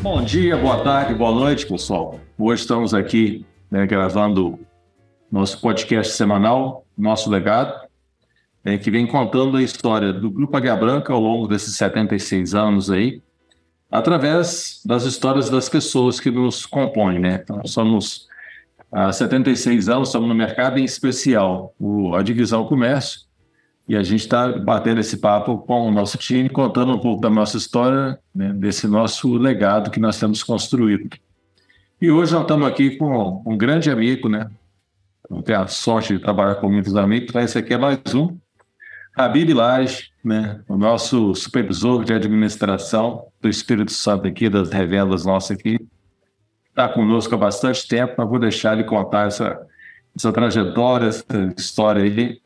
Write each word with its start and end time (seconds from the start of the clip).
Bom 0.00 0.22
dia, 0.22 0.56
boa 0.56 0.82
tarde, 0.84 1.12
boa 1.12 1.32
noite, 1.32 1.66
pessoal. 1.66 2.20
Hoje 2.38 2.62
estamos 2.62 2.94
aqui 2.94 3.44
né, 3.68 3.84
gravando 3.84 4.58
nosso 5.30 5.60
podcast 5.60 6.14
semanal, 6.14 6.86
Nosso 6.96 7.28
Legado, 7.28 7.74
é, 8.64 8.78
que 8.78 8.92
vem 8.92 9.08
contando 9.08 9.56
a 9.56 9.62
história 9.62 10.12
do 10.12 10.30
Grupo 10.30 10.56
Águia 10.56 10.76
Branca 10.76 11.12
ao 11.12 11.20
longo 11.20 11.48
desses 11.48 11.76
76 11.76 12.54
anos 12.54 12.90
aí, 12.90 13.20
através 13.90 14.80
das 14.84 15.02
histórias 15.02 15.50
das 15.50 15.68
pessoas 15.68 16.20
que 16.20 16.30
nos 16.30 16.64
compõem, 16.64 17.18
né? 17.18 17.40
Então, 17.42 17.60
somos 17.66 18.28
há 18.92 19.12
76 19.12 19.88
anos, 19.88 20.08
estamos 20.08 20.28
no 20.28 20.34
mercado, 20.34 20.78
em 20.78 20.84
especial 20.84 21.74
o, 21.78 22.14
a 22.14 22.22
divisão 22.22 22.64
comércio, 22.64 23.22
e 23.88 23.96
a 23.96 24.02
gente 24.02 24.20
está 24.20 24.52
batendo 24.52 25.00
esse 25.00 25.16
papo 25.16 25.56
com 25.58 25.88
o 25.88 25.90
nosso 25.90 26.18
time, 26.18 26.50
contando 26.50 26.92
um 26.92 26.98
pouco 26.98 27.22
da 27.22 27.30
nossa 27.30 27.56
história, 27.56 28.18
né, 28.34 28.52
desse 28.52 28.86
nosso 28.86 29.34
legado 29.38 29.90
que 29.90 29.98
nós 29.98 30.20
temos 30.20 30.42
construído. 30.42 31.08
E 32.00 32.10
hoje 32.10 32.32
nós 32.34 32.42
estamos 32.42 32.68
aqui 32.68 32.96
com 32.96 33.42
um 33.46 33.56
grande 33.56 33.90
amigo, 33.90 34.28
né? 34.28 34.50
Eu 35.28 35.42
tenho 35.42 35.60
a 35.60 35.66
sorte 35.66 36.14
de 36.14 36.22
trabalhar 36.22 36.56
com 36.56 36.70
muitos 36.70 36.94
amigos, 36.96 37.30
então 37.30 37.40
esse 37.40 37.56
aqui 37.56 37.72
é 37.72 37.78
mais 37.78 37.98
um. 38.14 38.36
Habib 39.16 39.52
Lage, 39.54 40.10
né? 40.22 40.60
o 40.68 40.76
nosso 40.76 41.34
supervisor 41.34 42.04
de 42.04 42.12
administração 42.12 43.26
do 43.40 43.48
Espírito 43.48 43.92
Santo 43.92 44.28
aqui, 44.28 44.50
das 44.50 44.70
revelas 44.70 45.24
nossas 45.24 45.58
aqui. 45.58 45.78
Está 46.68 46.88
conosco 46.88 47.34
há 47.34 47.38
bastante 47.38 47.88
tempo, 47.88 48.14
mas 48.18 48.28
vou 48.28 48.38
deixar 48.38 48.74
ele 48.74 48.84
contar 48.84 49.26
essa, 49.26 49.58
essa 50.14 50.30
trajetória, 50.30 51.08
essa 51.08 51.24
história 51.56 52.02
aí 52.02 52.40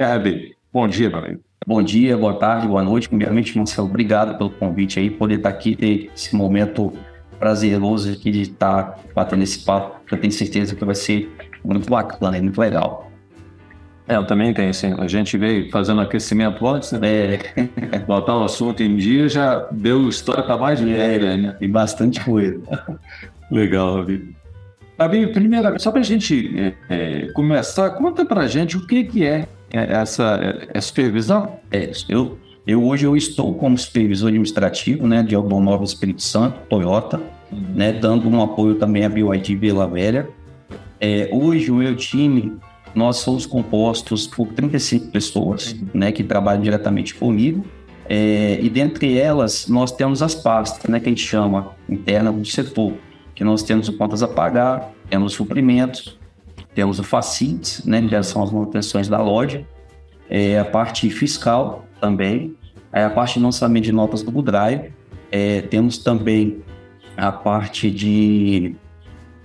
é, 0.00 0.52
bom 0.72 0.88
dia, 0.88 1.10
meu 1.10 1.18
amigo. 1.18 1.40
Bom 1.66 1.82
dia, 1.82 2.16
boa 2.16 2.34
tarde, 2.34 2.66
boa 2.66 2.82
noite. 2.82 3.08
Primeiramente, 3.08 3.56
Marcelo, 3.56 3.86
obrigado 3.86 4.38
pelo 4.38 4.48
convite 4.48 4.98
aí, 4.98 5.10
poder 5.10 5.36
estar 5.36 5.50
aqui, 5.50 5.76
ter 5.76 6.10
esse 6.14 6.34
momento 6.34 6.92
prazeroso 7.38 8.10
aqui 8.10 8.30
de 8.30 8.42
estar 8.42 8.98
batendo 9.14 9.42
esse 9.42 9.64
papo, 9.64 10.00
eu 10.10 10.18
tenho 10.18 10.32
certeza 10.32 10.74
que 10.74 10.84
vai 10.84 10.94
ser 10.94 11.30
muito 11.62 11.88
bacana, 11.88 12.40
muito 12.40 12.58
legal. 12.58 13.10
É, 14.08 14.16
eu 14.16 14.26
também 14.26 14.52
tenho, 14.52 14.72
sim. 14.72 14.94
A 14.98 15.06
gente 15.06 15.36
veio 15.36 15.70
fazendo 15.70 16.00
aquecimento 16.00 16.66
antes, 16.66 16.92
né? 16.92 17.34
É. 17.92 17.98
Botar 18.06 18.38
o 18.38 18.44
assunto 18.44 18.82
em 18.82 18.96
dia 18.96 19.28
já 19.28 19.68
deu 19.70 20.08
história 20.08 20.42
para 20.42 20.56
mais 20.56 20.80
de 20.80 20.92
é, 20.92 21.36
né? 21.36 21.56
E 21.60 21.68
bastante 21.68 22.24
coisa. 22.24 22.60
Legal, 23.50 23.98
Davi. 23.98 24.34
Davi, 24.98 25.26
primeiro, 25.28 25.78
só 25.78 25.92
para 25.92 26.00
a 26.00 26.04
gente 26.04 26.58
é, 26.58 26.74
é, 26.88 27.32
começar, 27.32 27.90
conta 27.90 28.24
para 28.24 28.46
gente 28.48 28.76
o 28.76 28.86
que, 28.86 29.04
que 29.04 29.24
é 29.24 29.46
é, 29.72 29.92
essa 29.92 30.40
é 30.72 30.80
supervisão? 30.80 31.58
É, 31.70 31.90
eu, 32.08 32.38
eu 32.66 32.84
hoje 32.84 33.06
eu 33.06 33.16
estou 33.16 33.54
como 33.54 33.76
supervisor 33.78 34.28
administrativo 34.28 35.06
né, 35.06 35.22
de 35.22 35.34
Automóvel 35.34 35.84
Espírito 35.84 36.22
Santo, 36.22 36.58
Toyota, 36.68 37.20
uhum. 37.50 37.72
né, 37.74 37.92
dando 37.92 38.28
um 38.28 38.42
apoio 38.42 38.74
também 38.74 39.04
à 39.04 39.08
BYD 39.08 39.56
Vila 39.56 39.86
Velha. 39.86 40.28
É, 41.00 41.28
hoje 41.32 41.70
o 41.70 41.76
meu 41.76 41.96
time, 41.96 42.58
nós 42.94 43.18
somos 43.18 43.46
compostos 43.46 44.26
por 44.26 44.48
35 44.48 45.10
pessoas 45.10 45.72
uhum. 45.72 45.88
né, 45.94 46.12
que 46.12 46.22
trabalham 46.22 46.62
diretamente 46.62 47.14
comigo. 47.14 47.64
É, 48.08 48.58
e 48.60 48.68
dentre 48.68 49.16
elas, 49.16 49.68
nós 49.68 49.92
temos 49.92 50.20
as 50.20 50.34
pastas, 50.34 50.90
né, 50.90 50.98
que 50.98 51.06
a 51.06 51.10
gente 51.10 51.24
chama 51.24 51.76
interna 51.88 52.32
do 52.32 52.44
setor, 52.44 52.94
que 53.36 53.44
nós 53.44 53.62
temos 53.62 53.88
contas 53.88 54.22
a 54.22 54.28
pagar, 54.28 54.92
temos 55.08 55.32
suprimentos, 55.32 56.18
temos 56.74 56.98
o 56.98 57.04
Facits, 57.04 57.84
né, 57.84 58.06
que 58.06 58.22
são 58.22 58.42
as 58.42 58.50
manutenções 58.50 59.08
da 59.08 59.20
loja, 59.20 59.64
é, 60.28 60.58
a 60.58 60.64
parte 60.64 61.10
fiscal 61.10 61.84
também, 62.00 62.54
é 62.92 63.04
a 63.04 63.10
parte 63.10 63.34
de 63.34 63.44
lançamento 63.44 63.84
de 63.84 63.92
notas 63.92 64.22
do 64.22 64.30
Google 64.30 64.54
é, 65.30 65.62
temos 65.62 65.98
também 65.98 66.62
a 67.16 67.30
parte 67.30 67.90
de, 67.90 68.74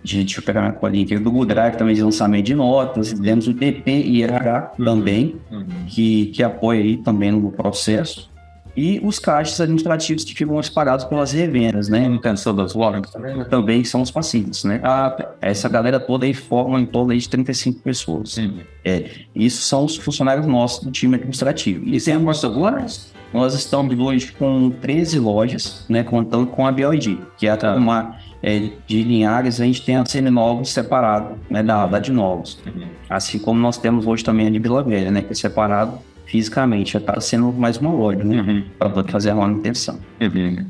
de 0.03 0.18
deixa 0.24 0.40
eu 0.40 0.44
pegar 0.44 0.62
minha 0.62 0.74
colinha 0.74 1.03
aqui, 1.03 1.18
do 1.18 1.31
Google 1.31 1.56
também 1.78 1.96
de 1.96 2.02
lançamento 2.02 2.46
de 2.46 2.56
notas, 2.56 3.13
temos 3.13 3.47
o 3.47 3.53
DP 3.53 3.92
e 3.92 4.24
RH 4.24 4.74
também, 4.84 5.36
uhum. 5.52 5.66
que, 5.88 6.28
que 6.28 6.44
apoia 6.44 6.81
aí 6.81 6.97
também 6.97 7.31
no 7.31 7.52
processo 7.52 8.34
e 8.75 9.00
os 9.03 9.19
caixas 9.19 9.59
administrativos 9.62 10.24
que 10.24 10.34
ficam 10.34 10.59
espalhados 10.59 11.06
pelas 11.06 11.31
revendas, 11.31 11.88
né? 11.88 12.02
Manutenção 12.02 12.53
das 12.53 12.74
lojas 12.74 13.12
também 13.50 13.84
são 13.84 14.02
os 14.02 14.12
pacientes, 14.12 14.63
né? 14.63 14.81
Ah, 14.84 15.34
essa 15.41 15.69
galera 15.69 16.00
toda 16.00 16.25
aí 16.25 16.34
forma 16.34 16.80
em 16.80 16.86
torno 16.86 17.18
de 17.18 17.30
35 17.30 17.80
pessoas. 17.80 18.34
Sim. 18.34 18.59
É, 18.84 19.09
isso 19.34 19.62
são 19.63 19.86
os 19.86 19.96
funcionários 19.96 20.46
nossos 20.46 20.84
do 20.84 20.91
time 20.91 21.16
administrativo. 21.16 21.86
E 21.86 22.00
tem 22.02 22.13
as 22.30 22.44
lojas? 22.44 23.13
Nós 23.34 23.53
estamos 23.53 23.97
hoje 23.97 24.31
com 24.34 24.69
13 24.69 25.19
lojas, 25.19 25.86
né? 25.90 26.03
Contando 26.03 26.47
com 26.47 26.66
a 26.66 26.72
BioID, 26.72 27.19
que 27.38 27.47
é 27.47 27.52
a 27.52 27.75
uma 27.75 28.18
é, 28.44 28.69
de 28.86 29.03
Linhares, 29.03 29.59
a 29.59 29.66
gente 29.66 29.81
tem 29.81 29.96
a 29.96 30.06
Seminovos 30.06 30.69
separado, 30.69 31.36
né? 31.50 31.63
Da, 31.63 31.88
da 31.88 32.00
de 32.00 32.12
Novos. 32.12 32.59
Uhum. 32.66 32.88
Assim 33.09 33.40
como 33.40 33.59
nós 33.59 33.78
temos 33.78 34.06
hoje 34.06 34.24
também 34.24 34.47
a 34.47 34.50
de 34.50 34.59
Vila 34.59 34.84
Velha, 34.84 35.12
né? 35.12 35.22
Que 35.22 35.31
é 35.31 35.36
separado 35.36 35.97
fisicamente, 36.35 36.94
já 36.94 37.00
está 37.00 37.19
sendo 37.22 37.51
mais 37.53 37.78
uma 37.78 37.91
loja, 37.91 38.23
né? 38.23 38.41
Uhum. 38.41 38.63
Para 38.78 38.90
poder 38.90 39.12
fazer 39.12 39.29
a 39.29 39.35
manutenção. 39.35 40.00
Uhum. 40.22 40.66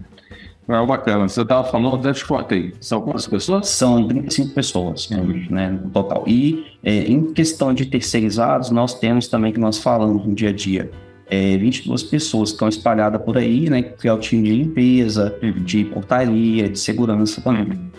É 0.68 0.86
bacana. 0.86 1.28
Você 1.28 1.42
estava 1.42 1.68
falando, 1.68 1.96
até 1.96 2.14
te 2.14 2.26
cortei. 2.26 2.74
São 2.80 3.02
quantas 3.02 3.28
pessoas? 3.28 3.68
São 3.68 4.08
35 4.08 4.54
pessoas, 4.54 5.10
uhum. 5.10 5.46
né, 5.50 5.70
no 5.70 5.90
total. 5.90 6.24
E 6.28 6.66
é, 6.84 7.00
em 7.04 7.34
questão 7.34 7.74
de 7.74 7.86
terceirizados, 7.86 8.72
nós 8.72 8.98
temos 9.00 9.28
também 9.28 9.52
que 9.52 9.60
nós 9.60 9.78
falamos 9.78 10.26
no 10.26 10.34
dia 10.34 10.50
a 10.50 10.54
dia. 10.54 10.90
É, 11.28 11.58
22 11.58 12.04
pessoas 12.04 12.50
que 12.50 12.56
estão 12.56 12.70
espalhadas 12.70 13.22
por 13.22 13.38
aí, 13.38 13.68
né? 13.70 13.82
Que 13.82 14.08
é 14.08 14.14
o 14.14 14.20
time 14.20 14.44
de 14.44 14.56
limpeza, 14.56 15.36
uhum. 15.42 15.64
de 15.64 15.86
portaria, 15.86 16.70
de 16.70 16.78
segurança 16.78 17.42
também. 17.42 17.64
Uhum. 17.64 17.90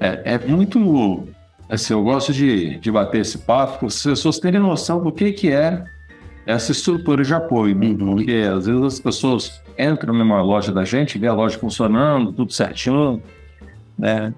É, 0.00 0.34
é 0.34 0.38
muito. 0.48 1.28
Assim, 1.68 1.92
eu 1.92 2.02
gosto 2.02 2.32
de, 2.32 2.78
de 2.78 2.90
bater 2.92 3.20
esse 3.20 3.38
papo, 3.38 3.78
para 3.78 3.88
as 3.88 4.02
pessoas 4.02 4.38
terem 4.38 4.60
noção 4.60 5.02
do 5.02 5.10
que, 5.10 5.32
que 5.32 5.50
é 5.50 5.84
essa 6.46 6.70
estrutura 6.70 7.24
de 7.24 7.34
apoio, 7.34 7.74
né? 7.74 7.88
Uhum. 7.88 8.14
porque 8.14 8.32
às 8.32 8.66
vezes 8.66 8.82
as 8.82 9.00
pessoas 9.00 9.60
entram 9.76 10.14
numa 10.14 10.40
loja 10.40 10.72
da 10.72 10.84
gente, 10.84 11.18
vê 11.18 11.26
a 11.26 11.32
loja 11.32 11.58
funcionando, 11.58 12.32
tudo 12.32 12.52
certinho, 12.52 13.20
né? 13.98 14.32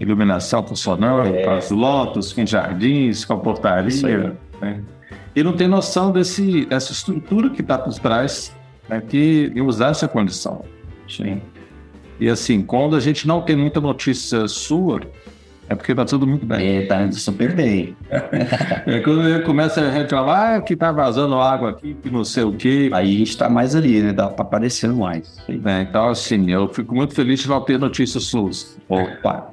Iluminação 0.00 0.66
funcionando, 0.66 1.32
é. 1.34 1.56
as 1.56 1.70
lotas, 1.70 2.32
com 2.32 2.44
jardins, 2.44 3.24
com 3.24 3.34
a 3.34 3.38
portaria, 3.38 4.36
né? 4.60 4.82
E 5.34 5.42
não 5.42 5.52
tem 5.54 5.68
noção 5.68 6.10
desse, 6.10 6.66
dessa 6.66 6.92
estrutura 6.92 7.48
que 7.50 7.62
está 7.62 7.78
por 7.78 7.94
trás, 7.94 8.54
né? 8.88 9.00
que 9.00 9.52
usar 9.64 9.90
essa 9.90 10.06
condição. 10.06 10.62
Sim. 11.08 11.40
E 12.20 12.28
assim, 12.28 12.62
quando 12.62 12.94
a 12.96 13.00
gente 13.00 13.26
não 13.26 13.40
tem 13.40 13.56
muita 13.56 13.80
notícia 13.80 14.46
sua, 14.46 15.00
é 15.72 15.74
porque 15.74 15.94
tá 15.94 16.04
tudo 16.04 16.26
muito 16.26 16.44
bem. 16.44 16.78
É, 16.78 16.86
tá 16.86 17.10
super 17.12 17.54
bem. 17.54 17.96
é, 18.86 19.00
quando 19.00 19.26
ele 19.28 19.40
começa 19.40 19.80
a 19.80 19.90
reclamar, 19.90 20.56
ah, 20.56 20.60
que 20.60 20.76
tá 20.76 20.92
vazando 20.92 21.36
água 21.36 21.70
aqui, 21.70 21.94
que 21.94 22.10
não 22.10 22.24
sei 22.24 22.44
o 22.44 22.52
quê. 22.52 22.90
Aí 22.92 23.14
a 23.14 23.18
gente 23.18 23.36
tá 23.36 23.48
mais 23.48 23.74
ali, 23.74 24.02
né? 24.02 24.12
Dá 24.12 24.28
pra 24.28 24.44
aparecer 24.44 24.90
mais. 24.90 25.38
É, 25.48 25.82
então, 25.82 26.10
assim, 26.10 26.50
eu 26.50 26.68
fico 26.68 26.94
muito 26.94 27.14
feliz 27.14 27.40
de 27.40 27.48
não 27.48 27.60
ter 27.60 27.78
notícias 27.78 28.24
suas. 28.24 28.78
Opa, 28.88 29.50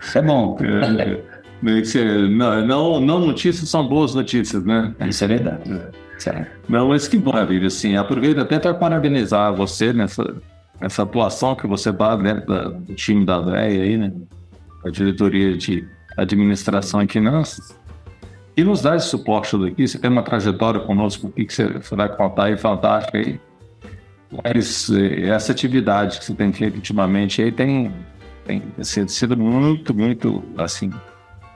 isso 0.00 0.18
é 0.18 0.22
bom. 0.22 0.58
É, 0.60 2.28
não, 2.28 2.66
não, 2.66 3.00
não 3.00 3.18
notícias 3.20 3.68
são 3.68 3.86
boas 3.86 4.14
notícias, 4.14 4.64
né? 4.64 4.94
Isso 5.08 5.24
é 5.24 5.28
verdade. 5.28 5.62
É. 6.26 6.46
Não, 6.68 6.88
mas 6.88 7.08
que 7.08 7.16
bom, 7.18 7.32
Vivi, 7.46 7.66
assim, 7.66 7.96
aproveito 7.96 8.38
até 8.38 8.58
para 8.58 8.74
parabenizar 8.74 9.52
você 9.54 9.92
nessa, 9.92 10.22
nessa 10.80 11.02
atuação 11.02 11.56
que 11.56 11.66
você 11.66 11.90
dá 11.90 12.14
dentro 12.14 12.70
do 12.72 12.94
time 12.94 13.24
da 13.24 13.40
DEA 13.40 13.58
aí, 13.58 13.96
né? 13.96 14.12
A 14.84 14.90
diretoria 14.90 15.56
de 15.56 15.86
administração 16.16 17.02
e 17.02 17.08
finanças, 17.08 17.78
e 18.56 18.62
nos 18.62 18.82
dá 18.82 18.96
esse 18.96 19.08
suporte 19.08 19.56
daqui. 19.56 19.86
Você 19.86 19.98
tem 19.98 20.10
uma 20.10 20.22
trajetória 20.22 20.80
conosco 20.80 21.28
aqui 21.28 21.46
que 21.46 21.54
você, 21.54 21.66
você 21.68 21.96
vai 21.96 22.14
contar 22.14 22.44
aí, 22.44 22.56
fantástica 22.56 23.18
aí. 23.18 23.40
Mas 24.44 24.90
eh, 24.90 25.28
essa 25.28 25.52
atividade 25.52 26.18
que 26.18 26.24
você 26.24 26.34
tem 26.34 26.52
feito 26.52 26.76
ultimamente 26.76 27.42
aí 27.42 27.50
tem, 27.50 27.92
tem 28.44 28.62
sido 28.82 29.36
muito, 29.36 29.94
muito, 29.94 30.42
assim, 30.58 30.90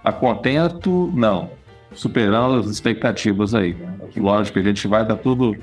a 0.02 0.12
contento, 0.12 1.10
não, 1.14 1.50
superando 1.94 2.60
as 2.60 2.66
expectativas 2.66 3.54
aí. 3.54 3.76
Lógico 4.16 4.54
que 4.54 4.60
a 4.60 4.70
gente 4.70 4.88
vai 4.88 5.04
dar 5.06 5.16
tudo 5.16 5.54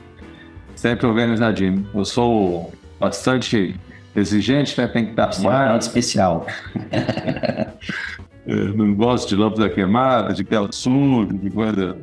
sempre 0.75 1.07
organizadinho. 1.07 1.87
Eu 1.93 2.05
sou 2.05 2.71
bastante 2.99 3.75
exigente, 4.15 4.79
né? 4.79 4.87
Tem 4.87 5.05
que 5.05 5.11
estar 5.11 5.31
mais. 5.41 5.85
especial. 5.85 6.45
É, 8.45 8.53
não 8.53 8.93
gosto 8.93 9.29
de 9.29 9.37
lâmpada 9.37 9.69
queimada, 9.69 10.33
de 10.33 10.45
suja, 10.71 11.33
de 11.33 11.49
coisa. 11.49 11.97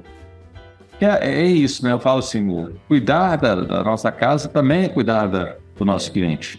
É, 0.99 1.43
é, 1.43 1.47
isso, 1.47 1.85
né? 1.85 1.93
Eu 1.93 2.01
falo 2.01 2.21
assim: 2.21 2.69
cuidar 2.89 3.37
da, 3.37 3.55
da 3.57 3.85
nossa 3.85 4.11
casa 4.11 4.49
também 4.49 4.85
é 4.85 4.89
cuidar 4.89 5.27
da, 5.27 5.57
do 5.77 5.85
nosso 5.85 6.11
cliente. 6.11 6.59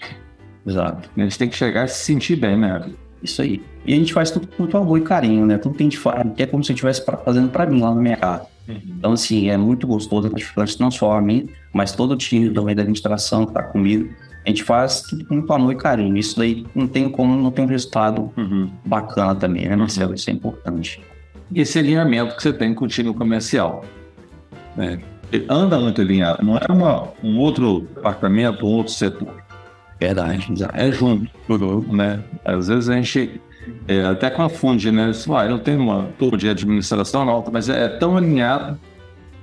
Exato. 0.65 1.09
A 1.17 1.21
gente 1.21 1.37
tem 1.37 1.49
que 1.49 1.55
chegar 1.55 1.85
e 1.85 1.87
se 1.87 2.03
sentir 2.03 2.35
bem, 2.35 2.57
né? 2.57 2.91
Isso 3.23 3.41
aí. 3.41 3.63
E 3.85 3.93
a 3.93 3.95
gente 3.95 4.13
faz 4.13 4.29
tudo 4.29 4.47
com 4.47 4.63
muito 4.63 4.77
amor 4.77 4.99
e 4.99 5.01
carinho, 5.01 5.45
né? 5.47 5.57
Tudo 5.57 5.75
que 5.75 5.81
a 5.81 5.85
gente 5.85 5.97
faz 5.97 6.27
é 6.37 6.45
como 6.45 6.63
se 6.63 6.71
eu 6.71 6.75
estivesse 6.75 7.03
fazendo 7.25 7.49
para 7.49 7.65
mim 7.65 7.81
lá 7.81 7.93
na 7.93 8.01
minha 8.01 8.17
casa. 8.17 8.45
Uhum. 8.67 8.81
Então, 8.85 9.13
assim, 9.13 9.49
é 9.49 9.57
muito 9.57 9.87
gostoso, 9.87 10.31
a 10.31 10.65
gente 10.65 10.79
não 10.79 10.91
só 10.91 11.13
a 11.13 11.21
mim, 11.21 11.49
mas 11.73 11.91
todo 11.91 12.11
o 12.11 12.15
time 12.15 12.51
também 12.51 12.75
da 12.75 12.83
administração 12.83 13.45
que 13.45 13.51
está 13.51 13.63
comigo 13.63 14.09
a 14.45 14.49
gente 14.49 14.63
faz 14.63 15.01
tudo 15.01 15.25
com 15.25 15.35
muito 15.35 15.53
amor 15.53 15.73
e 15.73 15.75
carinho. 15.75 16.17
Isso 16.17 16.37
daí 16.37 16.65
não 16.73 16.87
tem 16.87 17.09
como 17.09 17.35
não 17.35 17.51
ter 17.51 17.61
um 17.61 17.65
resultado 17.67 18.31
Uhum. 18.37 18.69
bacana 18.85 19.35
também, 19.35 19.67
né, 19.67 19.75
Marcelo? 19.75 20.13
Isso 20.15 20.29
é 20.29 20.33
importante. 20.33 21.01
E 21.53 21.61
esse 21.61 21.77
alinhamento 21.77 22.35
que 22.35 22.41
você 22.41 22.51
tem 22.53 22.73
com 22.73 22.85
o 22.85 22.87
time 22.87 23.13
comercial. 23.13 23.83
né? 24.75 24.99
Anda 25.49 25.79
muito 25.79 26.01
alinhado. 26.01 26.43
Não 26.45 26.57
é 26.57 26.65
uma, 26.69 27.09
um 27.23 27.37
outro 27.37 27.81
departamento, 27.95 28.65
um 28.65 28.69
outro 28.69 28.91
setor. 28.93 29.33
Verdade. 29.99 30.47
É 30.73 30.91
junto, 30.91 31.29
né? 31.93 32.21
Às 32.43 32.67
vezes 32.67 32.89
a 32.89 32.95
gente 32.95 33.39
é, 33.87 34.01
até 34.03 34.29
confunde, 34.29 34.91
né? 34.91 35.11
Ah, 35.37 35.45
eu 35.45 35.59
tenho 35.59 35.79
uma 35.81 36.07
turma 36.17 36.37
de 36.37 36.49
administração 36.49 37.29
alta, 37.29 37.51
mas 37.51 37.69
é, 37.69 37.87
tão 37.87 38.17
alinhado, 38.17 38.77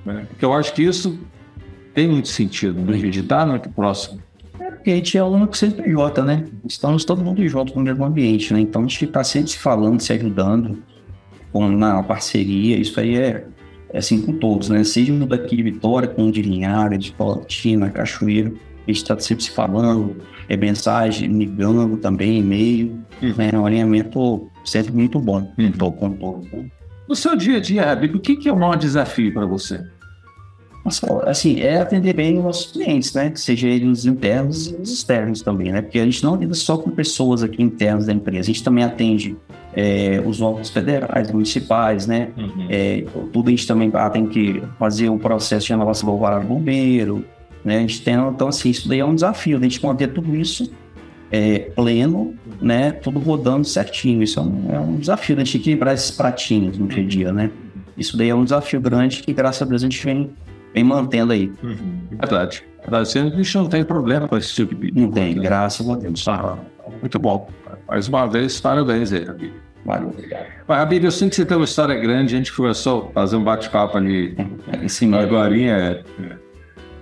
né? 0.05 0.25
Porque 0.29 0.43
eu 0.43 0.53
acho 0.53 0.73
que 0.73 0.83
isso 0.83 1.17
tem 1.93 2.07
muito 2.07 2.27
sentido, 2.27 2.79
né? 2.81 2.97
De 2.97 3.19
estar 3.21 3.45
no 3.47 3.59
próximo. 3.59 4.21
Porque 4.79 4.91
a 4.91 4.95
gente 4.95 5.17
é 5.17 5.19
aluno 5.19 5.45
com 5.45 5.53
CNPJ, 5.53 6.23
né? 6.23 6.45
Estamos 6.65 7.03
todo 7.03 7.21
mundo 7.21 7.45
junto 7.49 7.75
no 7.75 7.83
mesmo 7.83 8.05
ambiente, 8.05 8.53
né? 8.53 8.61
Então 8.61 8.81
a 8.81 8.87
gente 8.87 9.03
está 9.03 9.25
sempre 9.25 9.51
se 9.51 9.57
falando, 9.57 9.99
se 9.99 10.13
ajudando, 10.13 10.81
com, 11.51 11.67
na 11.67 12.01
parceria. 12.01 12.77
Isso 12.77 12.97
aí 12.97 13.17
é, 13.17 13.45
é 13.91 13.97
assim 13.97 14.21
com 14.21 14.31
todos, 14.31 14.69
né? 14.69 14.81
Seja 14.85 15.11
no 15.11 15.25
daqui 15.25 15.57
de 15.57 15.63
Vitória, 15.63 16.07
com 16.07 16.27
o 16.27 16.31
de 16.31 16.41
Linhares, 16.41 17.03
de 17.03 17.11
Palatina, 17.11 17.89
Cachoeiro. 17.89 18.57
A 18.87 18.91
gente 18.91 19.01
está 19.01 19.19
sempre 19.19 19.43
se 19.43 19.51
falando, 19.51 20.15
é 20.47 20.55
mensagem, 20.55 21.27
ligando 21.29 21.97
também, 21.97 22.39
e-mail. 22.39 22.99
né? 23.37 23.49
É 23.51 23.59
um 23.59 23.65
alinhamento 23.65 24.49
sempre 24.63 24.93
muito 24.93 25.19
bom. 25.19 25.51
Uhum. 25.57 25.91
Com 25.91 26.11
todos. 26.13 26.49
né? 26.53 26.65
No 27.07 27.15
seu 27.15 27.35
dia 27.35 27.57
a 27.57 27.59
dia, 27.59 27.91
Abib, 27.91 28.15
o 28.15 28.19
que, 28.19 28.37
que 28.37 28.47
é 28.47 28.53
o 28.53 28.57
maior 28.57 28.77
desafio 28.77 29.33
para 29.33 29.45
você? 29.45 29.83
Assim, 31.25 31.59
é 31.59 31.79
atender 31.79 32.13
bem 32.13 32.37
os 32.37 32.43
nossos 32.43 32.71
clientes, 32.71 33.13
né? 33.13 33.31
Seja 33.35 33.67
eles 33.67 34.05
internos 34.05 34.67
e 34.67 34.75
os 34.75 34.91
externos 34.91 35.41
também, 35.41 35.71
né? 35.71 35.81
Porque 35.81 35.99
a 35.99 36.05
gente 36.05 36.23
não 36.23 36.35
lida 36.35 36.53
só 36.53 36.77
com 36.77 36.89
pessoas 36.89 37.43
aqui 37.43 37.61
internas 37.61 38.05
da 38.05 38.13
empresa, 38.13 38.41
a 38.41 38.53
gente 38.53 38.63
também 38.63 38.83
atende 38.83 39.37
é, 39.73 40.21
os 40.25 40.41
órgãos 40.41 40.69
federais, 40.69 41.31
municipais, 41.31 42.07
né? 42.07 42.29
É, 42.69 43.03
tudo 43.31 43.49
a 43.49 43.51
gente 43.51 43.67
também 43.67 43.91
ah, 43.93 44.09
tem 44.09 44.25
que 44.25 44.63
fazer 44.79 45.09
um 45.09 45.17
processo 45.17 45.65
de 45.67 45.73
renovação 45.73 46.07
do 46.07 46.13
alvará 46.13 46.39
do 46.39 46.47
bombeiro, 46.47 47.25
né? 47.63 47.77
A 47.77 47.81
gente 47.81 48.01
tem, 48.01 48.15
então, 48.15 48.47
assim, 48.47 48.69
isso 48.69 48.87
daí 48.87 48.99
é 48.99 49.05
um 49.05 49.15
desafio, 49.15 49.57
a 49.57 49.61
gente 49.61 49.83
manter 49.83 50.07
tudo 50.07 50.35
isso 50.35 50.71
é, 51.31 51.59
pleno, 51.75 52.33
né? 52.61 52.91
Tudo 52.91 53.19
rodando 53.19 53.65
certinho. 53.65 54.23
Isso 54.23 54.39
é 54.39 54.43
um, 54.43 54.65
é 54.69 54.79
um 54.79 54.95
desafio, 54.97 55.35
a 55.35 55.39
gente 55.39 55.57
equilibrar 55.57 55.93
esses 55.93 56.11
pratinhos 56.11 56.77
no 56.77 56.87
dia 56.87 57.03
a 57.03 57.07
dia, 57.07 57.31
né? 57.31 57.51
Isso 57.97 58.17
daí 58.17 58.29
é 58.29 58.35
um 58.35 58.43
desafio 58.43 58.79
grande 58.79 59.21
que, 59.21 59.33
graças 59.33 59.61
a 59.61 59.65
Deus, 59.65 59.83
a 59.83 59.85
gente 59.85 60.03
vem, 60.03 60.31
vem 60.73 60.83
mantendo 60.83 61.33
aí. 61.33 61.51
Verdade. 62.11 62.63
Verdade. 62.81 63.19
A 63.19 63.35
gente 63.35 63.55
não 63.57 63.67
tem 63.67 63.83
problema 63.83 64.27
com 64.27 64.37
esse 64.37 64.53
tipo 64.53 64.75
de 64.75 64.91
Não 64.91 65.11
tem, 65.11 65.35
graças 65.35 65.89
a 65.89 65.95
Deus. 65.95 66.27
Ah, 66.27 66.57
muito 67.01 67.19
bom. 67.19 67.49
Mais 67.87 68.07
uma 68.07 68.25
vez, 68.27 68.59
parabéns 68.59 69.11
aí, 69.11 69.27
Abib. 69.27 69.53
Valeu. 69.85 70.13
Mas, 70.67 70.81
Abib, 70.81 71.05
eu 71.05 71.11
sinto 71.11 71.31
que 71.31 71.35
você 71.37 71.45
tem 71.45 71.57
uma 71.57 71.63
história 71.63 71.95
grande. 71.95 72.35
A 72.35 72.37
gente 72.37 72.53
começou 72.53 73.09
a 73.09 73.21
fazer 73.21 73.35
um 73.37 73.43
bate-papo 73.43 73.97
ali 73.97 74.35
Em 74.81 74.87
cima 74.87 75.19
agora. 75.19 75.57
É, 75.59 76.03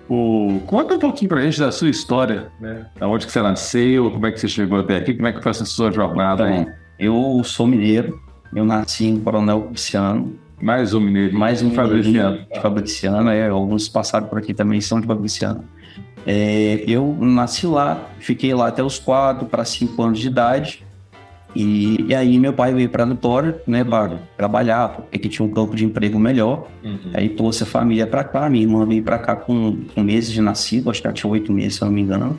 o... 0.09 0.61
Conta 0.65 0.95
um 0.95 0.99
pouquinho 0.99 1.29
pra 1.29 1.41
gente 1.41 1.59
da 1.59 1.71
sua 1.71 1.89
história, 1.89 2.49
né? 2.61 2.85
Da 2.97 3.07
onde 3.07 3.25
que 3.25 3.31
você 3.31 3.41
nasceu, 3.41 4.09
como 4.11 4.25
é 4.25 4.31
que 4.31 4.39
você 4.39 4.47
chegou 4.47 4.79
até 4.79 4.97
aqui, 4.97 5.13
como 5.13 5.27
é 5.27 5.33
que 5.33 5.41
foi 5.41 5.49
essa 5.49 5.65
sua 5.65 5.91
jornada 5.91 6.45
aí. 6.45 6.61
Então, 6.61 6.73
eu 6.97 7.43
sou 7.43 7.67
mineiro, 7.67 8.19
eu 8.55 8.63
nasci 8.63 9.05
em 9.05 9.19
Coronel 9.19 9.63
Cristiano, 9.63 10.33
Mais 10.61 10.93
um 10.93 10.99
mineiro. 10.99 11.37
mais 11.37 11.61
um 11.61 11.71
Fabriciano. 11.71 12.39
de 12.51 12.59
Fabriciano, 12.61 13.29
é, 13.29 13.47
alguns 13.47 13.87
passaram 13.87 14.27
por 14.27 14.39
aqui 14.39 14.53
também 14.53 14.81
são 14.81 14.99
de 14.99 15.07
Fabriciano. 15.07 15.63
É, 16.25 16.83
eu 16.87 17.15
nasci 17.21 17.65
lá, 17.67 18.09
fiquei 18.19 18.53
lá 18.53 18.67
até 18.67 18.83
os 18.83 18.99
4 18.99 19.45
para 19.45 19.63
5 19.63 20.01
anos 20.01 20.19
de 20.19 20.27
idade. 20.27 20.83
E, 21.55 22.05
e 22.09 22.13
aí 22.13 22.37
meu 22.37 22.53
pai 22.53 22.73
veio 22.73 22.89
para 22.89 23.05
Vitória, 23.05 23.59
né, 23.65 23.83
para 23.83 24.19
trabalhar, 24.35 24.89
porque 25.09 25.29
tinha 25.29 25.45
um 25.45 25.49
campo 25.49 25.75
de 25.75 25.85
emprego 25.85 26.19
melhor. 26.19 26.67
Uhum. 26.83 27.11
Aí 27.13 27.29
trouxe 27.29 27.63
a 27.63 27.65
família 27.65 28.05
para 28.05 28.23
cá, 28.23 28.49
minha 28.49 28.63
irmã 28.63 28.85
veio 28.85 29.01
para 29.01 29.17
cá 29.17 29.35
com, 29.35 29.77
com 29.95 30.03
meses 30.03 30.31
de 30.31 30.41
nascido, 30.41 30.89
acho 30.89 31.01
que 31.01 31.07
ela 31.07 31.13
tinha 31.13 31.31
oito 31.31 31.51
meses, 31.53 31.75
se 31.75 31.81
eu 31.81 31.85
não 31.87 31.93
me 31.93 32.01
engano. 32.01 32.37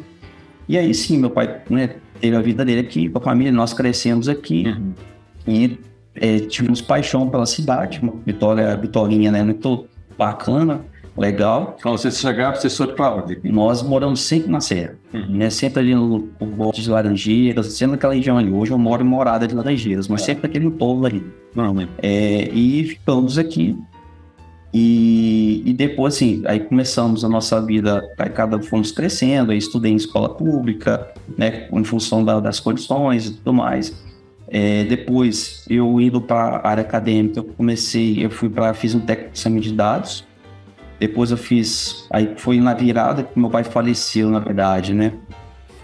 E 0.69 0.77
aí 0.77 0.93
sim, 0.95 1.19
meu 1.19 1.31
pai 1.31 1.63
né, 1.71 1.97
teve 2.21 2.37
a 2.37 2.41
vida 2.41 2.65
dele 2.65 2.81
aqui, 2.81 3.09
com 3.09 3.19
a 3.19 3.23
família, 3.23 3.51
nós 3.51 3.73
crescemos 3.73 4.29
aqui 4.29 4.65
Uhum. 4.69 4.93
e 5.49 5.79
é, 6.15 6.41
tivemos 6.41 6.81
paixão 6.81 7.29
pela 7.29 7.47
cidade, 7.47 8.01
uma 8.03 8.13
Vitória, 8.27 8.77
Vitorinha, 8.77 9.31
né, 9.31 9.43
muito 9.43 9.87
bacana, 10.17 10.81
legal. 11.17 11.77
Quando 11.83 11.99
você 11.99 12.11
chegava, 12.11 12.57
você 12.57 12.69
foi 12.71 12.95
onde? 13.01 13.41
Nós 13.45 13.83
moramos 13.83 14.21
sempre 14.21 14.51
na 14.51 14.61
Serra, 14.61 14.95
Uhum. 15.13 15.27
né, 15.31 15.51
sempre 15.51 15.81
ali 15.81 15.95
no, 15.95 16.29
Bordo 16.47 16.81
de 16.81 16.89
Laranjeiras, 16.91 17.67
sempre 17.73 17.93
naquela 17.93 18.15
região 18.15 18.37
ali. 18.39 18.51
Hoje 18.53 18.73
eu 18.73 18.79
moro 18.79 19.03
em 19.05 19.07
Morada 19.09 19.47
de 19.47 19.55
Laranjeiras, 19.55 20.07
mas 20.09 20.23
sempre 20.23 20.47
naquele 20.49 20.71
povo 20.71 21.07
ali. 21.07 21.25
Não, 21.55 21.73
lembro. 21.73 21.95
É, 22.03 22.49
e 22.53 22.85
ficamos 22.85 23.39
aqui. 23.39 23.77
E, 24.73 25.63
e 25.65 25.73
depois, 25.73 26.15
assim, 26.15 26.43
aí 26.45 26.61
começamos 26.61 27.25
a 27.25 27.29
nossa 27.29 27.61
vida, 27.65 28.07
aí 28.19 28.29
cada 28.29 28.61
fomos 28.61 28.93
crescendo, 28.93 29.51
aí 29.51 29.57
estudei 29.59 29.91
em 29.93 29.97
escola 29.97 30.29
pública, 30.29 31.09
né, 31.39 31.69
em 31.73 31.85
função 31.85 32.23
da- 32.23 32.39
das 32.39 32.61
condições 32.61 33.27
e 33.27 33.35
tudo 33.35 33.55
mais. 33.55 33.97
É, 34.51 34.85
depois, 34.85 35.65
eu 35.69 36.01
indo 36.01 36.21
para 36.21 36.57
a 36.57 36.69
área 36.69 36.81
acadêmica, 36.81 37.41
eu 37.41 37.45
comecei, 37.45 38.25
eu 38.25 38.31
fui 38.31 38.49
para, 38.49 38.73
fiz 38.75 38.95
um 38.95 39.01
técnico 39.01 39.33
de 39.33 39.39
exame 39.39 39.61
de 39.61 39.73
dados. 39.73 40.27
Depois 40.99 41.31
eu 41.31 41.37
fiz, 41.37 42.07
aí 42.11 42.33
foi 42.37 42.59
na 42.59 42.75
virada 42.75 43.23
que 43.23 43.39
meu 43.39 43.51
pai 43.51 43.63
faleceu, 43.63 44.31
na 44.31 44.39
verdade, 44.41 44.93
né? 44.95 45.13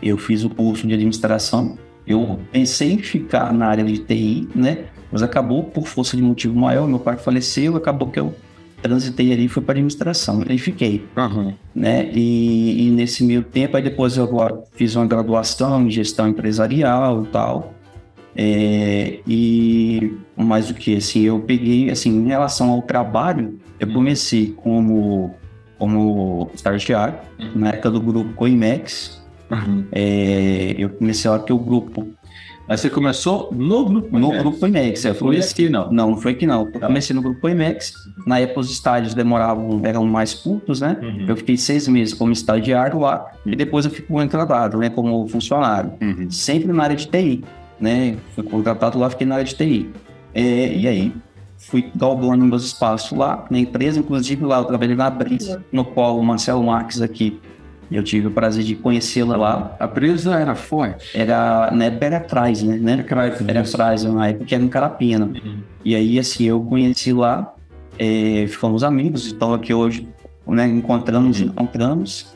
Eu 0.02 0.16
fiz 0.19 0.44
o 0.44 0.50
curso 0.50 0.87
de 0.87 0.94
administração. 0.94 1.78
Eu 2.06 2.38
pensei 2.50 2.93
em 2.93 2.99
ficar 2.99 3.52
na 3.52 3.66
área 3.66 3.84
de 3.84 3.99
TI, 3.99 4.49
né? 4.55 4.84
Mas 5.12 5.22
acabou 5.22 5.62
por 5.62 5.87
força 5.87 6.17
de 6.17 6.22
motivo 6.22 6.58
maior, 6.58 6.88
meu 6.88 6.99
pai 6.99 7.17
faleceu, 7.17 7.76
acabou 7.76 8.08
que 8.08 8.19
eu 8.19 8.34
transitei 8.82 9.32
ali 9.32 9.44
e 9.44 9.49
fui 9.49 9.62
para 9.62 9.72
administração. 9.75 10.43
Aí 10.49 10.58
fiquei, 10.58 11.06
Uhum. 11.17 11.55
né? 11.75 12.10
E, 12.12 12.87
e 12.87 12.90
nesse 12.90 13.22
meio 13.25 13.43
tempo, 13.43 13.76
aí 13.76 13.82
depois 13.82 14.17
eu 14.17 14.28
fiz 14.72 14.96
uma 14.96 15.06
graduação 15.06 15.87
em 15.87 15.90
gestão 15.90 16.28
empresarial 16.28 17.25
e 17.25 17.28
tal. 17.28 17.73
É, 18.36 19.20
e 19.26 20.12
mais 20.36 20.69
do 20.69 20.75
que 20.75 20.96
assim, 20.96 21.22
eu 21.22 21.38
peguei 21.40 21.90
assim, 21.90 22.10
em 22.10 22.26
relação 22.26 22.70
ao 22.70 22.82
trabalho, 22.82 23.58
eu 23.78 23.92
comecei 23.92 24.52
como 24.56 25.34
como 25.78 26.50
estagiário 26.54 27.14
na 27.54 27.70
época 27.70 27.91
do 27.91 28.00
grupo 28.00 28.32
Coimex. 28.34 29.22
Uhum. 29.50 29.84
É, 29.93 30.74
eu 30.79 30.88
comecei 30.88 31.29
a 31.29 31.34
hora 31.34 31.43
que 31.43 31.53
o 31.53 31.58
grupo 31.58 32.08
Mas 32.67 32.81
você 32.81 32.88
começou 32.88 33.50
no 33.53 33.84
grupo. 33.84 34.19
no 34.19 34.31
grupo 34.38 34.58
Coimex. 34.58 35.05
Eu 35.05 35.14
Foi 35.14 35.29
comecei, 35.32 35.67
aqui, 35.67 35.72
não? 35.72 35.93
não, 35.93 36.10
não 36.12 36.17
foi 36.17 36.32
aqui 36.32 36.46
não. 36.46 36.62
Eu 36.62 36.72
Tá. 36.72 36.86
comecei 36.86 37.14
no 37.14 37.20
grupo 37.20 37.41
Coimex. 37.41 37.93
Na 38.26 38.38
época 38.38 38.60
os 38.60 38.70
estágios 38.70 39.12
demoravam, 39.14 39.81
eram 39.84 40.05
mais 40.06 40.32
curtos, 40.32 40.81
né? 40.81 40.96
Uhum. 41.03 41.26
Eu 41.29 41.36
fiquei 41.36 41.56
seis 41.58 41.86
meses 41.88 42.14
como 42.14 42.32
estagiário 42.32 42.98
lá 43.00 43.26
e 43.44 43.55
depois 43.55 43.84
eu 43.84 43.91
fui 43.91 44.00
contratado, 44.03 44.79
né, 44.79 44.88
como 44.88 45.26
funcionário. 45.29 45.93
Uhum. 46.00 46.31
Sempre 46.31 46.72
na 46.72 46.84
área 46.84 46.96
de 46.96 47.06
TI, 47.06 47.44
né? 47.81 48.16
Fui 48.34 48.44
contratado 48.44 48.98
lá, 48.98 49.10
fiquei 49.10 49.26
na 49.26 49.34
área 49.36 49.44
de 49.44 49.54
TI. 49.54 49.90
É, 50.34 50.74
e 50.76 50.86
aí 50.88 51.12
fui 51.58 51.90
galgando 51.96 52.44
meus 52.44 52.64
espaços 52.64 53.16
lá 53.16 53.46
na 53.50 53.58
empresa, 53.58 53.98
inclusive 53.98 54.44
lá 54.44 54.58
eu 54.58 54.64
trabalhei 54.64 54.94
na 54.96 55.08
Brisa, 55.08 55.64
no 55.72 55.84
qual 55.84 56.19
o 56.19 56.24
Marcelo 56.24 56.62
Marques 56.62 57.00
aqui, 57.00 57.40
eu 57.90 58.02
tive 58.02 58.26
o 58.26 58.31
prazer 58.31 58.64
de 58.64 58.74
conhecê-la 58.74 59.36
lá. 59.36 59.76
A 59.78 59.86
presa 59.86 60.34
era 60.38 60.54
forte. 60.54 61.16
Era, 61.16 61.70
na 61.70 61.84
época 61.84 62.06
era 62.06 62.16
atrás, 62.16 62.62
né? 62.62 62.76
né? 62.76 62.94
Atrás, 63.00 63.40
Era 63.46 63.60
atrás, 63.60 64.04
na 64.04 64.28
época 64.28 64.54
era 64.54 64.64
em 64.64 64.69
Carapina. 64.69 65.26
Uhum. 65.26 65.58
E 65.84 65.94
aí, 65.94 66.19
assim, 66.19 66.44
eu 66.44 66.60
conheci 66.62 67.12
lá, 67.12 67.54
é, 67.98 68.46
ficamos 68.48 68.82
amigos, 68.82 69.31
então 69.31 69.54
aqui 69.54 69.72
hoje, 69.72 70.08
né, 70.46 70.66
encontramos, 70.66 71.40
Uhum. 71.40 71.46
encontramos. 71.48 72.33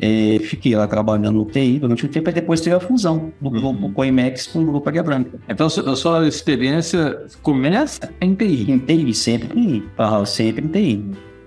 É, 0.00 0.38
fiquei 0.44 0.76
lá 0.76 0.86
trabalhando 0.86 1.32
no 1.32 1.44
TI 1.44 1.80
durante 1.80 2.06
um 2.06 2.08
tempo, 2.08 2.30
e 2.30 2.32
depois 2.32 2.60
teve 2.60 2.76
a 2.76 2.80
fusão 2.80 3.32
do 3.40 3.48
Uhum. 3.48 3.60
grupo 3.74 3.92
Coimex 3.92 4.46
com 4.46 4.60
o 4.60 4.64
grupo 4.66 4.88
Águia 4.88 5.02
Branca. 5.02 5.38
Então, 5.48 5.66
a 5.66 5.70
sua 5.96 6.26
experiência 6.28 7.22
começa 7.42 8.08
em 8.20 8.32
TI. 8.34 8.70
Em 8.70 8.78
TI, 8.78 9.12
sempre 9.14 9.58
em 9.58 9.80
TI, 9.80 9.84
ah, 9.98 10.24
sempre 10.24 10.64
em 10.64 10.68
TI. 10.68 11.04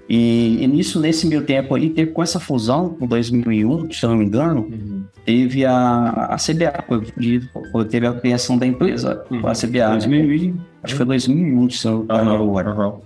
E, 0.10 0.58
e 0.62 0.68
nisso, 0.68 1.00
nesse 1.00 1.26
meio 1.26 1.44
tempo 1.46 1.74
aí, 1.74 1.90
teve 1.90 2.12
com 2.12 2.22
essa 2.22 2.38
fusão, 2.42 2.98
em 3.00 3.08
2001, 3.08 3.90
se 3.92 4.04
eu 4.06 4.10
não 4.10 4.18
me 4.18 4.26
engano, 4.26 4.70
teve 5.26 5.64
a, 5.66 6.10
a 6.32 6.36
CBA, 6.36 6.84
de- 7.18 7.48
teve 7.90 8.06
a 8.08 8.14
criação 8.14 8.58
da 8.58 8.68
empresa, 8.68 9.24
Uhum. 9.32 9.48
a 9.48 9.54
CBA. 9.56 9.88
né? 9.88 9.92
2001. 9.92 10.56
Acho 10.84 10.94
que 10.94 10.98
foi 10.98 11.06
2001, 11.06 11.70
se 11.70 11.88
eu 11.88 12.06
não 12.10 12.26
me 12.26 12.46
engano. 12.46 12.74
Uhum. 12.84 13.02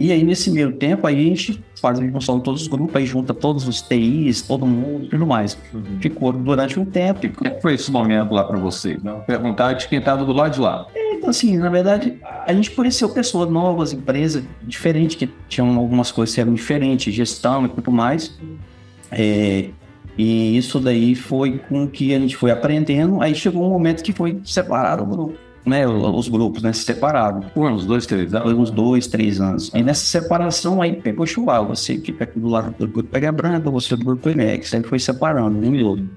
E 0.00 0.10
aí, 0.10 0.24
nesse 0.24 0.50
meio 0.50 0.72
tempo, 0.72 1.06
aí 1.06 1.14
a 1.14 1.28
gente 1.28 1.62
faz 1.78 1.98
a 2.00 2.06
junção 2.06 2.38
de 2.38 2.44
todos 2.44 2.62
os 2.62 2.68
grupos, 2.68 2.96
aí 2.96 3.04
junta 3.04 3.34
todos 3.34 3.68
os 3.68 3.82
TIs, 3.82 4.40
todo 4.40 4.66
mundo 4.66 5.04
e 5.04 5.08
tudo 5.10 5.26
mais. 5.26 5.58
Uhum. 5.74 6.00
Ficou 6.00 6.32
durante 6.32 6.80
um 6.80 6.86
tempo. 6.86 7.20
Como 7.36 7.50
é 7.50 7.54
que 7.54 7.60
foi 7.60 7.74
esse 7.74 7.90
momento 7.92 8.32
lá 8.32 8.44
para 8.44 8.58
você? 8.58 8.98
Não? 9.02 9.20
Perguntar 9.20 9.74
de 9.74 9.86
quem 9.86 9.98
estava 9.98 10.24
do 10.24 10.32
lado 10.32 10.54
de 10.54 10.60
lá. 10.60 10.86
Então, 10.96 11.28
assim, 11.28 11.58
na 11.58 11.68
verdade, 11.68 12.16
a 12.46 12.52
gente 12.54 12.70
conheceu 12.70 13.10
pessoas 13.10 13.50
novas, 13.50 13.92
empresas 13.92 14.42
diferentes, 14.62 15.16
que 15.16 15.28
tinham 15.48 15.76
algumas 15.76 16.10
coisas 16.10 16.34
que 16.34 16.40
eram 16.40 16.54
diferentes, 16.54 17.14
gestão 17.14 17.66
e 17.66 17.68
tudo 17.68 17.92
mais. 17.92 18.34
É, 19.12 19.68
E 20.16 20.56
isso 20.56 20.78
daí 20.78 21.14
foi 21.14 21.58
com 21.68 21.86
que 21.86 22.14
a 22.14 22.18
gente 22.18 22.36
foi 22.36 22.50
aprendendo. 22.50 23.22
Aí 23.22 23.34
chegou 23.34 23.66
um 23.66 23.70
momento 23.70 24.02
que 24.02 24.12
foi 24.12 24.38
separado 24.44 25.02
o 25.02 25.06
grupo, 25.06 25.34
né? 25.64 25.86
Os 25.86 26.28
grupos, 26.28 26.62
né? 26.62 26.72
Se 26.72 26.84
separaram. 26.84 27.40
Por 27.54 27.70
uns 27.70 27.84
dois, 27.84 28.06
três 28.06 28.34
anos. 28.34 28.44
Foi 28.50 28.54
uns 28.54 28.70
dois, 28.70 29.06
três 29.06 29.40
anos. 29.40 29.70
E 29.74 29.82
nessa 29.82 30.04
separação 30.04 30.80
aí 30.80 30.94
pegou 30.94 31.26
chuval. 31.26 31.66
Você 31.68 31.98
fica 31.98 32.24
aqui 32.24 32.38
do 32.38 32.48
lado 32.48 32.74
do 32.78 32.86
grupo 32.88 33.08
Pega 33.08 33.30
Branca, 33.32 33.70
você 33.70 33.96
do 33.96 34.04
grupo 34.04 34.28
Enex. 34.28 34.72
Aí 34.74 34.82
foi 34.82 34.98
separando, 34.98 35.58
um 35.58 35.74
e 35.74 35.82
outro. 35.82 36.08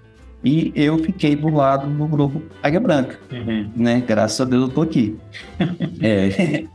E 0.43 0.73
eu 0.75 0.97
fiquei 0.97 1.37
do 1.37 1.47
lado 1.47 1.87
do 1.87 2.05
grupo 2.05 2.41
Águia 2.61 2.79
Branca, 2.81 3.17
Uhum. 3.31 3.69
né? 3.75 4.03
Graças 4.05 4.41
a 4.41 4.45
Deus 4.45 4.63
eu 4.63 4.69
tô 4.69 4.81
aqui. 4.81 5.15
é. 6.01 6.65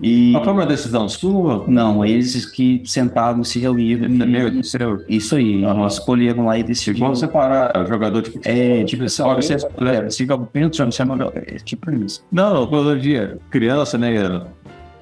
E 0.00 0.30
Mas 0.32 0.44
foi 0.44 0.52
uma 0.52 0.64
decisão 0.66 1.08
sua? 1.08 1.64
não, 1.66 2.04
eles 2.04 2.46
que 2.46 2.80
sentaram, 2.84 3.42
se 3.42 3.58
reuniram. 3.58 4.08
Meu, 4.08 4.48
e- 4.48 4.60
Isso 5.08 5.34
aí, 5.34 5.64
Aham. 5.64 5.86
escolheram 5.88 6.46
lá 6.46 6.56
e 6.56 6.62
decidiram. 6.62 7.06
Vamos 7.06 7.18
separar 7.18 7.72
jogador 7.88 8.22
de 8.22 8.30
futebol. 8.30 8.52
É, 8.56 8.84
tipo 8.84 9.02
assim, 9.04 9.22
olha, 9.22 9.42
você, 9.42 9.54
é, 9.54 10.10
fica 10.10 10.38
pensando, 10.38 10.92
você 10.92 11.02
é 11.02 11.56
tipo 11.64 11.90
isso. 11.90 12.24
Não, 12.30 12.66
todo 12.66 12.98
dia. 12.98 13.38
Criança, 13.50 13.98
né? 13.98 14.40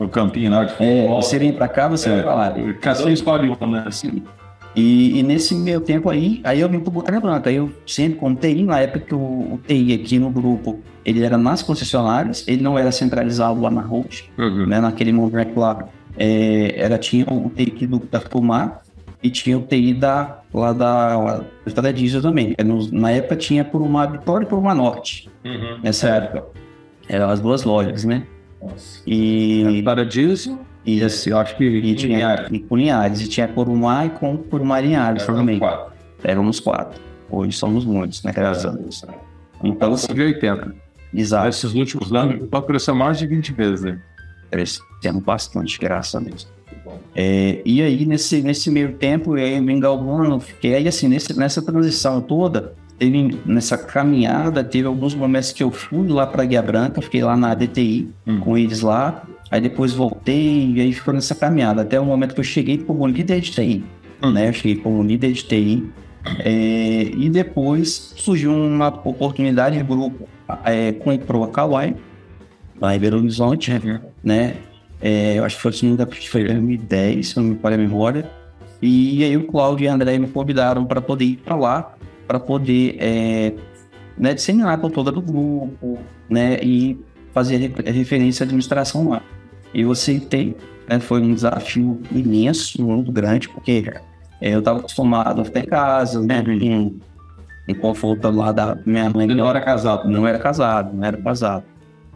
No 0.01 0.09
campinho 0.09 0.51
lá 0.51 0.65
de 0.65 0.73
É, 0.73 0.77
futebol. 0.77 1.23
você 1.23 1.39
vem 1.39 1.53
pra 1.53 1.69
cá, 1.69 1.89
você 1.89 2.09
vai 2.11 2.23
pra 2.23 2.35
lá. 2.35 2.55
Caçou 2.81 3.11
escolhe 3.11 3.51
um, 3.61 3.67
né? 3.67 3.85
Assim. 3.87 4.23
E, 4.77 5.19
e 5.19 5.23
nesse 5.23 5.55
meio 5.55 5.81
tempo 5.81 6.11
aí, 6.11 6.41
aí 6.45 6.61
eu 6.61 6.69
vim 6.69 6.79
pro 6.81 6.91
Botafogo 6.91 7.23
Branca. 7.27 7.49
Aí 7.49 7.57
eu 7.57 7.71
sempre 7.87 8.19
com 8.19 8.35
TI, 8.35 8.63
na 8.63 8.79
época 8.81 9.01
que 9.01 9.15
o, 9.15 9.19
o 9.19 9.61
TI 9.67 9.95
aqui 9.95 10.19
no 10.19 10.29
grupo, 10.31 10.81
ele 11.03 11.25
era 11.25 11.39
nas 11.39 11.63
concessionárias, 11.63 12.45
ele 12.47 12.63
não 12.63 12.79
era 12.79 12.93
centralizado 12.93 13.59
lá 13.61 13.71
na 13.71 13.81
Roche, 13.81 14.25
Uhum. 14.37 14.67
né? 14.67 14.79
Naquele 14.81 15.13
momento 15.13 15.59
lá, 15.59 15.89
é, 16.19 16.75
era, 16.79 16.99
tinha 16.99 17.25
o 17.31 17.49
TI 17.49 17.87
do, 17.87 17.99
da 18.11 18.21
Fumar 18.21 18.83
e 19.23 19.31
tinha 19.31 19.57
o 19.57 19.63
TI 19.63 19.95
da, 19.95 20.41
lá 20.53 20.73
da, 20.75 21.17
lá, 21.19 21.45
da 21.75 21.91
Diesel 21.91 22.21
também. 22.21 22.55
É, 22.59 22.63
na 22.93 23.11
época 23.13 23.35
tinha 23.37 23.65
por 23.65 23.81
uma 23.81 24.05
Vitória 24.07 24.45
e 24.45 24.49
por 24.49 24.59
uma 24.59 24.75
Norte, 24.75 25.31
Uhum. 25.43 25.79
nessa 25.83 26.09
época. 26.11 26.45
Eram 27.09 27.31
as 27.31 27.41
duas 27.41 27.65
lojas, 27.65 28.05
né? 28.05 28.25
E, 29.07 29.81
Para 29.85 30.05
disso, 30.05 30.59
e, 30.87 31.01
esse, 31.01 31.31
eu 31.31 31.39
acho 31.39 31.57
que 31.57 31.65
e 31.65 31.95
tinha 31.95 32.47
e 32.51 32.61
com 32.61 32.77
Linhares, 32.77 33.21
e 33.21 33.29
tinha 33.29 33.49
Corumá 33.49 34.07
e 34.07 34.11
com 34.11 34.37
Corumá 34.39 34.81
Linhares 34.81 35.27
também. 35.27 35.59
quatro. 35.59 35.93
Éramos 36.23 36.61
quatro. 36.61 37.01
Hoje 37.31 37.57
somos 37.57 37.85
muitos, 37.85 38.23
né? 38.23 38.33
Graças 38.33 38.65
a 38.67 38.71
Deus. 38.71 39.05
Então, 39.63 39.95
Então, 39.95 40.15
de 40.15 40.23
80. 40.23 40.75
exato. 41.13 41.47
Nesses 41.47 41.75
últimos 41.75 42.13
anos, 42.13 42.41
o 42.43 42.47
banco 42.47 42.69
cresceu 42.69 42.95
mais 42.95 43.19
de 43.19 43.27
20 43.27 43.53
vezes, 43.53 43.83
né? 43.83 44.01
Crescemos 44.51 45.23
bastante, 45.25 45.79
graças 45.79 46.15
a 46.15 46.21
Deus. 46.25 46.49
É, 47.15 47.63
e 47.65 47.83
aí, 47.83 48.05
nesse, 48.07 48.43
nesse 48.43 48.71
meio 48.71 48.93
tempo, 48.95 49.37
eu 49.37 49.63
me 49.63 49.73
engalvando, 49.73 50.39
fiquei 50.39 50.75
aí, 50.75 50.87
assim, 50.87 51.09
nesse, 51.09 51.37
nessa 51.37 51.61
transição 51.61 52.21
toda, 52.21 52.75
teve, 52.99 53.39
nessa 53.47 53.77
caminhada, 53.79 54.63
teve 54.65 54.87
alguns 54.87 55.15
momentos 55.15 55.53
que 55.53 55.63
eu 55.63 55.71
fui 55.71 56.09
lá 56.09 56.27
para 56.27 56.45
Guia 56.45 56.63
Branca, 56.63 57.01
fiquei 57.03 57.23
lá 57.23 57.37
na 57.37 57.55
DTI 57.55 58.09
Hum. 58.27 58.41
com 58.41 58.59
eles 58.59 58.81
lá, 58.81 59.23
aí 59.51 59.61
depois 59.61 59.93
voltei, 59.93 60.73
e 60.75 60.81
aí 60.81 60.93
ficou 60.93 61.13
nessa 61.15 61.35
caminhada, 61.35 61.83
até 61.83 61.99
o 62.01 62.05
momento 62.05 62.35
que 62.35 62.41
eu 62.41 62.45
cheguei 62.45 62.79
como 62.79 63.07
líder 63.07 63.41
de 63.41 63.51
TI, 63.53 63.85
Hum. 64.23 64.31
né? 64.33 64.49
Eu 64.49 64.53
cheguei 64.53 64.77
como 64.77 65.03
líder 65.03 65.33
de 65.33 65.45
TI, 65.45 65.85
é, 66.41 67.11
e 67.17 67.31
depois 67.31 68.13
surgiu 68.17 68.53
uma 68.53 68.89
oportunidade 68.89 69.77
de 69.79 69.85
grupo, 69.85 70.29
é, 70.65 70.93
comprou 70.93 71.45
a 71.45 71.49
Kawaii, 71.49 71.95
lá 72.81 72.95
em 72.97 72.99
Belo 72.99 73.19
Horizonte, 73.19 73.73
né? 74.23 74.55
É, 75.01 75.35
eu 75.39 75.45
acho 75.45 75.57
que 75.57 75.63
foi, 75.63 75.71
assim, 75.71 75.89
em 75.93 75.95
2010, 75.97 77.29
se 77.29 77.37
não 77.37 77.45
me 77.45 77.57
falha 77.57 77.75
a 77.75 77.79
memória. 77.79 78.29
E 78.81 79.23
aí 79.25 79.37
o 79.37 79.45
Cláudio 79.47 79.85
e 79.85 79.89
a 79.89 79.95
André 79.95 80.19
me 80.19 80.27
convidaram 80.27 80.85
para 80.85 81.01
poder 81.01 81.25
ir 81.25 81.37
para 81.37 81.57
lá, 81.57 81.95
para 82.27 82.41
poder 82.41 82.97
é, 82.99 83.53
né, 84.19 84.35
disseminar 84.35 84.79
a 84.79 84.91
toda 84.91 85.13
do 85.13 85.21
grupo, 85.23 85.99
né? 86.29 86.59
E 86.63 86.99
fazer 87.33 87.57
re- 87.57 87.91
referência 87.91 88.43
à 88.43 88.45
administração 88.45 89.09
lá. 89.11 89.23
E 89.75 89.83
eu 89.83 89.91
aceitei, 89.91 90.57
né? 90.89 90.99
Foi 91.01 91.21
um 91.21 91.35
desafio 91.35 92.01
imenso, 92.11 92.83
muito 92.83 93.13
grande, 93.13 93.49
porque 93.49 93.85
é, 94.41 94.55
eu 94.55 94.61
estava 94.61 94.79
acostumado 94.79 95.41
a 95.41 95.45
ficar 95.45 95.61
em 95.61 95.67
casa, 95.67 96.21
né? 96.23 96.43
Em, 96.47 96.99
em 97.69 97.75
conforto 97.75 98.31
lá 98.31 98.53
da 98.53 98.77
minha 98.87 99.11
mãe. 99.11 99.27
Não 99.27 99.49
era 99.49 99.61
casado. 99.61 100.09
Não 100.09 100.27
era 100.27 100.39
casado, 100.39 100.97
não 100.97 101.05
era 101.05 101.17
casado. 101.17 101.65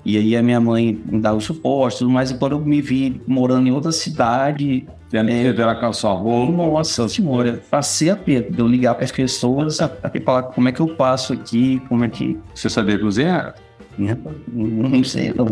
E 0.04 0.16
aí 0.16 0.34
a 0.36 0.42
minha 0.42 0.60
mãe 0.60 0.98
me 1.04 1.20
dava 1.20 1.36
o 1.36 1.40
suporte, 1.40 1.98
tudo 1.98 2.10
mais, 2.10 2.30
e 2.30 2.34
quando 2.38 2.52
eu 2.52 2.60
me 2.60 2.80
vi 2.80 3.20
morando 3.26 3.66
em 3.68 3.70
outra 3.70 3.92
cidade, 3.92 4.86
Tendo 5.10 5.26
que 5.28 5.60
era 5.60 5.74
com 5.74 5.86
a 5.86 5.92
sua 5.92 6.12
avó. 6.12 6.46
nossa 6.46 7.08
senhora, 7.08 7.60
passei 7.70 8.08
a 8.10 8.16
perda 8.16 8.50
de 8.50 8.58
eu 8.60 8.66
ligar 8.68 8.94
para 8.94 9.04
as 9.04 9.10
pessoas 9.12 9.78
e 10.14 10.20
falar 10.20 10.44
como 10.44 10.68
é 10.68 10.72
que 10.72 10.80
eu 10.80 10.88
passo 10.88 11.32
aqui, 11.32 11.82
como 11.88 12.04
é 12.04 12.08
que. 12.08 12.38
Você 12.54 12.68
sabia 12.70 12.98
cozinhar? 12.98 13.54
né? 13.98 14.16
Não 14.52 15.02
sei, 15.04 15.34
não. 15.34 15.46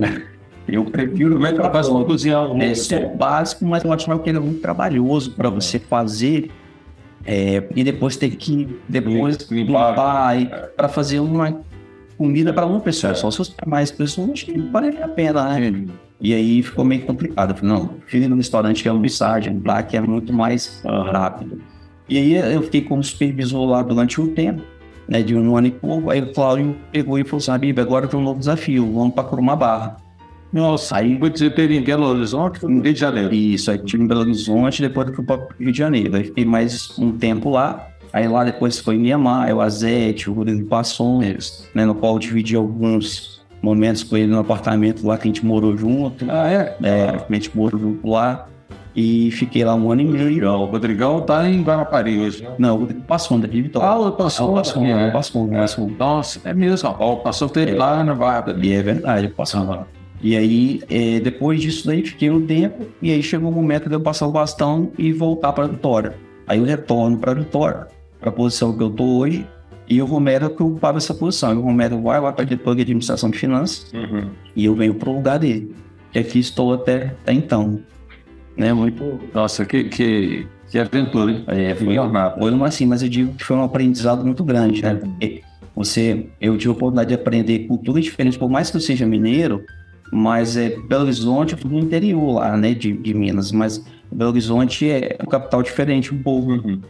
Eu 0.67 0.85
prefiro 0.85 1.35
Como 1.35 1.47
é 1.47 1.53
que 1.53 1.59
ela 1.59 1.71
faz 1.71 1.89
uma 1.89 2.05
cozinhar? 2.05 2.51
um- 2.51 2.61
é 2.63 2.75
só 2.75 3.07
básico, 3.17 3.65
mas 3.67 3.83
eu 3.85 3.93
acho 3.93 4.07
que 4.21 4.29
ele 4.31 4.39
é 4.39 4.41
muito 4.41 4.61
trabalhoso 4.61 5.33
para 5.33 5.51
você 5.51 5.79
fazer 5.79 6.51
é, 7.27 7.65
e 7.75 7.83
depois 7.85 8.17
ter 8.17 8.31
que 8.31 8.79
depois 8.89 9.37
Limpar. 9.51 9.91
limpar 10.37 10.69
para 10.77 10.89
fazer 10.89 11.21
uma 11.21 11.61
comida 12.19 12.53
para 12.53 12.67
uma 12.67 12.81
pessoa. 12.81 13.15
Só 13.15 13.31
se 13.31 13.39
você 13.39 13.53
tem 13.53 13.71
mais 13.71 13.91
pessoas, 13.91 14.31
acho 14.31 14.47
que 14.47 14.59
vale 14.59 14.89
a 15.01 15.09
pena, 15.09 15.59
né? 15.59 15.87
E 16.21 16.35
aí 16.35 16.63
ficou 16.63 16.85
meio 16.85 17.07
complicado. 17.07 17.51
Eu 17.51 17.57
falei, 17.57 17.73
não, 17.73 17.91
ir 18.13 18.29
no 18.29 18.37
restaurante 18.37 18.83
que 18.83 18.89
é 18.89 18.91
almoçar, 18.91 19.41
lá 19.65 19.83
que 19.83 19.97
é 19.97 20.01
muito 20.01 20.33
mais 20.33 20.83
rápido. 20.85 21.63
E 22.09 22.19
aí 22.19 22.35
eu 22.35 22.63
fiquei 22.63 22.81
como 22.81 23.03
supervisor 23.05 23.65
lá 23.65 23.83
durante 23.83 24.21
um 24.21 24.35
tempo, 24.35 24.63
né, 25.07 25.23
de 25.23 25.37
um 25.37 25.57
ano 25.57 25.69
e 25.69 25.71
pouco. 25.71 26.11
Aí 26.11 26.21
o 26.21 26.33
Cláudio 26.33 26.77
pegou 26.91 27.19
e 27.19 27.25
falou 27.25 27.39
assim, 27.39 27.57
Bibi, 27.59 27.81
agora 27.81 28.09
tem 28.09 28.19
um 28.19 28.23
novo 28.23 28.41
desafio, 28.41 28.93
vamos 28.93 29.15
para 29.15 29.25
Cruma 29.29 29.55
Barra. 29.55 29.97
Nossa, 30.51 30.97
aí 30.97 31.15
você 31.17 31.51
teve 31.51 31.77
em 31.77 31.83
Belo 31.83 32.07
Horizonte, 32.07 32.65
no 32.65 32.81
Rio 32.83 32.95
de 32.95 32.99
Janeiro. 32.99 33.35
Isso, 33.35 33.71
aí 33.71 33.79
tive 33.79 34.03
em 34.03 34.07
Belo 34.07 34.23
Horizonte, 34.23 34.81
depois 34.81 35.07
eu 35.09 35.15
fui 35.15 35.25
para 35.25 35.47
Rio 35.61 35.71
de 35.71 35.79
Janeiro. 35.79 36.17
Aí 36.17 36.25
fiquei 36.25 36.45
mais 36.45 36.99
um 36.99 37.13
tempo 37.13 37.51
lá. 37.51 37.87
Aí 38.13 38.27
lá 38.27 38.45
depois 38.45 38.79
foi 38.79 38.97
Mianmar, 38.97 39.53
o 39.55 39.61
Azete, 39.61 40.31
o 40.31 40.33
Rodrigo 40.33 40.67
Passões, 40.67 41.69
né, 41.75 41.85
no 41.85 41.95
qual 41.95 42.15
eu 42.15 42.19
dividi 42.19 42.57
alguns 42.57 43.39
momentos 43.63 44.03
com 44.03 44.17
ele 44.17 44.29
no 44.29 44.39
apartamento 44.39 45.07
lá 45.07 45.17
que 45.19 45.25
a 45.25 45.27
gente 45.27 45.45
morou 45.45 45.77
junto. 45.77 46.25
Ah, 46.29 46.51
é? 46.51 46.77
É, 46.83 47.09
a 47.29 47.35
gente 47.35 47.57
morou 47.57 47.79
junto 47.79 48.09
lá 48.09 48.47
e 48.95 49.31
fiquei 49.31 49.65
lá 49.65 49.75
um 49.75 49.91
ano 49.93 50.01
e 50.03 50.05
meio. 50.05 50.51
O 50.51 50.65
Rodrigão 50.67 51.21
tá 51.21 51.49
em 51.49 51.63
Guarapari 51.63 52.19
hoje. 52.19 52.43
né? 52.43 52.51
Não, 52.59 52.77
o 52.77 52.81
Rodrigo 52.81 53.03
Passou 53.03 53.39
da 53.39 53.47
Vitória. 53.47 53.89
Ah, 53.89 53.99
o 53.99 54.13
passou, 54.13 54.55
passou, 54.55 54.85
é. 54.85 55.11
passou, 55.11 55.49
passou. 55.49 55.91
Nossa, 55.99 56.41
é 56.45 56.55
mesmo. 56.55 56.89
O 56.89 57.17
passou 57.19 57.49
teve 57.49 57.73
lá 57.75 58.03
na 58.03 58.15
Barra. 58.15 58.57
E 58.61 58.73
é 58.73 58.83
verdade, 58.83 59.29
passou 59.29 59.65
lá. 59.65 59.87
E 60.21 60.37
aí, 60.37 60.83
é, 60.91 61.21
depois 61.21 61.61
disso 61.61 61.87
daí, 61.87 62.05
fiquei 62.05 62.29
um 62.29 62.45
tempo, 62.45 62.87
e 63.01 63.13
aí 63.13 63.23
chegou 63.23 63.51
o 63.51 63.55
momento 63.55 63.89
de 63.89 63.95
eu 63.95 64.01
passar 64.01 64.27
o 64.27 64.33
bastão 64.33 64.91
e 64.99 65.13
voltar 65.13 65.53
para 65.53 65.69
Vitória. 65.69 66.15
Aí 66.45 66.59
eu 66.59 66.65
retorno 66.65 67.19
para 67.19 67.35
Vitória, 67.35 67.87
para 68.21 68.31
a 68.31 68.33
posição 68.33 68.77
que 68.77 68.83
eu 68.83 68.91
tô 68.91 69.05
hoje, 69.19 69.47
e 69.89 70.03
o 70.03 70.07
Romero 70.07 70.51
que 70.51 70.63
ocupava 70.63 70.99
essa 70.99 71.15
posição. 71.15 71.55
E 71.55 71.57
o 71.57 71.63
Romero 71.63 72.01
vai 72.03 72.21
lá 72.21 72.31
para 72.33 72.43
a 72.43 72.47
diretor 72.47 72.75
de 72.75 72.83
administração 72.83 73.31
de 73.31 73.39
finanças, 73.39 73.91
Uhum. 73.93 74.29
e 74.55 74.65
eu 74.65 74.75
venho 74.75 74.95
para 74.95 75.09
o 75.09 75.15
lugar 75.15 75.39
dele. 75.39 75.75
E 76.15 76.19
aqui 76.19 76.39
estou 76.39 76.75
até, 76.75 77.15
até 77.23 77.33
então. 77.33 77.81
Né, 78.57 78.73
muito 78.73 79.21
Nossa, 79.33 79.65
que, 79.65 79.85
que, 79.85 80.47
que 80.69 80.79
aventura, 80.79 81.31
hein? 81.31 81.45
É, 81.47 81.75
foi, 81.77 81.95
foi 82.39 82.51
uma 82.51 82.67
assim, 82.67 82.87
mas 82.87 83.03
eu 83.03 83.09
digo 83.09 83.33
que 83.35 83.45
foi 83.45 83.57
um 83.57 83.63
aprendizado 83.63 84.25
muito 84.25 84.43
grande, 84.43 84.83
né? 84.83 84.95
Porque 84.97 85.43
você, 85.77 86.27
eu 86.41 86.59
tive 86.59 86.71
a 86.71 86.73
oportunidade 86.73 87.09
de 87.11 87.15
aprender 87.15 87.61
cultura 87.69 88.01
diferente, 88.01 88.37
por 88.37 88.51
mais 88.51 88.69
que 88.69 88.77
eu 88.77 88.81
seja 88.81 89.07
mineiro, 89.07 89.65
mas 90.13 90.57
é 90.57 90.71
Belo 90.89 91.05
Horizonte, 91.05 91.53
eu 91.53 91.59
fui 91.59 91.71
no 91.71 91.79
interior 91.79 92.33
lá, 92.41 92.57
né, 92.57 92.75
de, 92.75 92.93
de 92.95 93.15
Minas, 93.15 93.53
mas 93.53 93.85
Belo 94.11 94.31
Horizonte 94.33 94.91
é 94.91 95.17
um 95.23 95.27
capital 95.27 95.63
diferente 95.63 96.13
um 96.13 96.21
pouco, 96.21 96.51
Uhum. 96.53 96.81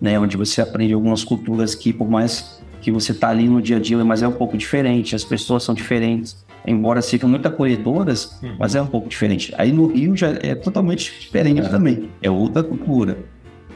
Né, 0.00 0.18
onde 0.18 0.36
você 0.36 0.60
aprende 0.60 0.92
algumas 0.94 1.24
culturas 1.24 1.74
que, 1.74 1.92
por 1.92 2.08
mais 2.08 2.60
que 2.80 2.90
você 2.92 3.12
tá 3.12 3.28
ali 3.30 3.48
no 3.48 3.60
dia 3.60 3.76
a 3.76 3.80
dia, 3.80 4.02
mas 4.04 4.22
é 4.22 4.28
um 4.28 4.32
pouco 4.32 4.56
diferente, 4.56 5.14
as 5.14 5.24
pessoas 5.24 5.64
são 5.64 5.74
diferentes, 5.74 6.36
embora 6.66 7.02
sejam 7.02 7.28
muito 7.28 7.46
acolhedoras, 7.48 8.38
Uhum. 8.42 8.54
mas 8.58 8.74
é 8.74 8.80
um 8.82 8.86
pouco 8.86 9.08
diferente. 9.08 9.52
Aí 9.58 9.72
no 9.72 9.86
Rio 9.88 10.16
já 10.16 10.28
é 10.40 10.54
totalmente 10.54 11.12
diferente 11.20 11.68
também, 11.68 12.08
é 12.22 12.30
outra 12.30 12.62
cultura, 12.62 13.18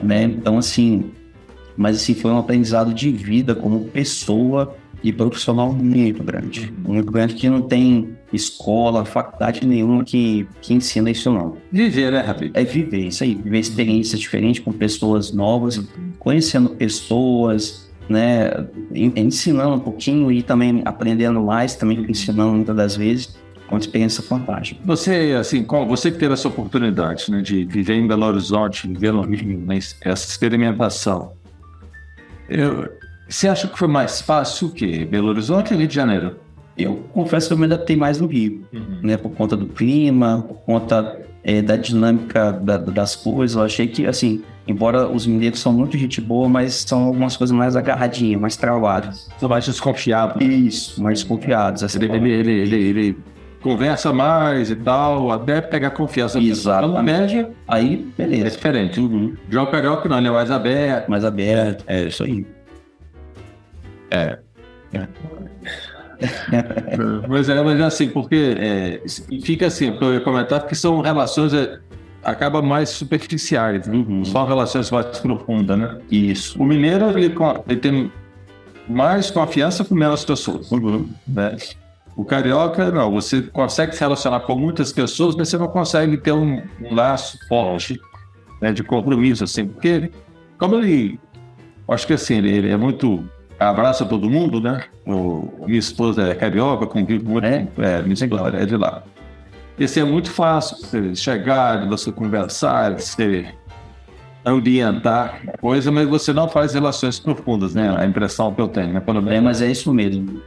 né? 0.00 0.23
Então 0.25 0.57
assim, 0.59 1.11
mas 1.76 1.97
assim 1.97 2.14
foi 2.14 2.31
um 2.31 2.38
aprendizado 2.38 2.95
de 2.95 3.11
vida 3.11 3.55
como 3.55 3.81
pessoa 3.87 4.76
e 5.02 5.12
profissional 5.12 5.73
muito 5.73 6.23
grande, 6.23 6.73
muito 6.87 7.11
grande 7.11 7.35
que 7.35 7.49
não 7.49 7.62
tem 7.62 8.17
escola, 8.32 9.04
faculdade 9.04 9.66
nenhuma 9.66 10.04
que, 10.04 10.46
que 10.60 10.72
ensina 10.74 11.10
isso 11.10 11.30
não. 11.32 11.56
Viver, 11.70 12.10
né, 12.12 12.20
Rabi? 12.20 12.50
É 12.54 12.64
viver 12.64 13.06
isso 13.08 13.22
aí, 13.24 13.34
viver 13.34 13.58
experiências 13.58 14.20
diferentes 14.20 14.62
com 14.62 14.72
pessoas 14.72 15.32
novas, 15.32 15.80
conhecendo 16.18 16.70
pessoas, 16.70 17.90
né, 18.08 18.50
en- 18.94 19.12
ensinando 19.16 19.74
um 19.74 19.80
pouquinho 19.80 20.30
e 20.32 20.42
também 20.42 20.82
aprendendo 20.84 21.40
mais, 21.42 21.74
também 21.74 22.04
ensinando 22.08 22.52
muitas 22.52 22.74
das 22.76 22.96
vezes, 22.96 23.36
uma 23.70 23.78
experiência 23.78 24.22
fantástica. 24.22 24.80
Você, 24.84 25.34
assim, 25.38 25.62
como 25.64 25.86
você 25.86 26.10
que 26.10 26.18
teve 26.18 26.34
essa 26.34 26.46
oportunidade, 26.48 27.30
né, 27.30 27.40
de 27.40 27.64
viver 27.64 27.94
em 27.94 28.06
Belo 28.06 28.26
Horizonte, 28.26 28.86
viver 28.86 29.12
no 29.12 29.22
Rio, 29.22 29.58
né, 29.60 29.78
essa 30.02 30.28
experimentação. 30.28 31.32
Eu, 32.48 32.88
Você 33.28 33.48
acha 33.48 33.66
que 33.68 33.78
foi 33.78 33.88
mais 33.88 34.20
fácil 34.20 34.68
o 34.68 34.70
quê? 34.72 35.06
Belo 35.10 35.28
Horizonte 35.28 35.72
ou 35.72 35.78
Rio 35.78 35.88
de 35.88 35.94
Janeiro? 35.94 36.36
Eu 36.76 37.05
confesso 37.12 37.49
que 37.49 37.55
eu 37.55 37.59
me 37.59 37.67
adaptei 37.67 37.97
mais 37.97 38.19
no 38.19 38.26
Rio, 38.26 38.64
uhum. 38.73 38.99
né? 39.02 39.17
Por 39.17 39.31
conta 39.33 39.57
do 39.57 39.67
clima, 39.67 40.45
por 40.47 40.57
conta 40.64 41.21
é, 41.45 41.61
da 41.61 41.76
dinâmica 41.76 42.52
da, 42.52 42.79
das 42.79 43.17
coisas. 43.17 43.57
Eu 43.57 43.62
achei 43.62 43.87
que, 43.87 44.07
assim, 44.07 44.43
embora 44.67 45.09
os 45.09 45.26
mineiros 45.26 45.61
são 45.61 45.73
muito 45.73 45.99
gente 45.99 46.21
boa, 46.21 46.49
mas 46.49 46.75
são 46.75 47.05
algumas 47.05 47.37
coisas 47.37 47.55
mais 47.55 47.76
agarradinhas, 47.76 48.41
mais 48.41 48.57
travadas. 48.57 49.29
São 49.38 49.49
mais 49.49 49.67
desconfiados. 49.67 50.43
Isso, 50.43 51.02
mais 51.02 51.21
desconfiados. 51.21 51.83
Assim, 51.83 51.99
ele, 52.02 52.31
ele, 52.31 52.52
ele, 52.52 52.76
ele, 52.76 53.19
conversa 53.61 54.12
mais 54.12 54.71
e 54.71 54.76
tal, 54.76 55.31
até 55.31 55.61
pegar 55.61 55.91
confiança. 55.91 56.38
Exato. 56.38 56.88
Na 56.88 57.02
média, 57.02 57.50
aí, 57.69 58.11
beleza. 58.17 58.47
É 58.47 58.50
diferente. 58.50 59.00
Uhum. 59.00 59.37
João 59.49 59.67
Carioca 59.67 60.09
não, 60.09 60.19
ele 60.19 60.29
é 60.29 60.31
mais 60.31 60.50
aberto. 60.50 61.09
Mais 61.09 61.25
aberto, 61.25 61.85
é 61.87 62.05
isso 62.05 62.25
aí. 62.25 62.47
É. 64.11 64.38
é. 64.93 65.07
mas, 67.28 67.49
é, 67.49 67.62
mas 67.62 67.81
é 67.81 67.85
assim, 67.85 68.09
porque 68.09 68.54
é, 68.59 69.02
fica 69.42 69.66
assim, 69.66 69.97
eu 70.00 70.14
ia 70.14 70.21
comentar, 70.21 70.61
porque 70.61 70.75
são 70.75 71.00
relações 71.00 71.52
é, 71.52 71.78
acaba 72.23 72.62
mais 72.62 72.88
superficiais, 72.90 73.87
né? 73.87 73.97
uhum. 73.97 74.25
são 74.25 74.47
relações 74.47 74.90
mais 74.90 75.19
profundas, 75.19 75.78
né? 75.78 75.99
Isso. 76.11 76.61
O 76.61 76.64
mineiro, 76.64 77.11
ele, 77.11 77.35
ele 77.69 77.81
tem 77.81 78.12
mais 78.88 79.31
confiança 79.31 79.85
com 79.85 79.95
menos 79.95 80.25
pessoas, 80.25 80.71
uhum. 80.71 81.09
né? 81.26 81.57
O 82.14 82.25
carioca, 82.25 82.90
não, 82.90 83.11
você 83.11 83.40
consegue 83.40 83.95
se 83.95 84.00
relacionar 84.00 84.40
com 84.40 84.54
muitas 84.54 84.92
pessoas, 84.92 85.35
mas 85.35 85.49
você 85.49 85.57
não 85.57 85.69
consegue 85.69 86.19
ter 86.19 86.33
um, 86.33 86.62
um 86.81 86.95
laço 86.95 87.38
forte 87.49 87.99
né, 88.61 88.71
de 88.71 88.85
compromisso, 88.85 89.45
assim, 89.45 89.66
porque 89.66 90.11
como 90.59 90.76
ele, 90.76 91.19
acho 91.88 92.07
que 92.07 92.12
assim, 92.12 92.37
ele, 92.37 92.50
ele 92.50 92.71
é 92.71 92.76
muito 92.76 93.25
abraça 93.69 94.04
todo 94.04 94.28
mundo, 94.28 94.61
né? 94.61 94.85
O, 95.07 95.49
minha 95.66 95.78
esposa 95.78 96.23
é 96.28 96.35
carioca, 96.35 96.87
convive 96.87 97.25
muito, 97.25 97.45
é, 97.45 97.66
é, 97.78 98.02
minha 98.02 98.14
esposa 98.14 98.57
é 98.57 98.64
de 98.64 98.76
lá. 98.76 99.02
Esse 99.78 100.00
é 100.00 100.04
muito 100.04 100.31
fácil, 100.31 100.76
você 100.76 101.14
chegar, 101.14 101.88
você 101.88 102.12
conversar, 102.12 102.92
você 102.92 103.47
ambientar 104.45 105.40
coisa, 105.61 105.90
mas 105.90 106.09
você 106.09 106.33
não 106.33 106.49
faz 106.49 106.75
relações 106.75 107.19
profundas, 107.19 107.75
né? 107.75 107.95
A 107.97 108.04
impressão 108.04 108.52
que 108.52 108.61
eu 108.61 108.69
tenho, 108.69 108.92
né? 108.92 109.00
Quando 109.00 109.28
é, 109.31 109.40
mas 109.40 109.62
é 109.62 109.71
isso 109.71 109.92
mesmo. 109.92 110.42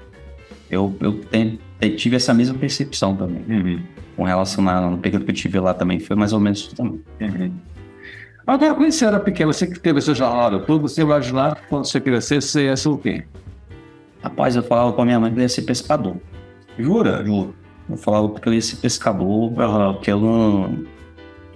Eu, 0.70 0.96
eu 1.00 1.14
tenho, 1.14 1.60
tive 1.96 2.16
essa 2.16 2.34
mesma 2.34 2.58
percepção 2.58 3.16
também. 3.16 3.44
Uhum. 3.48 3.80
Com 4.16 4.24
relação 4.24 4.68
a, 4.68 4.82
no 4.82 4.98
período 4.98 5.26
que 5.26 5.32
eu 5.32 5.36
tive 5.36 5.60
lá 5.60 5.74
também, 5.74 6.00
foi 6.00 6.16
mais 6.16 6.34
ou 6.34 6.40
menos 6.40 6.60
isso 6.60 6.76
também. 6.76 7.02
Uhum. 7.22 7.52
Agora, 8.48 8.76
quando 8.76 8.92
você 8.92 9.06
era 9.06 9.20
pequeno, 9.20 9.52
você 9.52 9.66
que 9.66 9.80
teve 9.80 9.98
essa 9.98 10.14
jornada 10.14 10.60
toda, 10.60 10.84
você 10.84 11.02
imaginar 11.02 11.58
quando 11.68 11.86
você 11.86 12.00
crescer, 12.00 12.42
você 12.42 12.66
ia 12.66 12.78
ser 12.78 12.90
o 12.90 12.98
quê? 12.98 13.24
Rapaz, 14.22 14.56
eu 14.56 14.62
falava 14.64 14.94
com 14.94 15.02
a 15.02 15.06
minha 15.06 15.20
mãe 15.20 15.32
que 15.32 15.38
eu 15.38 15.42
ia 15.42 15.50
ser 15.50 15.64
pescador. 15.64 16.16
Jura? 16.78 17.24
Juro. 17.26 17.56
Eu 17.90 17.98
falava 17.98 18.40
que 18.40 18.48
eu 18.48 18.54
ia 18.54 18.62
ser 18.62 18.78
pescador, 18.78 19.52
que 20.02 20.12
eu 20.12 20.20
não. 20.20 20.96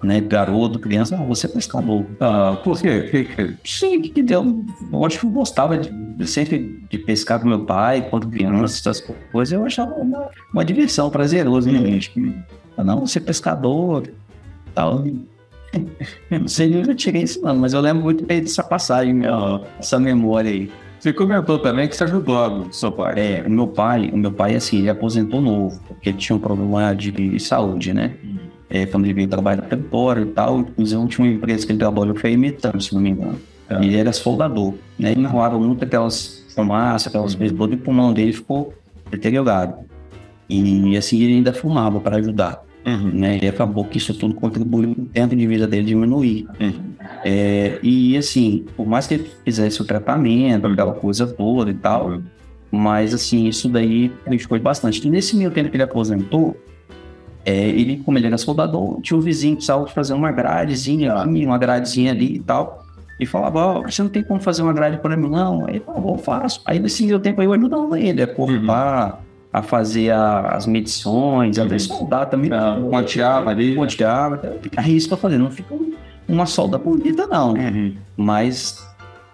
Né, 0.02 0.22
garoto, 0.22 0.80
criança, 0.80 1.18
ah, 1.18 1.26
você 1.26 1.46
é 1.46 1.50
pescador. 1.50 2.06
Ah, 2.22 2.58
por 2.64 2.80
quê? 2.80 3.28
Sim, 3.66 4.02
que 4.02 4.24
deu. 4.24 4.64
Eu 4.94 5.06
acho 5.06 5.20
que 5.20 5.26
eu 5.26 5.30
gostava 5.30 5.78
de, 5.78 6.26
sempre 6.26 6.82
de 6.90 6.98
pescar 7.00 7.40
com 7.42 7.50
meu 7.50 7.66
pai, 7.66 8.08
quando 8.10 8.30
criança, 8.30 8.80
essas 8.80 9.06
coisas. 9.32 9.52
Eu 9.52 9.66
achava 9.66 9.94
uma, 9.96 10.30
uma 10.54 10.64
diversão, 10.64 11.10
prazeroso, 11.10 11.70
né, 11.70 11.80
gente? 11.80 12.44
Não, 12.78 13.06
ser 13.06 13.20
pescador, 13.20 14.10
tal. 14.74 15.04
Não 16.30 16.48
sei 16.48 16.76
onde 16.78 16.90
eu 16.90 16.96
tirei 16.96 17.24
isso, 17.24 17.42
não, 17.42 17.56
mas 17.56 17.74
eu 17.74 17.82
lembro 17.82 18.04
muito 18.04 18.26
bem 18.26 18.42
dessa 18.42 18.64
passagem, 18.64 19.22
essa 19.80 20.00
memória 20.00 20.50
aí. 20.50 20.72
Você 21.00 21.14
comentou 21.14 21.58
também 21.60 21.88
que 21.88 21.96
você 21.96 22.04
ajudou 22.04 22.68
o 22.68 22.74
seu 22.74 22.92
pai. 22.92 23.14
É, 23.16 23.44
o 23.48 23.50
meu 23.50 23.68
pai, 23.68 24.10
o 24.12 24.18
meu 24.18 24.32
pai, 24.32 24.56
assim, 24.56 24.80
ele 24.80 24.90
aposentou 24.90 25.40
novo, 25.40 25.80
porque 25.88 26.10
ele 26.10 26.18
tinha 26.18 26.36
um 26.36 26.40
problema 26.40 26.94
de 26.94 27.40
saúde, 27.40 27.94
né? 27.94 28.16
Hum. 28.24 28.38
É, 28.70 28.86
quando 28.86 29.06
ele 29.06 29.14
veio 29.14 29.28
trabalhar 29.28 29.62
Tempora 29.64 30.22
e 30.22 30.26
tal, 30.26 30.60
inclusive 30.60 31.08
tinha 31.08 31.26
uma 31.26 31.34
empresa 31.34 31.66
que 31.66 31.72
ele 31.72 31.80
trabalhou, 31.80 32.16
foi 32.16 32.34
imitando, 32.34 32.82
se 32.82 32.94
não 32.94 33.02
me 33.02 33.12
engano. 33.12 33.40
É. 33.70 33.76
Ele 33.76 33.96
era 33.96 34.12
soldador, 34.12 34.74
né? 34.98 35.12
Ele 35.12 35.22
enrolava 35.22 35.58
muito 35.58 35.86
aquelas 35.86 36.46
fumaças, 36.54 37.08
aquelas 37.08 37.34
coisas, 37.34 37.58
todo 37.58 37.74
o 37.74 37.78
pulmão 37.78 38.12
dele 38.12 38.34
ficou 38.34 38.74
deteriorado. 39.10 39.76
E 40.50 40.98
assim, 40.98 41.22
ele 41.22 41.36
ainda 41.36 41.54
fumava 41.54 42.00
para 42.00 42.18
ajudar. 42.18 42.62
Uhum. 42.90 43.12
Né? 43.14 43.40
E 43.42 43.48
acabou 43.48 43.86
que 43.86 43.98
isso 43.98 44.14
tudo 44.14 44.34
contribuiu 44.34 44.96
para 44.96 45.04
o 45.04 45.06
tempo 45.06 45.36
de 45.36 45.46
vida 45.46 45.68
dele 45.68 45.86
diminuir. 45.86 46.48
Uhum. 46.60 46.74
É, 47.24 47.80
e 47.84 48.18
assim, 48.18 48.66
por 48.76 48.88
mais 48.88 49.06
que 49.06 49.16
ele 49.16 49.32
fizesse 49.46 49.82
o 49.82 49.86
tratamento, 49.86 50.66
aquela 50.68 50.94
coisa 50.94 51.28
toda 51.28 51.70
e 51.70 51.76
tal, 51.76 52.10
uhum. 52.10 52.24
mas 52.72 53.14
assim, 53.14 53.48
isso 53.48 53.70
daí 53.70 54.10
prejudicou 54.26 54.60
bastante. 54.60 55.06
E 55.06 55.10
nesse 55.10 55.36
meio 55.36 55.52
tempo 55.52 55.70
que 55.70 55.76
ele 55.76 55.84
aposentou, 55.84 56.58
é, 57.46 57.70
ele, 57.70 57.98
como 57.98 58.18
ele 58.18 58.28
era 58.28 58.38
soldador, 58.38 59.00
tinha 59.02 59.18
um 59.18 59.22
vizinho 59.22 59.54
que 59.54 59.58
precisava 59.58 59.88
fazer 59.88 60.14
uma 60.14 60.32
gradezinha 60.32 61.14
aqui, 61.14 61.46
uma 61.46 61.58
gradezinha 61.58 62.12
ali 62.12 62.36
e 62.36 62.40
tal. 62.40 62.86
E 63.20 63.26
falava, 63.26 63.80
oh, 63.80 63.82
você 63.84 64.02
não 64.02 64.10
tem 64.10 64.24
como 64.24 64.40
fazer 64.40 64.62
uma 64.62 64.72
grade 64.72 64.98
para 64.98 65.18
mim, 65.18 65.30
não? 65.30 65.66
Aí 65.66 65.76
ele 65.76 65.84
falou, 65.86 66.18
faço. 66.18 66.62
Aí 66.66 66.80
nesse 66.80 67.06
meio 67.06 67.20
tempo 67.20 67.42
eu 67.42 67.52
ajudando 67.52 67.96
ele 67.98 68.22
a 68.22 68.28
cortar, 68.28 69.20
uhum 69.24 69.29
a 69.52 69.62
fazer 69.62 70.12
a, 70.12 70.50
as 70.50 70.68
medições, 70.68 71.58
a 71.58 71.66
ver 71.66 71.80
soldar 71.80 72.30
também. 72.30 72.52
Quanteava 72.90 73.50
ali. 73.50 73.76
Risco 74.78 75.10
para 75.10 75.18
fazer, 75.18 75.38
não 75.38 75.50
fica 75.50 75.76
uma 76.28 76.46
solda 76.46 76.78
bonita, 76.78 77.26
não. 77.26 77.54
Uhum. 77.54 77.96
Mas 78.16 78.86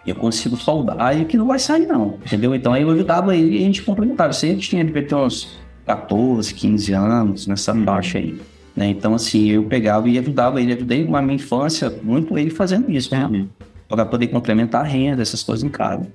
eu 0.08 0.16
consigo 0.16 0.56
soldar 0.56 1.20
e 1.20 1.26
que 1.26 1.38
não 1.38 1.48
vai 1.48 1.60
sair, 1.60 1.86
não. 1.86 2.18
Entendeu? 2.26 2.56
Então 2.56 2.74
aí 2.74 2.84
eu 2.84 2.90
ajudava 2.92 3.36
ele 3.36 3.58
e 3.58 3.58
a 3.58 3.66
gente 3.66 3.82
complementava. 3.82 4.32
Você 4.32 4.48
sempre 4.48 4.62
tinha 4.62 4.86
de 4.86 5.02
ter 5.02 5.16
uns 5.16 5.58
14, 5.86 6.54
15 6.54 6.94
anos 6.94 7.48
nessa 7.48 7.76
faixa 7.76 8.18
aí. 8.18 8.40
Né? 8.76 8.90
Então, 8.90 9.16
assim, 9.16 9.50
eu 9.50 9.64
pegava 9.64 10.10
e 10.10 10.18
ajudava 10.20 10.62
ele. 10.62 10.74
Ajudei 10.74 11.08
na 11.08 11.22
minha 11.22 11.36
infância 11.36 11.94
muito 12.04 12.38
ele 12.38 12.50
fazendo 12.50 12.92
isso, 12.92 13.14
né? 13.14 13.26
Uhum. 13.26 13.48
Para 13.88 14.06
poder 14.06 14.28
complementar 14.28 14.82
a 14.82 14.88
renda, 14.88 15.22
essas 15.22 15.44
coisas 15.44 15.64
em 15.64 15.70
casa. 15.70 16.08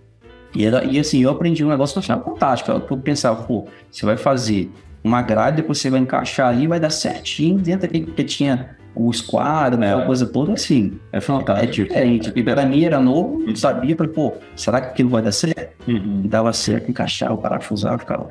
E, 0.54 0.64
e 0.64 0.98
assim, 0.98 1.22
eu 1.22 1.30
aprendi 1.30 1.64
um 1.64 1.68
negócio 1.68 1.94
que 1.94 1.98
eu 1.98 2.02
achava 2.02 2.24
fantástico. 2.24 2.70
Eu 2.70 2.96
pensava, 2.98 3.42
pô, 3.42 3.66
você 3.90 4.04
vai 4.04 4.16
fazer 4.16 4.70
uma 5.02 5.22
grade, 5.22 5.56
depois 5.56 5.78
você 5.78 5.90
vai 5.90 6.00
encaixar 6.00 6.48
ali, 6.48 6.66
vai 6.66 6.78
dar 6.78 6.90
certinho 6.90 7.58
dentro 7.58 7.82
daquele 7.82 8.06
que 8.06 8.24
tinha 8.24 8.76
o 8.94 9.10
esquadro, 9.10 9.78
né, 9.78 9.94
a 9.94 10.04
coisa 10.04 10.26
toda 10.26 10.52
assim. 10.52 10.98
É 11.12 11.20
fantástico. 11.20 11.64
É 11.64 11.84
diferente. 11.84 12.32
E 12.34 12.42
pra 12.42 12.66
mim 12.66 12.84
era 12.84 13.00
novo, 13.00 13.38
não 13.46 13.56
sabia, 13.56 13.96
falei, 13.96 14.12
pô, 14.12 14.34
será 14.56 14.80
que 14.80 14.88
aquilo 14.88 15.10
vai 15.10 15.22
dar 15.22 15.32
certo? 15.32 15.70
Uhum. 15.88 16.22
Dava 16.24 16.52
certo, 16.52 16.90
encaixar, 16.90 17.32
o 17.32 17.38
parafusar, 17.38 17.98
ficava 17.98 18.30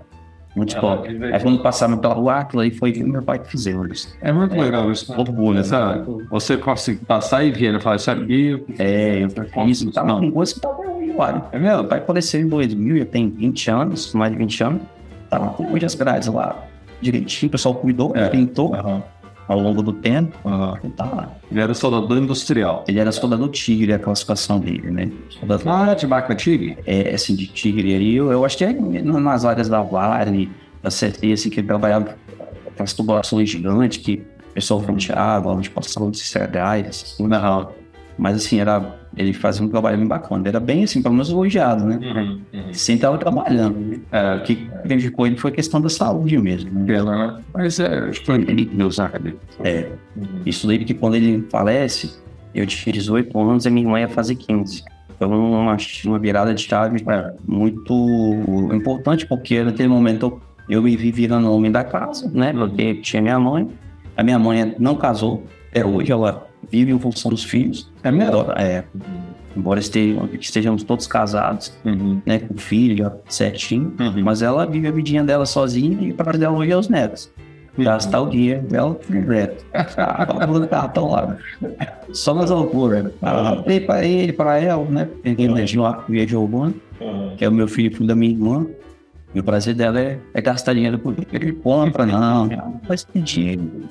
muito 0.56 0.76
é, 0.76 0.80
top. 0.80 1.08
Aí 1.08 1.40
quando 1.42 1.62
passava 1.62 1.96
pela 1.98 2.14
rua, 2.14 2.40
aquilo 2.40 2.62
aí 2.62 2.72
foi 2.72 2.92
meu 3.04 3.22
pai 3.22 3.40
que 3.40 3.50
fizeram 3.50 3.86
isso. 3.88 4.16
É 4.22 4.32
muito 4.32 4.56
é, 4.56 4.62
legal 4.62 4.92
isso. 4.92 5.12
Orgulho, 5.18 5.64
sabe? 5.64 6.06
Você 6.30 6.58
consegue 6.58 7.06
passar 7.06 7.44
e 7.44 7.52
ver, 7.52 7.80
falar 7.80 7.96
isso 7.96 8.12
aqui. 8.12 8.64
É, 8.78 9.24
eu 9.24 9.30
fiz 9.30 9.82
isso. 9.82 9.92
Tava 9.92 10.20
com 10.20 10.32
coisa 10.32 10.54
que 10.54 10.60
tava 10.60 10.89
usuário. 11.20 11.44
É 11.52 11.60
meu, 11.60 11.84
pai 11.84 12.02
faleceu 12.02 12.42
em 12.42 12.48
2000, 12.48 12.98
eu 12.98 13.06
tenho 13.06 13.30
20 13.30 13.70
anos, 13.70 14.14
mais 14.14 14.32
de 14.32 14.38
20 14.38 14.64
anos. 14.64 14.82
Tava 15.30 15.50
com 15.50 15.64
muitas 15.64 15.94
grades 15.94 16.28
lá 16.28 16.66
direitinho, 17.02 17.48
o 17.48 17.52
pessoal 17.52 17.76
cuidou, 17.76 18.16
é. 18.16 18.30
pintou. 18.30 18.74
Uhum. 18.74 19.02
Ao 19.48 19.60
longo 19.60 19.82
do 19.82 19.92
tempo, 19.92 20.38
uhum. 20.48 20.76
ele 20.84 20.94
tá 20.94 21.06
lá. 21.06 21.32
Ele 21.50 21.60
era 21.60 21.74
soldador 21.74 22.20
industrial. 22.20 22.84
Ele 22.88 23.00
era 23.00 23.12
soldador 23.12 23.50
tigre, 23.50 23.92
a 23.92 23.98
classificação 23.98 24.60
dele, 24.60 24.92
né? 24.92 25.12
Soldador... 25.28 25.74
Ah, 25.74 25.96
de 25.96 26.06
máquina 26.06 26.36
tigre? 26.36 26.78
É, 26.86 27.16
assim, 27.16 27.36
de 27.36 27.48
tigre 27.48 27.96
ali. 27.96 28.16
Eu, 28.16 28.32
eu 28.32 28.46
acho 28.46 28.56
que 28.56 28.64
é 28.64 28.72
nas 28.72 29.46
áreas 29.46 29.68
da 29.68 29.82
Vale, 29.82 30.52
da 30.84 30.92
CT, 30.92 31.34
assim, 31.34 31.50
que 31.50 31.62
ele 31.62 31.68
trabalhava 31.68 32.16
com 32.64 32.70
aquelas 32.70 32.94
tubulações 32.94 33.50
gigantes 33.50 33.98
que 33.98 34.22
o 34.52 34.54
pessoal 34.54 34.82
fronteava, 34.82 35.50
onde 35.50 35.68
passavam 35.68 36.12
de 36.12 36.20
cereais, 36.20 36.88
assim. 36.88 37.28
Não. 37.28 37.72
Mas 38.20 38.38
assim, 38.38 38.60
era, 38.60 38.99
ele 39.18 39.34
fazia 39.34 39.66
um 39.66 39.70
trabalho 39.70 39.98
bem 39.98 40.08
bacana. 40.08 40.48
Era 40.48 40.60
bem 40.60 40.84
assim, 40.84 41.02
pelo 41.02 41.16
menos 41.16 41.30
elogiado, 41.30 41.86
né? 41.86 42.00
Uhum, 42.02 42.42
uhum. 42.54 42.74
Sempre 42.74 42.96
estava 42.96 43.18
trabalhando. 43.18 44.02
É, 44.12 44.36
o 44.36 44.44
que 44.44 44.70
prejudicou 44.84 45.26
ele 45.26 45.36
foi 45.36 45.52
a 45.52 45.54
questão 45.54 45.82
da 45.82 45.90
saúde 45.90 46.38
mesmo. 46.38 46.72
Né? 46.72 46.96
Ela, 46.96 47.28
né? 47.28 47.44
Mas 47.54 47.80
é, 47.80 48.14
foi 48.26 48.38
meu 48.72 48.90
É. 49.64 49.90
Uhum. 50.16 50.26
Isso 50.46 50.68
daí 50.68 50.84
que 50.86 50.94
quando 50.94 51.16
ele 51.16 51.46
falece, 51.50 52.18
eu 52.54 52.66
tinha 52.66 52.94
18 52.94 53.40
anos 53.40 53.66
e 53.66 53.70
minha 53.70 53.90
mãe 53.90 54.02
ia 54.04 54.10
fazer 54.10 54.36
15. 54.36 54.84
Foi 55.18 55.28
uma, 55.28 55.78
uma 56.06 56.20
virada 56.20 56.54
de 56.54 56.62
chave 56.62 57.04
é. 57.08 57.34
muito 57.46 57.94
importante, 58.72 59.26
porque 59.26 59.64
naquele 59.64 59.90
momento 59.90 60.40
eu 60.70 60.82
me 60.84 60.96
vi 60.96 61.12
virando 61.12 61.52
homem 61.52 61.72
da 61.72 61.84
casa, 61.84 62.30
né? 62.34 62.54
Porque 62.54 62.96
tinha 62.96 63.22
minha 63.22 63.40
mãe. 63.40 63.68
A 64.16 64.24
minha 64.24 64.38
mãe 64.38 64.76
não 64.78 64.96
casou, 64.96 65.46
até 65.72 65.86
hoje 65.86 66.12
ela 66.12 66.49
vive 66.70 66.92
em 66.92 67.00
função 67.00 67.32
dos 67.32 67.44
filhos. 67.44 67.92
É 68.04 68.12
melhor. 68.12 68.54
É. 68.58 68.84
Embora 69.56 69.80
estejam, 69.80 70.30
estejamos 70.40 70.84
todos 70.84 71.08
casados, 71.08 71.74
uhum. 71.84 72.22
né, 72.26 72.40
com 72.40 72.56
filho, 72.58 73.12
certinho, 73.28 73.94
uhum. 74.00 74.24
mas 74.24 74.42
ela 74.42 74.66
vive 74.66 74.88
a 74.88 74.92
vidinha 74.92 75.24
dela 75.24 75.46
sozinha 75.46 76.08
e 76.08 76.14
para 76.14 76.38
dela 76.38 76.58
hoje 76.58 76.72
é 76.72 76.78
os 76.78 76.88
netos. 76.88 77.32
gastar 77.78 78.22
o 78.22 78.30
dinheiro 78.30 78.62
dela 78.62 78.98
direto. 79.10 79.66
Pagando 79.96 80.68
cartão 80.70 81.10
lá. 81.10 81.36
Só 82.14 82.34
nas 82.34 82.52
alturas. 82.52 83.12
Dei 83.66 83.80
para 83.80 84.06
ele, 84.06 84.32
para 84.32 84.60
ela, 84.60 84.86
né? 84.86 85.10
Peguei 85.24 85.48
de 85.48 85.80
uma 85.80 86.04
via 86.08 86.26
de 86.26 86.36
urbano, 86.36 86.76
que 87.38 87.44
é 87.44 87.50
o 87.50 87.52
meu 87.52 87.68
filho, 87.68 87.92
filho 87.92 88.08
da 88.08 88.16
minha 88.16 88.32
irmã. 88.32 88.66
E 89.34 89.40
o 89.40 89.44
prazer 89.44 89.76
dela 89.76 90.00
é, 90.00 90.20
é 90.34 90.42
gastar 90.42 90.74
dinheiro 90.74 90.98
por 90.98 91.16
ele 91.32 91.52
compra, 91.54 92.06
não, 92.06 92.48
não 92.48 92.82
faz 92.88 93.06
sentido. 93.14 93.88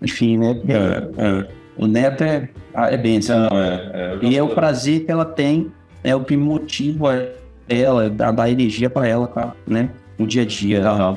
Enfim, 0.00 0.36
né? 0.36 0.60
É, 0.68 1.42
é. 1.42 1.65
O 1.78 1.86
neto 1.86 2.24
é, 2.24 2.48
é 2.74 2.96
bênção. 2.96 3.48
Não, 3.50 3.58
é, 3.58 3.90
é, 3.92 4.18
e 4.22 4.36
é 4.36 4.42
o 4.42 4.48
prazer 4.48 5.04
que 5.04 5.10
ela 5.10 5.24
tem, 5.24 5.70
é 6.02 6.14
o 6.14 6.24
que 6.24 6.36
motiva 6.36 7.28
ela, 7.68 8.08
dá, 8.08 8.30
dá 8.30 8.50
energia 8.50 8.88
para 8.88 9.06
ela, 9.06 9.26
tá, 9.26 9.52
né? 9.66 9.90
No 10.18 10.26
dia 10.26 10.42
a 10.42 10.46
dia. 10.46 10.80
Uhum. 10.92 11.16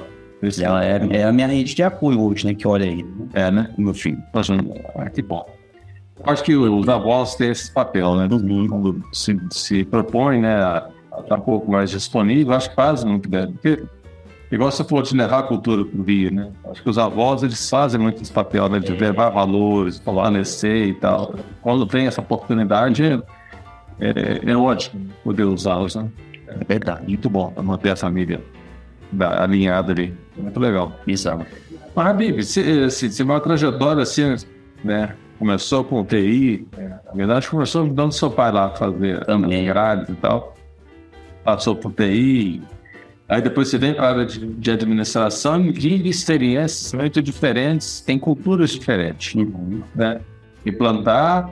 Ela 0.62 0.86
é, 0.86 1.08
é, 1.12 1.24
a 1.24 1.32
minha 1.32 1.48
rede 1.48 1.76
de 1.76 1.84
apoio 1.84 2.22
hoje, 2.22 2.46
né? 2.46 2.54
Que 2.54 2.68
olha 2.68 2.86
aí. 2.86 3.06
É, 3.34 3.52
né? 3.52 3.74
Meu 3.78 3.94
filho. 3.94 4.22
Ah, 4.96 5.10
que 5.10 5.22
bom. 5.22 5.46
Acho 6.24 6.44
que 6.44 6.56
os 6.56 6.88
avós 6.90 7.36
têm 7.36 7.50
esse 7.50 7.72
papel, 7.72 8.16
né? 8.16 8.28
Quando 8.30 9.04
se, 9.14 9.40
se 9.52 9.86
propõe, 9.86 10.42
né? 10.42 10.56
A, 10.56 10.90
estar 11.20 11.36
um 11.36 11.42
pouco 11.42 11.72
mais 11.72 11.90
disponível, 11.90 12.54
acho 12.54 12.70
que 12.70 12.76
fazem 12.76 13.10
muito 13.10 13.30
bem. 13.30 13.52
Porque, 13.52 13.84
igual 14.52 14.72
você 14.72 14.84
falou 14.84 15.04
de 15.04 15.16
levar 15.16 15.40
a 15.40 15.44
cultura 15.44 15.86
para 15.86 16.00
o 16.00 16.04
Rio, 16.04 16.34
né? 16.34 16.52
Acho 16.70 16.82
que 16.82 16.90
os 16.90 16.98
avós, 16.98 17.44
eles 17.44 17.70
fazem 17.70 18.00
muito 18.00 18.22
esse 18.22 18.32
papel, 18.32 18.68
né? 18.70 18.80
De 18.80 18.92
levar 18.94 19.30
valores, 19.30 20.00
fornecer 20.00 20.88
e 20.88 20.94
tal. 20.94 21.36
Quando 21.62 21.86
tem 21.86 22.08
essa 22.08 22.22
oportunidade, 22.22 23.04
é, 24.00 24.42
é 24.46 24.58
ótimo 24.58 25.10
poder 25.24 25.44
usá-los, 25.44 25.96
né? 25.96 26.10
É 26.48 26.64
verdade. 26.64 27.08
Muito 27.08 27.30
bom 27.30 27.52
para 27.52 27.62
manter 27.62 27.92
a 27.92 27.96
família 27.96 28.42
alinhada 29.38 29.92
ali. 29.92 30.16
Muito 30.38 30.60
legal. 30.60 30.94
Exato. 31.06 31.46
Mas, 31.96 32.08
Habib, 32.08 32.42
se, 32.44 32.90
se 32.90 33.24
uma 33.24 33.40
trajetória 33.40 34.04
assim, 34.04 34.36
né? 34.84 35.16
Começou 35.38 35.86
com 35.86 36.04
TI, 36.04 36.68
na 36.78 37.14
verdade 37.14 37.50
começou 37.50 37.88
dando 37.88 38.12
seu 38.12 38.30
pai 38.30 38.52
lá 38.52 38.72
fazer 38.72 39.24
grades 39.66 40.10
e 40.10 40.14
tal. 40.16 40.54
Passou 41.46 41.78
por 41.78 41.94
TI, 41.94 42.62
aí 43.30 43.42
depois 43.42 43.70
você 43.70 43.78
vem 43.78 43.94
para 43.94 44.06
a 44.06 44.10
área 44.10 44.26
de, 44.26 44.46
de 44.46 44.72
administração 44.72 45.64
e 45.64 45.72
vive 45.72 46.10
experiências 46.10 46.92
muito 46.94 47.22
diferentes, 47.22 48.02
tem 48.02 48.20
culturas 48.20 48.72
diferentes. 48.72 49.36
Uhum. 49.36 49.82
Né? 49.96 50.20
E 50.66 50.72
plantar, 50.72 51.50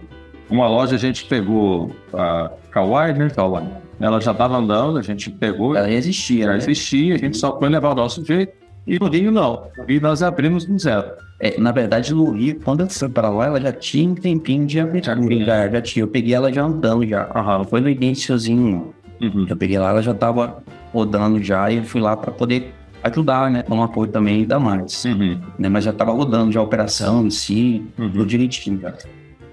uma 0.50 0.68
loja 0.68 0.96
a 0.96 1.00
gente 1.00 1.26
pegou 1.26 1.96
a 2.14 2.52
Kauai, 2.72 3.14
né? 3.14 3.30
Kauai 3.30 3.68
ela 4.00 4.22
já 4.22 4.32
estava 4.32 4.58
andando, 4.58 4.98
a 4.98 5.02
gente 5.02 5.30
pegou. 5.30 5.76
Ela 5.76 5.90
existia. 5.92 6.46
Já 6.46 6.52
né? 6.52 6.58
existia, 6.58 7.16
a 7.16 7.18
gente 7.18 7.38
só 7.38 7.58
foi 7.58 7.70
levar 7.70 7.92
o 7.92 7.96
nosso 7.96 8.24
jeito. 8.24 8.54
E 8.86 8.98
no 9.00 9.10
Rio, 9.10 9.32
não. 9.32 9.68
Rio, 9.88 10.00
nós 10.00 10.24
abrimos 10.24 10.66
do 10.66 10.80
zero. 10.80 11.12
É, 11.42 11.60
na 11.60 11.72
verdade, 11.72 12.14
no 12.14 12.32
Rio, 12.32 12.60
quando 12.64 12.82
eu 12.82 12.90
fui 12.90 13.10
para 13.10 13.30
lá, 13.30 13.48
ela 13.48 13.60
já 13.60 13.72
tinha 13.72 14.10
um 14.10 14.16
tempinho 14.16 14.66
de 14.66 14.80
abertura. 14.80 15.46
Já, 15.46 15.68
já 15.68 15.82
tinha. 15.82 16.04
Eu 16.04 16.08
peguei 16.08 16.34
ela 16.34 16.54
já 16.54 16.64
andando 16.64 17.06
já. 17.06 17.30
Aham, 17.36 17.66
foi 17.66 17.82
no 17.82 17.90
iníciozinho. 17.90 18.94
Uhum. 19.22 19.46
Eu 19.50 19.58
peguei 19.58 19.78
lá, 19.78 19.90
ela 19.90 20.02
já 20.02 20.12
estava 20.12 20.64
rodando 20.94 21.42
já. 21.42 21.70
E 21.72 21.78
eu 21.78 21.84
fui 21.84 22.02
lá 22.02 22.16
para 22.16 22.32
poder 22.32 22.74
ajudar, 23.04 23.50
né? 23.50 23.64
Com 23.64 23.76
um 23.76 23.84
apoio 23.84 24.12
também 24.12 24.42
ainda 24.42 24.60
mais. 24.60 25.06
Uhum. 25.06 25.40
Né? 25.58 25.70
Mas 25.70 25.84
já 25.84 25.92
estava 25.92 26.12
rodando 26.12 26.52
já 26.52 26.60
a 26.60 26.64
operação 26.64 27.26
em 27.26 27.30
si, 27.30 27.84
uhum. 27.98 28.10
tudo 28.10 28.26
direitinho 28.26 28.80
já. 28.80 28.94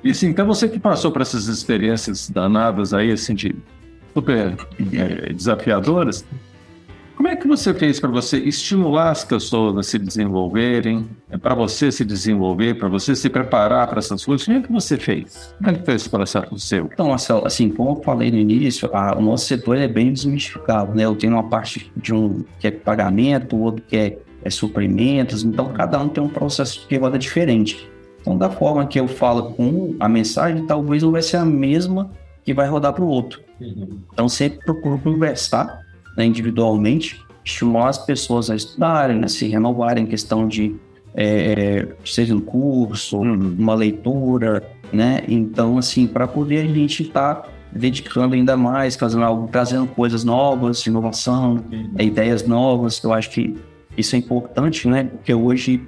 E 0.03 0.11
assim, 0.11 0.29
então 0.29 0.47
você 0.47 0.69
que 0.69 0.79
passou 0.79 1.11
por 1.11 1.23
essas 1.23 1.47
experiências 1.49 2.29
danadas 2.29 2.93
aí, 2.93 3.11
assim, 3.11 3.35
de 3.35 3.55
super 4.13 4.55
é, 4.93 5.33
desafiadoras. 5.33 6.25
Como 7.25 7.33
é 7.33 7.37
que 7.37 7.49
você 7.49 7.73
fez 7.73 7.99
para 7.99 8.11
você 8.11 8.37
estimular 8.37 9.11
as 9.11 9.25
pessoas 9.25 9.79
a 9.79 9.83
se 9.83 9.99
desenvolverem, 9.99 11.09
é, 11.31 11.39
para 11.39 11.55
você 11.55 11.91
se 11.91 12.05
desenvolver, 12.05 12.75
para 12.75 12.87
você 12.87 13.17
se 13.17 13.31
preparar 13.31 13.89
para 13.89 13.99
essas 13.99 14.23
coisas? 14.23 14.45
Como 14.45 14.59
é 14.59 14.61
que 14.61 14.71
você 14.71 14.99
fez? 14.99 15.55
Como 15.57 15.71
é 15.71 15.73
que 15.73 15.87
foi 15.87 15.95
esse 15.95 16.11
processo 16.11 16.59
seu? 16.59 16.91
Então, 16.93 17.09
Marcelo, 17.09 17.47
assim, 17.47 17.71
como 17.71 17.93
eu 17.93 18.03
falei 18.03 18.31
no 18.31 18.37
início, 18.37 18.95
a, 18.95 19.17
o 19.17 19.23
nosso 19.23 19.47
setor 19.47 19.79
é 19.79 19.89
bem 19.89 20.13
desmistificado, 20.13 20.95
né? 20.95 21.07
Eu 21.07 21.17
tenho 21.17 21.33
uma 21.33 21.49
parte 21.49 21.91
de 21.97 22.13
um 22.13 22.45
que 22.61 22.67
é 22.67 22.71
pagamento, 22.71 23.57
o 23.57 23.61
outro 23.63 23.83
que 23.89 23.97
é, 23.97 24.19
é 24.45 24.51
suprimentos, 24.51 25.43
então 25.45 25.73
cada 25.73 25.99
um 25.99 26.11
tem 26.11 26.23
um 26.23 26.29
processo 26.29 26.87
que 26.87 26.99
roda 26.99 27.19
diferente. 27.19 27.91
Então, 28.21 28.37
da 28.37 28.51
forma 28.51 28.87
que 28.87 29.01
eu 29.01 29.09
falo 29.09 29.55
com 29.55 29.97
a 29.99 30.11
mensagem, 30.11 30.67
talvez 30.67 31.03
não 31.03 31.11
vai 31.11 31.23
ser 31.23 31.39
a 31.39 31.45
mesma 31.47 32.11
que 32.45 32.53
vai 32.53 32.69
rodar 32.69 32.93
para 32.93 33.03
o 33.03 33.09
outro. 33.09 33.41
Uhum. 33.59 34.01
Então, 34.13 34.29
sempre 34.29 34.59
procuro 34.59 34.99
conversar 34.99 35.84
né, 36.17 36.25
individualmente, 36.25 37.25
estimular 37.45 37.89
as 37.89 37.99
pessoas 37.99 38.51
a 38.51 38.57
estudarem, 38.57 39.17
a 39.17 39.21
né, 39.21 39.29
se 39.29 39.47
renovarem 39.47 40.05
em 40.05 40.07
questão 40.07 40.49
de 40.49 40.77
é, 41.15 41.87
seja 42.05 42.35
um 42.35 42.41
curso, 42.41 43.19
uhum. 43.19 43.55
uma 43.59 43.75
leitura, 43.75 44.63
né? 44.93 45.23
Então, 45.29 45.79
assim, 45.79 46.07
para 46.07 46.27
poder 46.27 46.65
a 46.65 46.67
gente 46.67 47.05
estar 47.05 47.35
tá 47.37 47.49
dedicando 47.73 48.35
ainda 48.35 48.57
mais, 48.57 48.97
fazendo 48.97 49.25
algo, 49.25 49.49
trazendo 49.49 49.87
coisas 49.87 50.25
novas, 50.25 50.85
inovação, 50.87 51.65
uhum. 51.71 51.91
ideias 51.99 52.47
novas, 52.47 53.03
eu 53.03 53.13
acho 53.13 53.31
que 53.31 53.57
isso 53.97 54.17
é 54.17 54.19
importante, 54.19 54.89
né? 54.89 55.05
Porque 55.05 55.33
hoje 55.33 55.83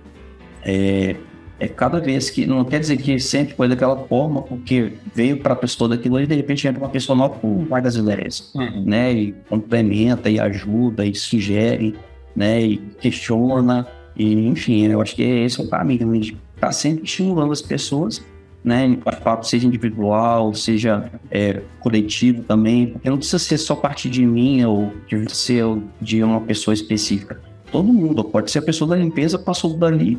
é, 0.62 1.16
é 1.58 1.66
cada 1.66 1.98
vez 2.00 2.28
que 2.28 2.46
não 2.46 2.64
quer 2.64 2.80
dizer 2.80 2.98
que 2.98 3.18
sempre 3.18 3.54
foi 3.54 3.68
daquela 3.68 3.96
forma, 3.96 4.42
porque 4.42 4.92
veio 5.14 5.38
para 5.38 5.54
a 5.54 5.56
pessoa 5.56 5.88
daquilo 5.88 6.20
e 6.20 6.26
de 6.26 6.34
repente 6.34 6.68
entra 6.68 6.82
uma 6.82 6.90
pessoa 6.90 7.16
nova 7.16 7.38
com 7.38 7.64
várias 7.64 7.96
ideias, 7.96 8.52
uhum. 8.54 8.84
né? 8.84 9.12
E 9.12 9.34
complementa 9.48 10.28
e 10.28 10.38
ajuda 10.38 11.04
e 11.04 11.14
sugere, 11.14 11.94
né? 12.34 12.60
E 12.62 12.76
questiona 13.00 13.86
e 14.16 14.46
enfim, 14.46 14.86
eu 14.86 15.00
acho 15.00 15.14
que 15.14 15.22
esse 15.22 15.60
é 15.60 15.64
o 15.64 15.68
caminho, 15.68 16.10
a 16.10 16.14
gente 16.14 16.36
está 16.54 16.72
sempre 16.72 17.04
estimulando 17.04 17.52
as 17.52 17.62
pessoas, 17.62 18.24
né? 18.64 18.98
Seja 19.42 19.66
individual, 19.66 20.52
seja 20.54 21.10
é, 21.30 21.62
coletivo 21.80 22.42
também, 22.42 22.88
porque 22.88 23.08
não 23.08 23.18
precisa 23.18 23.38
ser 23.38 23.58
só 23.58 23.76
parte 23.76 24.10
de 24.10 24.24
mim 24.26 24.64
ou 24.64 24.92
de 25.06 25.30
ser 25.34 25.64
de 26.00 26.22
uma 26.22 26.40
pessoa 26.40 26.74
específica. 26.74 27.40
Todo 27.70 27.92
mundo, 27.92 28.24
pode 28.24 28.50
ser 28.50 28.60
a 28.60 28.62
pessoa 28.62 28.90
da 28.90 28.96
limpeza 28.96 29.38
passou 29.38 29.76
dali, 29.76 30.18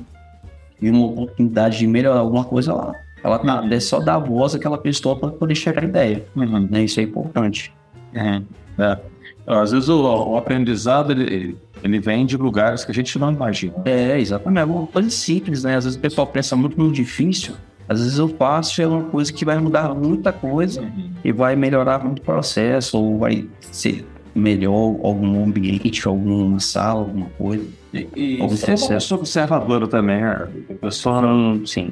e 0.81 0.89
uma 0.89 1.05
oportunidade 1.05 1.79
de 1.79 1.87
melhorar 1.87 2.19
alguma 2.19 2.43
coisa 2.43 2.73
lá. 2.73 2.93
Ela 3.23 3.39
tá, 3.39 3.61
uhum. 3.61 3.71
é 3.71 3.79
só 3.79 3.99
dar 3.99 4.19
voz 4.19 4.55
àquela 4.55 4.77
pessoa 4.77 5.15
para 5.17 5.29
poder 5.29 5.55
chegar 5.55 5.83
a 5.83 5.87
ideia. 5.87 6.25
Uhum. 6.35 6.67
Né? 6.69 6.83
Isso 6.83 6.99
é 6.99 7.03
importante. 7.03 7.73
Uhum. 8.13 8.43
É. 8.77 8.97
Às 9.45 9.71
vezes 9.71 9.89
o, 9.89 10.01
o 10.01 10.37
aprendizado 10.37 11.11
ele, 11.11 11.57
ele, 11.83 11.99
vem 11.99 12.25
de 12.25 12.35
lugares 12.35 12.83
que 12.83 12.91
a 12.91 12.93
gente 12.93 13.17
não 13.17 13.31
imagina. 13.31 13.73
É, 13.85 14.19
exatamente. 14.19 14.61
É 14.61 14.65
uma 14.65 14.87
coisa 14.87 15.09
simples, 15.09 15.63
né? 15.63 15.75
Às 15.75 15.85
vezes 15.85 15.97
o 15.97 16.01
pessoal 16.01 16.27
pensa 16.27 16.55
muito 16.55 16.77
no 16.77 16.91
difícil. 16.91 17.55
Às 17.87 18.01
vezes 18.01 18.17
eu 18.17 18.27
faço 18.27 18.81
é 18.81 18.87
uma 18.87 19.03
coisa 19.03 19.31
que 19.31 19.45
vai 19.45 19.57
mudar 19.57 19.95
muita 19.95 20.33
coisa 20.33 20.81
uhum. 20.81 21.11
e 21.23 21.31
vai 21.31 21.55
melhorar 21.55 22.03
muito 22.03 22.19
o 22.19 22.21
processo, 22.21 22.97
ou 22.97 23.17
vai 23.17 23.47
ser 23.71 24.05
melhor 24.35 24.97
algum 25.01 25.45
ambiente, 25.45 26.05
alguma 26.05 26.59
sala, 26.59 26.99
alguma 26.99 27.27
coisa. 27.37 27.65
E, 27.93 28.07
e 28.15 28.37
você 28.37 28.71
é 28.71 28.75
uma 28.75 29.19
observadora 29.19 29.87
também, 29.87 30.21
né? 30.21 30.47
pessoa 30.81 31.21
não... 31.21 31.65
Sim. 31.65 31.91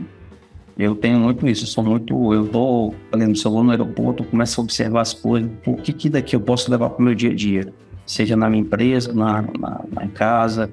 Eu 0.78 0.94
tenho 0.94 1.20
muito 1.20 1.48
isso, 1.48 1.64
eu 1.64 1.68
sou 1.68 1.84
muito. 1.84 2.34
Eu 2.34 2.48
tô, 2.48 2.94
falando, 3.10 3.38
se 3.38 3.46
eu 3.46 3.52
vou 3.52 3.64
no 3.64 3.72
aeroporto, 3.72 4.24
eu 4.24 4.28
começo 4.28 4.60
a 4.60 4.64
observar 4.64 5.02
as 5.02 5.14
coisas, 5.14 5.50
o 5.66 5.76
que, 5.76 5.94
que 5.94 6.10
daqui 6.10 6.36
eu 6.36 6.42
posso 6.42 6.70
levar 6.70 6.90
para 6.90 7.02
o 7.02 7.06
meu 7.06 7.16
dia 7.16 7.32
a 7.32 7.34
dia, 7.34 7.74
seja 8.06 8.36
na 8.36 8.50
minha 8.50 8.62
empresa, 8.62 9.14
na, 9.14 9.42
na, 9.42 9.82
na 9.90 10.08
casa, 10.10 10.70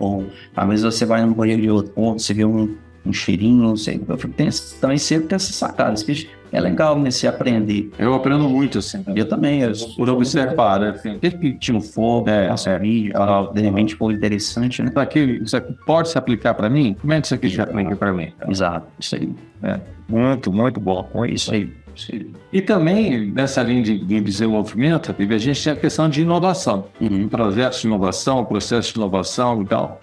ou 0.00 0.26
às 0.54 0.68
vezes 0.68 0.84
você 0.84 1.06
vai 1.06 1.24
no 1.24 1.32
banheiro 1.32 1.62
de 1.62 1.70
outro 1.70 1.92
ponto, 1.92 2.20
você 2.20 2.34
vê 2.34 2.44
um, 2.44 2.76
um 3.04 3.12
cheirinho, 3.12 3.62
não 3.62 3.76
sei. 3.76 4.02
Eu 4.08 4.16
tenho, 4.16 4.50
também 4.80 4.98
sempre 4.98 5.28
tem 5.28 5.36
essas 5.36 5.54
sacadas, 5.54 6.02
que 6.02 6.28
é 6.52 6.60
legal 6.60 6.98
né, 6.98 7.10
se 7.10 7.26
aprender. 7.26 7.90
Eu 7.98 8.14
aprendo 8.14 8.48
muito, 8.48 8.78
assim. 8.78 9.04
Eu 9.14 9.28
também. 9.28 9.60
Eu, 9.60 9.72
por 9.96 10.08
observar, 10.08 10.80
né? 10.80 10.90
Assim, 10.90 11.18
que 11.18 11.52
tinha 11.58 11.76
um 11.76 11.80
fogo, 11.80 12.28
é, 12.28 12.46
é, 12.46 12.78
vídeo, 12.78 13.12
é, 13.16 13.52
de 13.52 13.60
repente 13.60 13.94
foi 13.96 14.14
interessante, 14.14 14.82
né? 14.82 14.88
Isso 14.90 15.00
aqui, 15.00 15.40
isso 15.42 15.56
aqui 15.56 15.74
pode 15.86 16.08
se 16.08 16.18
aplicar 16.18 16.54
para 16.54 16.68
mim? 16.68 16.96
Como 17.00 17.12
é 17.12 17.20
que 17.20 17.26
isso 17.26 17.34
aqui 17.34 17.50
se 17.50 17.60
aplica 17.60 17.96
para 17.96 18.12
mim? 18.12 18.32
Exato, 18.48 18.86
isso 18.98 19.16
aí. 19.16 19.34
É. 19.62 19.80
Muito, 20.08 20.52
muito 20.52 20.80
bom. 20.80 21.02
Com 21.12 21.24
isso 21.26 21.52
aí. 21.52 21.72
E 22.52 22.60
também, 22.60 23.30
nessa 23.30 23.62
linha 23.62 23.82
de, 23.82 23.98
de 23.98 24.20
desenvolvimento, 24.20 25.14
a 25.18 25.38
gente 25.38 25.64
tem 25.64 25.72
a 25.72 25.76
questão 25.76 26.08
de 26.08 26.22
inovação. 26.22 26.86
Uhum. 27.00 27.28
Projetos 27.28 27.80
de 27.80 27.86
inovação, 27.86 28.44
processos 28.44 28.92
de 28.92 28.98
inovação 28.98 29.62
e 29.62 29.66
tal. 29.66 30.00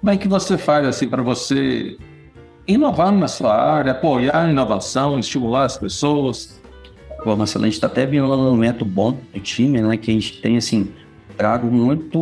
Como 0.00 0.12
é 0.12 0.16
que 0.16 0.28
você 0.28 0.56
faz 0.56 0.86
assim 0.86 1.08
para 1.08 1.22
você 1.22 1.96
inovar 2.66 3.12
na 3.12 3.28
sua 3.28 3.54
área, 3.54 3.92
apoiar 3.92 4.44
a 4.46 4.50
inovação, 4.50 5.18
estimular 5.18 5.64
as 5.64 5.76
pessoas? 5.76 6.60
Bom, 7.24 7.36
Marcelo, 7.36 7.64
a 7.64 7.68
gente 7.68 7.74
está 7.74 7.86
até 7.86 8.04
vendo 8.04 8.32
um 8.32 8.50
momento 8.50 8.84
bom 8.84 9.12
do 9.32 9.40
time, 9.40 9.80
né? 9.80 9.96
Que 9.96 10.10
a 10.10 10.14
gente 10.14 10.40
tem 10.40 10.56
assim, 10.56 10.92
trago 11.36 11.66
muito 11.66 12.18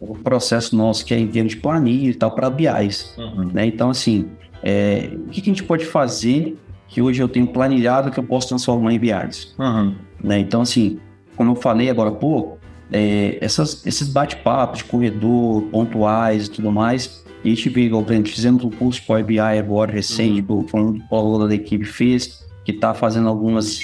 o 0.00 0.18
processo 0.24 0.74
nosso 0.74 1.04
que 1.04 1.14
é 1.14 1.18
em 1.18 1.28
termos 1.28 1.52
de 1.52 1.60
planilha 1.60 2.10
e 2.10 2.14
tal 2.14 2.30
para 2.30 2.50
BIs. 2.50 3.14
Uhum. 3.16 3.50
Né? 3.52 3.66
Então, 3.66 3.90
assim, 3.90 4.28
é, 4.62 5.10
o 5.14 5.30
que, 5.30 5.40
que, 5.40 5.50
a 5.50 5.52
gente 5.52 5.64
pode 5.64 5.84
fazer 5.84 6.58
que 6.88 7.00
hoje 7.00 7.22
eu 7.22 7.28
tenho 7.28 7.46
planilhado 7.46 8.10
que 8.10 8.18
eu 8.18 8.24
posso 8.24 8.48
transformar 8.48 8.92
em 8.92 8.98
BIs? 8.98 9.54
Uhum. 9.58 9.94
Né? 10.22 10.38
Então, 10.38 10.62
assim, 10.62 10.98
como 11.36 11.52
eu 11.52 11.56
falei 11.56 11.88
agora 11.88 12.10
há 12.10 12.14
pouco, 12.14 12.58
é, 12.92 13.38
essas, 13.40 13.86
esses 13.86 14.08
bate-papos 14.08 14.78
de 14.78 14.84
corredor, 14.84 15.62
pontuais 15.70 16.46
e 16.46 16.50
tudo 16.50 16.70
mais, 16.70 17.21
E 17.44 17.52
exemplo, 17.52 18.30
fizemos 18.30 18.64
um 18.64 18.70
curso 18.70 19.02
Power 19.04 19.24
BI 19.24 19.38
agora, 19.38 19.90
recente, 19.90 20.44
uhum. 20.48 20.66
foi 20.68 20.80
um 20.80 21.00
aluno 21.10 21.48
da 21.48 21.54
equipe 21.54 21.84
fez, 21.84 22.46
que 22.64 22.72
está 22.72 22.94
fazendo 22.94 23.28
algumas 23.28 23.80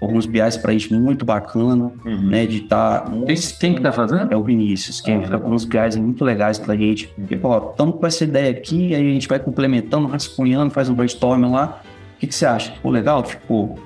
alguns 0.00 0.24
BIs 0.24 0.56
para 0.56 0.72
gente 0.72 0.94
muito 0.94 1.24
bacana, 1.24 1.90
uhum. 2.04 2.28
né? 2.28 2.46
De 2.46 2.58
estar. 2.58 3.00
Tá, 3.00 3.10
quem, 3.26 3.36
quem 3.36 3.74
que 3.74 3.80
tá 3.80 3.90
fazendo? 3.90 4.32
É 4.32 4.36
o 4.36 4.42
Vinícius, 4.42 5.00
que 5.00 5.10
ah, 5.10 5.28
tá 5.28 5.38
com 5.38 5.50
uns 5.50 5.64
BIs 5.64 5.96
muito 5.96 6.24
legais 6.24 6.58
para 6.58 6.74
a 6.74 6.76
gente. 6.76 7.12
Ó, 7.42 7.70
estamos 7.70 7.96
com 7.96 8.06
essa 8.06 8.24
ideia 8.24 8.50
aqui, 8.50 8.94
aí 8.94 9.10
a 9.10 9.12
gente 9.12 9.26
vai 9.26 9.40
complementando, 9.40 10.06
rascunhando, 10.06 10.70
faz 10.70 10.88
um 10.88 10.94
brainstorm 10.94 11.50
lá. 11.50 11.82
O 12.16 12.20
que, 12.20 12.26
que 12.26 12.34
você 12.34 12.46
acha? 12.46 12.72
Ficou 12.72 12.92
legal? 12.92 13.24
Ficou. 13.24 13.78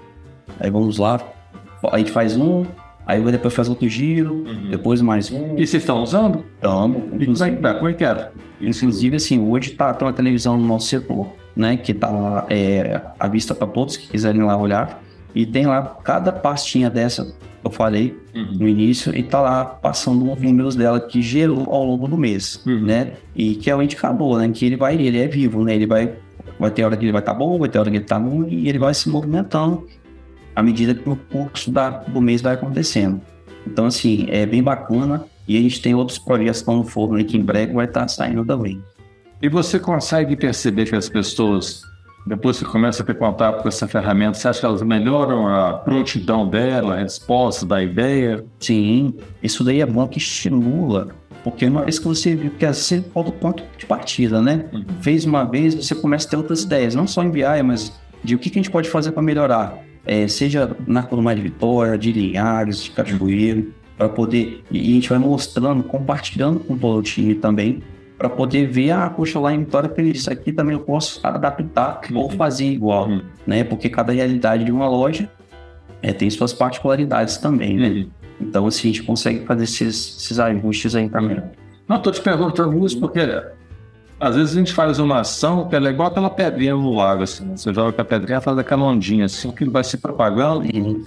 Aí 0.60 0.70
vamos 0.70 0.98
lá, 0.98 1.20
a 1.90 1.98
gente 1.98 2.10
faz 2.10 2.36
um, 2.36 2.64
aí 3.06 3.22
depois 3.32 3.54
faz 3.54 3.68
outro 3.68 3.88
giro, 3.88 4.44
uhum. 4.46 4.70
depois 4.70 5.00
mais 5.00 5.30
um. 5.30 5.54
E 5.54 5.66
vocês 5.66 5.82
estão 5.82 6.02
usando? 6.02 6.44
Estamos. 6.54 7.02
Inclusive, 7.12 7.56
como 7.56 7.88
é 7.88 7.92
que 7.92 8.04
é? 8.04 8.30
Inclusive, 8.60 9.16
assim, 9.16 9.40
hoje 9.40 9.70
tá, 9.70 9.92
tá 9.92 10.06
uma 10.06 10.12
televisão 10.12 10.56
no 10.56 10.66
nosso 10.66 10.88
setor, 10.88 11.28
né? 11.54 11.76
Que 11.76 11.92
tá 11.92 12.10
lá 12.10 12.46
é, 12.48 13.00
à 13.18 13.28
vista 13.28 13.54
para 13.54 13.66
todos 13.66 13.96
que 13.96 14.08
quiserem 14.08 14.42
lá 14.42 14.56
olhar. 14.56 15.02
E 15.34 15.44
tem 15.44 15.66
lá 15.66 15.96
cada 16.02 16.32
pastinha 16.32 16.88
dessa 16.88 17.24
que 17.24 17.66
eu 17.66 17.70
falei 17.70 18.16
uhum. 18.34 18.58
no 18.60 18.68
início 18.68 19.16
e 19.16 19.22
tá 19.22 19.40
lá 19.40 19.64
passando 19.64 20.30
os 20.30 20.40
números 20.40 20.76
dela 20.76 21.00
que 21.00 21.20
gerou 21.20 21.66
ao 21.70 21.84
longo 21.84 22.06
do 22.06 22.16
mês, 22.16 22.62
uhum. 22.66 22.80
né? 22.80 23.12
E 23.34 23.54
que 23.56 23.68
é 23.68 23.76
o 23.76 23.82
indicador, 23.82 24.38
né? 24.38 24.48
Que 24.52 24.66
ele 24.66 24.76
vai, 24.76 24.94
ele 24.94 25.18
é 25.18 25.26
vivo, 25.26 25.64
né? 25.64 25.74
Ele 25.74 25.86
vai, 25.86 26.12
vai 26.58 26.70
ter 26.70 26.84
hora 26.84 26.96
que 26.96 27.04
ele 27.04 27.12
vai 27.12 27.20
estar 27.20 27.32
tá 27.32 27.38
bom, 27.38 27.58
vai 27.58 27.68
ter 27.68 27.78
hora 27.78 27.90
que 27.90 27.96
ele 27.96 28.04
tá 28.04 28.16
ruim 28.16 28.48
e 28.48 28.68
ele 28.68 28.78
vai 28.78 28.94
se 28.94 29.08
movimentando 29.08 29.86
à 30.54 30.62
medida 30.62 30.94
que 30.94 31.08
o 31.08 31.16
curso 31.16 31.70
da, 31.70 31.90
do 31.90 32.20
mês 32.20 32.40
vai 32.40 32.54
acontecendo. 32.54 33.20
Então, 33.66 33.86
assim, 33.86 34.26
é 34.28 34.44
bem 34.44 34.62
bacana 34.62 35.24
e 35.48 35.56
a 35.56 35.60
gente 35.60 35.80
tem 35.80 35.94
outros 35.94 36.18
projetos 36.18 36.58
que 36.58 36.62
estão 36.62 36.76
no 36.76 36.84
forno 36.84 37.22
que 37.24 37.36
em 37.36 37.42
breve 37.42 37.72
vai 37.72 37.86
estar 37.86 38.02
tá 38.02 38.08
saindo 38.08 38.44
também. 38.44 38.82
E 39.42 39.48
você 39.48 39.78
consegue 39.78 40.36
perceber 40.36 40.86
que 40.86 40.96
as 40.96 41.08
pessoas 41.08 41.82
depois 42.26 42.58
que 42.58 42.64
começa 42.64 43.02
a 43.02 43.06
ter 43.06 43.14
contato 43.16 43.62
com 43.62 43.68
essa 43.68 43.86
ferramenta, 43.86 44.38
você 44.38 44.48
acha 44.48 44.60
que 44.60 44.64
elas 44.64 44.82
melhoram 44.82 45.46
a 45.46 45.74
prontidão 45.74 46.48
dela, 46.48 46.94
a 46.94 46.98
resposta 47.00 47.66
da 47.66 47.82
ideia? 47.82 48.42
Sim, 48.58 49.14
isso 49.42 49.62
daí 49.62 49.82
é 49.82 49.86
bom 49.86 50.08
que 50.08 50.16
estimula, 50.16 51.08
porque 51.42 51.66
uma 51.66 51.82
vez 51.82 51.98
que 51.98 52.06
você 52.06 52.34
viu 52.34 52.50
que 52.52 52.66
você 52.66 53.02
falta 53.12 53.28
o 53.28 53.32
ponto 53.32 53.62
de 53.76 53.84
partida, 53.84 54.40
né? 54.40 54.64
Uhum. 54.72 54.84
Fez 55.02 55.26
uma 55.26 55.44
vez, 55.44 55.74
você 55.74 55.94
começa 55.94 56.26
a 56.26 56.30
ter 56.30 56.36
outras 56.38 56.62
ideias, 56.62 56.94
não 56.94 57.06
só 57.06 57.22
em 57.22 57.30
BI, 57.30 57.62
mas 57.62 57.92
de 58.22 58.34
o 58.34 58.38
que, 58.38 58.48
que 58.48 58.58
a 58.58 58.62
gente 58.62 58.72
pode 58.72 58.88
fazer 58.88 59.12
para 59.12 59.22
melhorar. 59.22 59.78
É, 60.06 60.28
seja 60.28 60.76
na 60.86 61.02
coluna 61.02 61.34
de 61.34 61.42
Vitória, 61.42 61.96
de 61.96 62.12
Linhares, 62.12 62.84
de 62.84 62.90
Cachoeiro, 62.90 63.72
para 63.96 64.08
poder. 64.08 64.62
E 64.70 64.80
a 64.80 64.94
gente 64.94 65.08
vai 65.08 65.18
mostrando, 65.18 65.82
compartilhando 65.82 66.60
com 66.60 66.76
todo 66.76 66.98
o 66.98 67.02
time 67.02 67.34
também, 67.34 67.82
para 68.18 68.28
poder 68.28 68.66
ver, 68.66 68.90
ah, 68.90 69.10
poxa, 69.10 69.38
lá 69.40 69.52
em 69.52 69.60
Vitória 69.60 69.90
isso 70.02 70.32
aqui 70.32 70.52
também 70.52 70.74
eu 70.74 70.80
posso 70.80 71.20
adaptar 71.22 72.00
uhum. 72.10 72.18
ou 72.18 72.30
fazer 72.30 72.66
igual, 72.66 73.08
uhum. 73.08 73.22
né? 73.46 73.64
Porque 73.64 73.88
cada 73.88 74.12
realidade 74.12 74.64
de 74.64 74.72
uma 74.72 74.88
loja 74.88 75.28
é, 76.02 76.12
tem 76.12 76.28
suas 76.30 76.52
particularidades 76.52 77.36
também, 77.38 77.76
né? 77.76 77.88
Uhum. 77.88 78.08
Então, 78.40 78.66
assim, 78.66 78.88
a 78.88 78.92
gente 78.92 79.02
consegue 79.02 79.44
fazer 79.46 79.64
esses, 79.64 80.16
esses 80.18 80.38
ajustes 80.38 80.94
aí 80.94 81.08
também. 81.08 81.42
Não, 81.88 81.96
estou 81.96 82.12
te 82.12 82.20
perguntando 82.20 82.84
isso 82.84 82.98
porque 82.98 83.20
às 84.24 84.36
vezes 84.36 84.56
a 84.56 84.58
gente 84.58 84.72
faz 84.72 84.98
uma 84.98 85.20
ação 85.20 85.68
que 85.68 85.76
é 85.76 85.78
igual 85.78 86.08
aquela 86.08 86.30
pedrinha 86.30 86.74
no 86.74 86.94
lago, 86.94 87.22
assim. 87.22 87.56
Você 87.56 87.72
joga 87.72 88.02
a 88.02 88.04
pedrinha 88.04 88.40
faz 88.40 88.58
aquela 88.58 88.84
ondinha, 88.84 89.26
assim, 89.26 89.50
que 89.50 89.64
vai 89.64 89.84
se 89.84 89.98
propagando. 89.98 90.64
Uhum. 90.74 91.04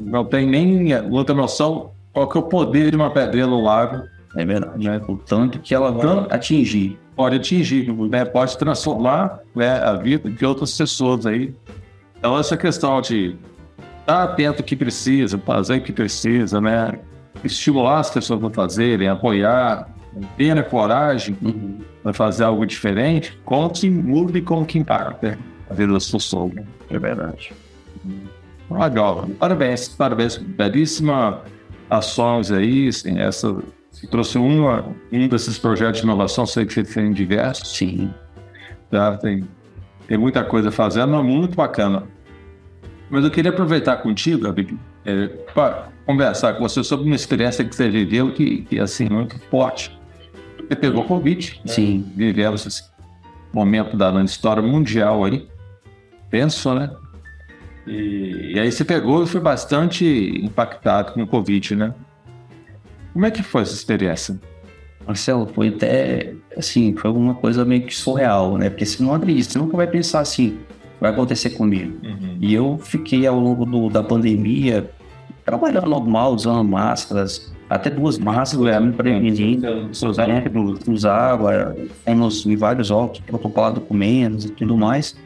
Não 0.00 0.24
tem 0.24 0.46
nem 0.46 0.94
outra 1.10 1.34
noção 1.34 1.92
qual 2.12 2.28
que 2.28 2.36
é 2.36 2.40
o 2.40 2.44
poder 2.44 2.90
de 2.90 2.96
uma 2.96 3.10
pedrinha 3.10 3.46
no 3.46 3.62
lago 3.62 4.02
é 4.36 4.44
verdade. 4.44 4.84
Né? 4.84 5.00
O 5.08 5.16
tanto 5.16 5.58
que 5.58 5.74
ela 5.74 5.90
vai 5.90 6.26
atingir. 6.30 6.98
Pode 7.14 7.36
atingir, 7.36 7.92
né? 8.08 8.24
pode 8.24 8.56
transformar 8.56 9.40
né, 9.54 9.70
a 9.82 9.94
vida 9.94 10.30
de 10.30 10.44
outras 10.44 10.76
pessoas 10.76 11.26
aí. 11.26 11.54
Então, 12.18 12.38
essa 12.38 12.56
questão 12.56 13.00
de 13.00 13.36
estar 14.00 14.22
atento 14.22 14.62
ao 14.62 14.64
que 14.64 14.74
precisa, 14.74 15.36
fazer 15.38 15.78
o 15.78 15.82
que 15.82 15.92
precisa, 15.92 16.60
né? 16.60 16.98
Estimular 17.44 17.98
as 17.98 18.10
pessoas 18.10 18.42
a 18.42 18.50
fazerem, 18.50 19.08
apoiar, 19.08 19.88
ter 20.36 20.56
a 20.58 20.62
coragem 20.62 21.36
uhum. 21.42 21.78
para 22.02 22.12
fazer 22.12 22.44
algo 22.44 22.66
diferente, 22.66 23.38
como 23.44 23.70
que 23.70 23.88
muda 23.88 24.38
e 24.38 24.42
como 24.42 24.64
que 24.66 24.78
impacta 24.78 25.38
a 25.68 25.74
vida 25.74 25.92
das 25.92 26.10
pessoas. 26.10 26.52
É 26.90 26.98
verdade. 26.98 27.52
Legal. 28.70 29.28
Parabéns, 29.38 29.88
parabéns. 29.88 30.36
Belíssima 30.36 31.42
ações 31.90 32.50
aí, 32.50 32.88
assim, 32.88 33.18
essa 33.18 33.54
você 33.92 34.06
trouxe 34.06 34.38
um, 34.38 34.66
um 35.12 35.28
desses 35.28 35.58
projetos 35.58 36.00
de 36.00 36.06
inovação, 36.06 36.46
sei 36.46 36.64
que 36.64 36.72
você 36.72 36.82
tem 36.82 37.12
diversos. 37.12 37.76
Sim. 37.76 38.12
Tá? 38.90 39.16
Tem, 39.18 39.46
tem 40.08 40.16
muita 40.16 40.42
coisa 40.42 40.70
fazendo, 40.70 41.14
é 41.14 41.22
muito 41.22 41.54
bacana. 41.54 42.04
Mas 43.10 43.22
eu 43.22 43.30
queria 43.30 43.50
aproveitar 43.50 43.98
contigo, 43.98 44.44
Gabi, 44.44 44.78
é, 45.04 45.26
para 45.54 45.88
conversar 46.06 46.54
com 46.54 46.66
você 46.66 46.82
sobre 46.82 47.06
uma 47.06 47.14
experiência 47.14 47.64
que 47.64 47.76
você 47.76 47.90
viveu 47.90 48.32
que, 48.32 48.62
que 48.62 48.80
assim, 48.80 49.08
muito 49.08 49.38
forte. 49.50 49.96
Você 50.72 50.76
pegou 50.76 51.04
Covid. 51.04 51.60
Né? 51.64 51.72
Sim. 51.72 51.98
Né? 51.98 52.04
Vivemos 52.16 52.64
esse 52.64 52.84
momento 53.52 53.96
da 53.96 54.10
história 54.22 54.62
mundial 54.62 55.24
aí. 55.24 55.46
Penso, 56.30 56.74
né? 56.74 56.90
E, 57.86 58.52
e, 58.54 58.60
aí 58.60 58.72
você 58.72 58.84
pegou 58.84 59.22
e 59.22 59.26
foi 59.26 59.40
bastante 59.40 60.04
impactado 60.42 61.12
com 61.12 61.22
o 61.22 61.26
Covid, 61.26 61.76
né? 61.76 61.94
Como 63.12 63.26
é 63.26 63.30
que 63.30 63.42
foi 63.42 63.62
essa 63.62 63.74
experiência? 63.74 64.40
Marcelo, 65.06 65.46
foi 65.52 65.68
até 65.68 66.32
assim, 66.56 66.94
foi 66.96 67.08
alguma 67.08 67.34
coisa 67.34 67.64
meio 67.64 67.84
que 67.84 67.94
surreal, 67.94 68.56
né? 68.56 68.70
Porque 68.70 68.86
você 68.86 69.02
não 69.02 69.12
acredita, 69.12 69.50
você 69.50 69.58
nunca 69.58 69.76
vai 69.76 69.86
pensar 69.86 70.20
assim, 70.20 70.58
vai 71.00 71.10
acontecer 71.10 71.50
comigo. 71.50 71.98
Uhum. 72.02 72.38
E 72.40 72.54
eu 72.54 72.78
fiquei 72.78 73.26
ao 73.26 73.38
longo 73.38 73.66
do, 73.66 73.90
da 73.90 74.02
pandemia 74.02 74.88
trabalhando 75.44 75.88
normal, 75.88 76.32
usando 76.34 76.64
máscaras, 76.64 77.52
até 77.74 77.88
duas 77.88 78.18
máscaras, 78.18 78.66
é, 78.66 78.80
me 78.80 78.92
prevenindo, 78.92 79.90
usava, 80.88 81.74
fomos 82.04 82.46
em 82.46 82.56
vários 82.56 82.90
óculos, 82.90 83.20
protocolar 83.20 83.72
documentos 83.72 84.44
e 84.44 84.50
tudo 84.50 84.76
mais. 84.76 85.16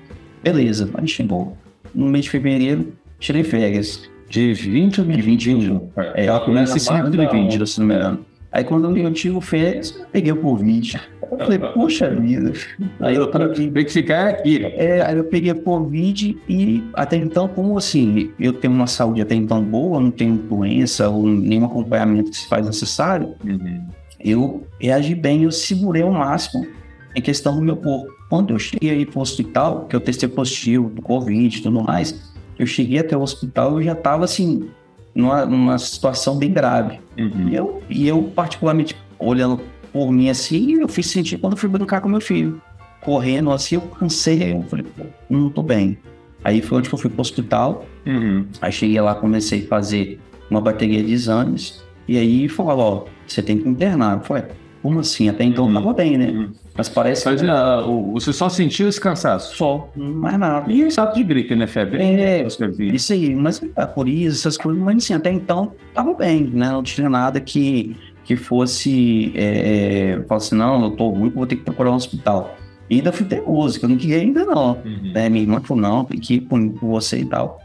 Beleza, 0.43 0.89
aí 0.95 1.09
chegou. 1.09 1.57
No 1.95 2.07
mês 2.07 2.27
de 2.27 2.31
fevereiro, 2.31 2.93
tirei 3.19 3.43
férias. 3.43 4.09
De 4.29 4.53
20 4.55 5.01
ou 5.03 5.07
21? 5.07 5.89
É, 6.15 6.29
eu 6.29 6.41
comecei 6.41 6.81
sempre 6.81 7.11
de 7.11 7.27
20, 7.27 7.67
se 7.67 7.79
não 7.79 7.87
me 7.87 7.95
engano. 7.95 8.27
Aí 8.51 8.65
quando 8.65 8.97
eu 8.97 9.13
tive 9.13 9.41
férias, 9.41 9.93
peguei 10.11 10.33
o 10.33 10.37
Covid. 10.37 11.01
Eu 11.31 11.39
falei, 11.39 11.59
poxa 11.59 12.11
vida. 12.11 12.53
Aí 13.01 13.17
eu 13.17 13.27
tem 13.31 13.73
que 13.73 13.93
ficar 13.93 14.29
aqui. 14.29 14.65
É, 14.65 15.03
aí 15.03 15.17
eu 15.17 15.25
peguei 15.25 15.55
Covid 15.55 16.39
e 16.49 16.85
até 16.95 17.17
então, 17.17 17.49
como 17.49 17.77
assim, 17.77 18.31
eu 18.39 18.53
tenho 18.53 18.73
uma 18.73 18.87
saúde 18.87 19.21
até 19.21 19.35
então 19.35 19.63
boa, 19.63 20.01
não 20.01 20.11
tenho 20.11 20.37
doença 20.37 21.09
ou 21.09 21.27
nenhum 21.27 21.65
acompanhamento 21.65 22.31
que 22.31 22.37
se 22.37 22.49
faz 22.49 22.67
necessário, 22.67 23.35
uhum. 23.45 23.87
eu 24.21 24.67
reagi 24.81 25.15
bem, 25.15 25.45
eu 25.45 25.53
segurei 25.53 26.03
o 26.03 26.13
máximo 26.13 26.67
em 27.15 27.21
questão 27.21 27.57
do 27.57 27.63
meu 27.63 27.77
corpo. 27.77 28.13
Quando 28.29 28.53
eu 28.53 28.59
cheguei 28.59 28.91
aí 28.91 29.07
pro 29.07 29.21
hospital, 29.21 29.87
que 29.87 29.97
eu 29.97 30.01
testei 30.01 30.29
positivo 30.29 30.91
do 30.91 31.01
Covid 31.01 31.59
e 31.59 31.63
tudo 31.63 31.83
mais, 31.83 32.35
eu 32.59 32.67
cheguei 32.67 32.99
até 32.99 33.17
o 33.17 33.21
hospital 33.21 33.81
e 33.81 33.85
já 33.85 33.93
estava 33.93 34.25
assim, 34.25 34.69
numa, 35.15 35.47
numa, 35.47 35.79
situação 35.79 36.37
bem 36.37 36.53
grave. 36.53 37.01
Uhum. 37.19 37.49
E, 37.49 37.55
eu, 37.55 37.83
e 37.89 38.09
eu, 38.09 38.23
particularmente, 38.35 38.97
olhando 39.19 39.61
por 39.93 40.11
mim 40.13 40.29
assim, 40.29 40.81
eu 40.81 40.89
fiz 40.89 41.07
sentir 41.07 41.39
quando 41.39 41.57
fui 41.57 41.69
brincar 41.69 42.01
com 42.01 42.09
meu 42.09 42.21
filho. 42.21 42.61
Correndo 43.01 43.51
assim, 43.53 43.77
eu 43.77 43.83
cansei, 43.83 44.53
eu 44.53 44.63
falei, 44.63 44.85
pô, 44.85 45.05
não 45.29 45.51
tô 45.51 45.63
bem. 45.63 45.99
Aí 46.43 46.63
foi 46.63 46.79
onde 46.79 46.93
eu 46.93 46.99
fui 46.99 47.11
pro 47.11 47.21
hospital. 47.21 47.85
Uhum. 48.07 48.47
Aí 48.61 48.71
cheguei 48.73 49.01
lá, 49.01 49.15
comecei 49.15 49.65
a 49.65 49.69
fazer 49.69 50.21
uma 50.51 50.61
bateria 50.61 51.03
de 51.03 51.13
exames. 51.13 51.85
E 52.07 52.17
aí 52.17 52.49
falou, 52.49 53.07
ó, 53.07 53.11
você 53.27 53.43
tem 53.43 53.59
que 53.59 53.69
internar. 53.69 54.19
Eu 54.19 54.25
falei, 54.25 54.45
como 54.83 55.01
assim? 55.01 55.29
Até 55.29 55.43
então 55.43 55.67
uhum. 55.67 55.75
tava 55.75 55.93
bem, 55.93 56.17
né? 56.17 56.31
Uhum. 56.31 56.53
Mas 56.77 56.89
parece 56.89 57.25
que. 57.25 57.45
Uh, 57.45 58.13
você 58.13 58.33
só 58.33 58.49
sentiu 58.49 58.89
esse 58.89 59.01
cansaço? 59.01 59.57
Só, 59.57 59.91
mais 59.97 60.39
nada. 60.39 60.71
E 60.71 60.83
estado 60.83 61.15
de 61.15 61.25
gripe, 61.25 61.57
né? 61.57 61.67
Febre? 61.67 62.01
É, 62.01 62.47
isso 62.93 63.13
aí. 63.13 63.35
Mas 63.35 63.61
a 63.75 63.83
é, 63.83 63.87
coriza, 63.87 64.37
essas 64.37 64.57
coisas, 64.57 64.81
mas 64.81 64.97
assim, 64.99 65.15
até 65.15 65.33
então 65.33 65.73
tava 65.95 66.15
bem, 66.15 66.45
né? 66.45 66.69
Não 66.71 66.83
tinha 66.83 67.09
nada 67.09 67.41
que, 67.41 67.97
que 68.27 68.37
fosse. 68.37 69.33
É, 69.37 70.21
falar 70.29 70.39
assim, 70.39 70.57
não, 70.57 70.83
eu 70.83 70.91
tô 70.91 71.09
ruim, 71.11 71.31
vou 71.31 71.47
ter 71.47 71.57
que 71.57 71.63
procurar 71.63 71.93
um 71.93 71.95
hospital. 71.95 72.57
E 72.91 72.97
ainda 72.97 73.13
fui 73.13 73.25
teimoso, 73.25 73.79
que 73.79 73.85
eu 73.85 73.89
não 73.89 73.97
queria 73.97 74.19
ainda 74.19 74.45
não. 74.45 74.73
Uhum. 74.85 75.13
Né? 75.15 75.29
Minha 75.29 75.43
irmã 75.43 75.61
falou, 75.61 75.83
não, 75.83 76.05
tem 76.05 76.19
que 76.19 76.35
ir 76.35 76.41
com 76.41 76.73
você 76.75 77.19
e 77.19 77.25
tal. 77.25 77.61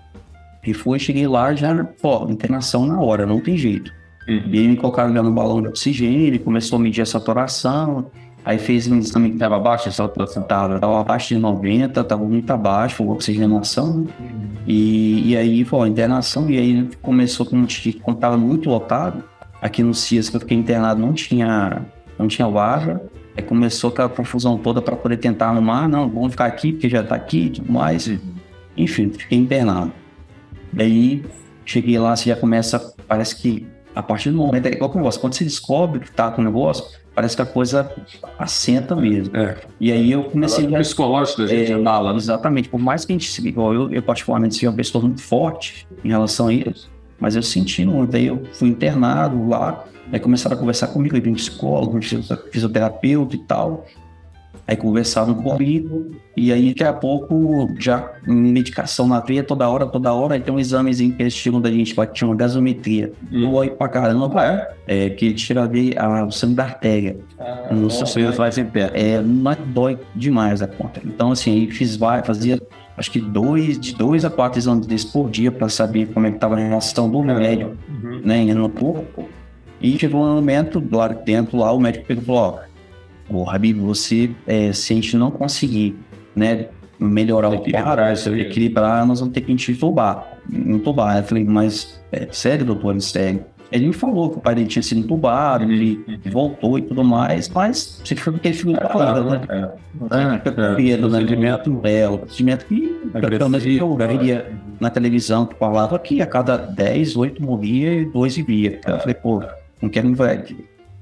E 0.66 0.74
fui, 0.74 1.00
cheguei 1.00 1.28
lá, 1.28 1.54
já, 1.56 1.84
pô, 2.02 2.28
internação 2.30 2.86
na 2.86 3.00
hora, 3.02 3.26
não 3.26 3.40
tem 3.40 3.58
jeito. 3.58 3.92
Uhum. 4.28 4.44
E 4.52 4.60
aí 4.60 4.68
me 4.68 4.78
colocaram 4.78 5.12
no 5.12 5.32
balão 5.32 5.62
de 5.62 5.68
oxigênio, 5.68 6.28
ele 6.28 6.40
começou 6.40 6.78
a 6.78 6.80
medir 6.80 7.02
a 7.02 7.06
saturação, 7.06 8.06
aí 8.46 8.60
fez 8.60 8.88
um 8.88 8.98
exame 8.98 9.30
que 9.30 9.36
estava 9.36 9.56
abaixo, 9.56 9.90
a 9.90 9.92
saturação 9.92 10.44
estava 10.44 11.00
abaixo 11.00 11.30
de 11.30 11.40
90, 11.40 12.02
estava 12.02 12.24
muito 12.24 12.52
abaixo, 12.52 12.98
foi 12.98 13.08
oxigenação, 13.08 14.02
né? 14.02 14.12
uhum. 14.20 14.50
e, 14.68 15.32
e 15.32 15.38
aí 15.38 15.66
foi 15.66 15.88
a 15.88 15.90
internação, 15.90 16.50
e 16.50 16.58
aí 16.58 16.90
começou 17.02 17.46
com 17.48 17.58
um 17.58 17.68
quando 18.04 18.18
estava 18.18 18.38
muito 18.38 18.70
lotado, 18.70 19.24
aqui 19.62 19.84
no 19.84 19.94
CIAS 19.94 20.30
que 20.30 20.36
eu 20.36 20.40
fiquei 20.42 20.58
internado 20.58 21.00
não 21.00 21.14
tinha, 21.14 21.86
não 22.18 22.28
tinha 22.28 22.48
vaga, 22.48 23.02
Aí 23.36 23.44
começou 23.44 23.90
aquela 23.92 24.10
confusão 24.10 24.58
toda 24.58 24.82
para 24.82 24.96
poder 24.96 25.18
tentar 25.18 25.48
arrumar. 25.48 25.88
Não, 25.88 26.10
vamos 26.10 26.32
ficar 26.32 26.46
aqui 26.46 26.74
porque 26.74 26.90
já 26.90 27.02
tá 27.02 27.16
aqui 27.16 27.46
e 27.46 27.50
tudo 27.50 27.72
mais. 27.72 28.12
Enfim, 28.76 29.10
fiquei 29.10 29.38
internado. 29.38 29.92
Daí 30.72 31.24
cheguei 31.66 31.98
lá, 31.98 32.16
você 32.16 32.30
já 32.30 32.36
começa, 32.36 32.94
parece 33.08 33.36
que 33.36 33.66
a 33.96 34.02
partir 34.02 34.32
do 34.32 34.38
momento, 34.38 34.68
é 34.68 34.72
igual 34.72 34.90
com 34.90 34.98
o 34.98 35.02
negócio, 35.02 35.20
quando 35.20 35.34
você 35.34 35.44
descobre 35.44 36.00
que 36.00 36.12
tá 36.12 36.32
com 36.32 36.42
o 36.42 36.46
negócio, 36.46 36.86
parece 37.14 37.36
que 37.36 37.42
a 37.42 37.46
coisa 37.46 37.94
assenta 38.40 38.96
mesmo. 38.96 39.36
É. 39.36 39.58
E 39.80 39.92
aí 39.92 40.12
eu 40.12 40.24
comecei 40.26 40.66
O 40.66 40.76
a. 40.76 40.80
psicológico 40.80 41.42
da 41.42 41.48
gente 41.48 41.72
É, 41.72 41.76
andar 41.76 42.00
lá, 42.00 42.12
né? 42.12 42.18
Exatamente, 42.18 42.70
por 42.70 42.80
mais 42.80 43.04
que 43.06 43.14
a 43.14 43.18
gente 43.18 43.48
igual 43.48 43.74
eu, 43.74 43.94
eu 43.94 44.02
particularmente 44.02 44.56
sou 44.56 44.70
uma 44.70 44.76
pessoa 44.76 45.04
muito 45.04 45.22
forte 45.22 45.88
em 46.04 46.10
relação 46.10 46.48
a 46.48 46.54
isso, 46.54 46.90
mas 47.22 47.36
eu 47.36 47.44
senti 47.44 47.86
muito. 47.86 48.12
Daí 48.12 48.26
eu 48.28 48.42
fui 48.54 48.68
internado 48.68 49.48
lá, 49.48 49.86
aí 50.12 50.20
começaram 50.20 50.58
a 50.58 50.60
conversar 50.60 50.88
comigo, 50.88 51.16
aí 51.16 51.22
vim 51.22 51.34
psicólogo, 51.34 52.00
fisioterapeuta 52.52 53.36
e 53.36 53.40
tal. 53.40 53.86
Aí 54.68 54.78
conversavam 54.78 55.36
comigo, 55.36 56.12
e 56.38 56.54
aí 56.54 56.70
daqui 56.70 56.84
a 56.84 56.94
pouco 56.94 57.70
já 57.78 58.10
medicação 58.26 59.06
na 59.08 59.20
veia 59.20 59.44
toda 59.44 59.68
hora, 59.68 59.86
toda 59.86 60.14
hora. 60.14 60.36
Aí 60.36 60.40
tem 60.40 60.54
um 60.54 60.60
examezinho 60.60 61.14
que 61.14 61.22
eles 61.24 61.36
tiram 61.36 61.60
da 61.60 61.70
gente, 61.70 61.94
que 61.94 62.20
chama 62.20 62.36
gasometria. 62.36 63.12
Hum. 63.32 63.52
Dói 63.52 63.70
pra 63.72 63.90
caramba, 63.90 64.32
Ah, 64.40 64.46
é? 64.88 65.06
é, 65.08 65.10
que 65.10 65.34
tira 65.34 65.64
a 65.98 66.26
o 66.26 66.32
sangue 66.32 66.54
da 66.56 66.64
artéria. 66.64 67.18
Não 67.70 67.90
sei 67.90 68.06
se 68.06 68.38
vai 68.38 68.52
sem 68.52 68.64
pé. 68.66 68.92
é, 68.94 69.20
mas 69.20 69.58
dói 69.74 69.98
demais 70.16 70.62
a 70.62 70.68
conta. 70.68 71.02
Então, 71.04 71.32
assim, 71.32 71.52
aí 71.52 71.72
fiz 71.72 71.98
vai, 71.98 72.24
fazia 72.24 72.62
acho 72.98 73.12
que 73.12 73.20
dois, 73.20 73.80
de 73.80 73.96
dois 73.96 74.24
a 74.26 74.30
quatro 74.30 74.60
exames 74.60 74.86
desses 74.86 75.10
por 75.10 75.30
dia 75.30 75.52
para 75.52 75.70
saber 75.70 76.08
como 76.14 76.26
é 76.28 76.30
que 76.30 76.38
estava 76.38 76.56
a 76.56 76.60
relação 76.60 77.10
do 77.10 77.22
remédio, 77.22 77.78
Uhum. 77.90 78.22
né, 78.24 78.44
no 78.54 78.70
corpo. 78.70 79.28
E 79.82 79.98
chegou 79.98 80.24
um 80.24 80.36
momento, 80.36 80.84
lá 80.92 81.08
dentro 81.08 81.58
lá, 81.58 81.72
o 81.72 81.80
médico 81.80 82.06
pegou 82.06 82.22
e 82.24 82.26
falou, 82.26 82.60
ó, 83.30 83.36
ô, 83.44 83.50
Habib, 83.50 83.80
você, 83.80 84.30
é, 84.46 84.72
se 84.74 84.94
a 84.94 84.96
gente 84.96 85.18
não 85.18 85.32
conseguir, 85.32 85.96
né, 86.36 86.68
melhorar 87.00 87.50
o 87.50 87.64
isso 88.14 88.30
aí. 88.30 88.42
equilibrar, 88.42 89.06
nós 89.08 89.20
vamos 89.20 89.34
ter 89.34 89.42
que 89.42 89.56
te 89.56 89.72
entubar. 89.72 90.38
Entubar. 90.52 91.18
Eu 91.18 91.24
falei, 91.24 91.44
mas, 91.44 92.00
é, 92.12 92.28
sério, 92.32 92.64
doutor, 92.64 93.00
sério? 93.02 93.44
Ele 93.72 93.88
me 93.88 93.94
falou 93.94 94.30
que 94.30 94.38
o 94.38 94.42
pai 94.42 94.54
dele 94.54 94.68
tinha 94.68 94.84
sido 94.84 95.00
entubado, 95.00 95.64
ele 95.64 96.04
voltou 96.30 96.78
e 96.78 96.82
tudo 96.82 97.04
mais, 97.04 97.48
mas 97.48 98.02
você 98.04 98.16
foi 98.16 98.34
porque 98.34 98.50
ele 98.50 98.58
ficou 98.58 98.76
falando, 98.76 99.30
né? 99.30 99.42
É. 99.48 99.70
Ah, 100.10 100.42
Pedro, 100.76 101.10
né? 101.10 101.20
procedimento. 101.20 101.82
É, 101.84 102.10
o 102.10 102.18
procedimento 102.18 102.66
que, 102.66 103.00
pelo 103.14 103.50
menos 103.50 103.66
eu 103.66 103.96
via 103.96 104.52
na 104.80 104.90
televisão, 104.90 105.46
que 105.46 105.56
falava 105.56 105.98
que 106.00 106.22
a 106.22 106.26
cada 106.26 106.58
10, 106.58 107.16
8 107.16 107.42
morria 107.42 108.02
e 108.02 108.06
2 108.06 108.36
vivia. 108.36 108.82
Eu 108.86 109.00
falei, 109.00 109.16
pô, 109.16 109.42
não 109.82 109.90
quero 109.90 110.14
vai, 110.16 110.44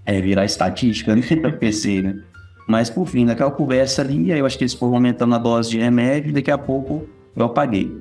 é, 0.06 0.22
virar 0.22 0.46
estatística, 0.46 1.16
né? 1.16 1.24
Eu 1.44 1.54
pensei, 1.58 2.04
né? 2.04 2.20
Mas, 2.68 2.88
por 2.88 3.08
fim, 3.08 3.26
naquela 3.26 3.50
conversa 3.50 4.04
ali, 4.04 4.32
aí 4.32 4.38
eu 4.38 4.46
acho 4.46 4.56
que 4.56 4.64
eles 4.64 4.76
foram 4.76 4.94
aumentando 4.94 5.34
a 5.34 5.40
dose 5.40 5.72
de 5.72 5.80
remédio 5.80 6.30
e 6.30 6.34
daqui 6.34 6.52
a 6.52 6.58
pouco 6.58 7.08
eu 7.36 7.46
apaguei. 7.46 7.92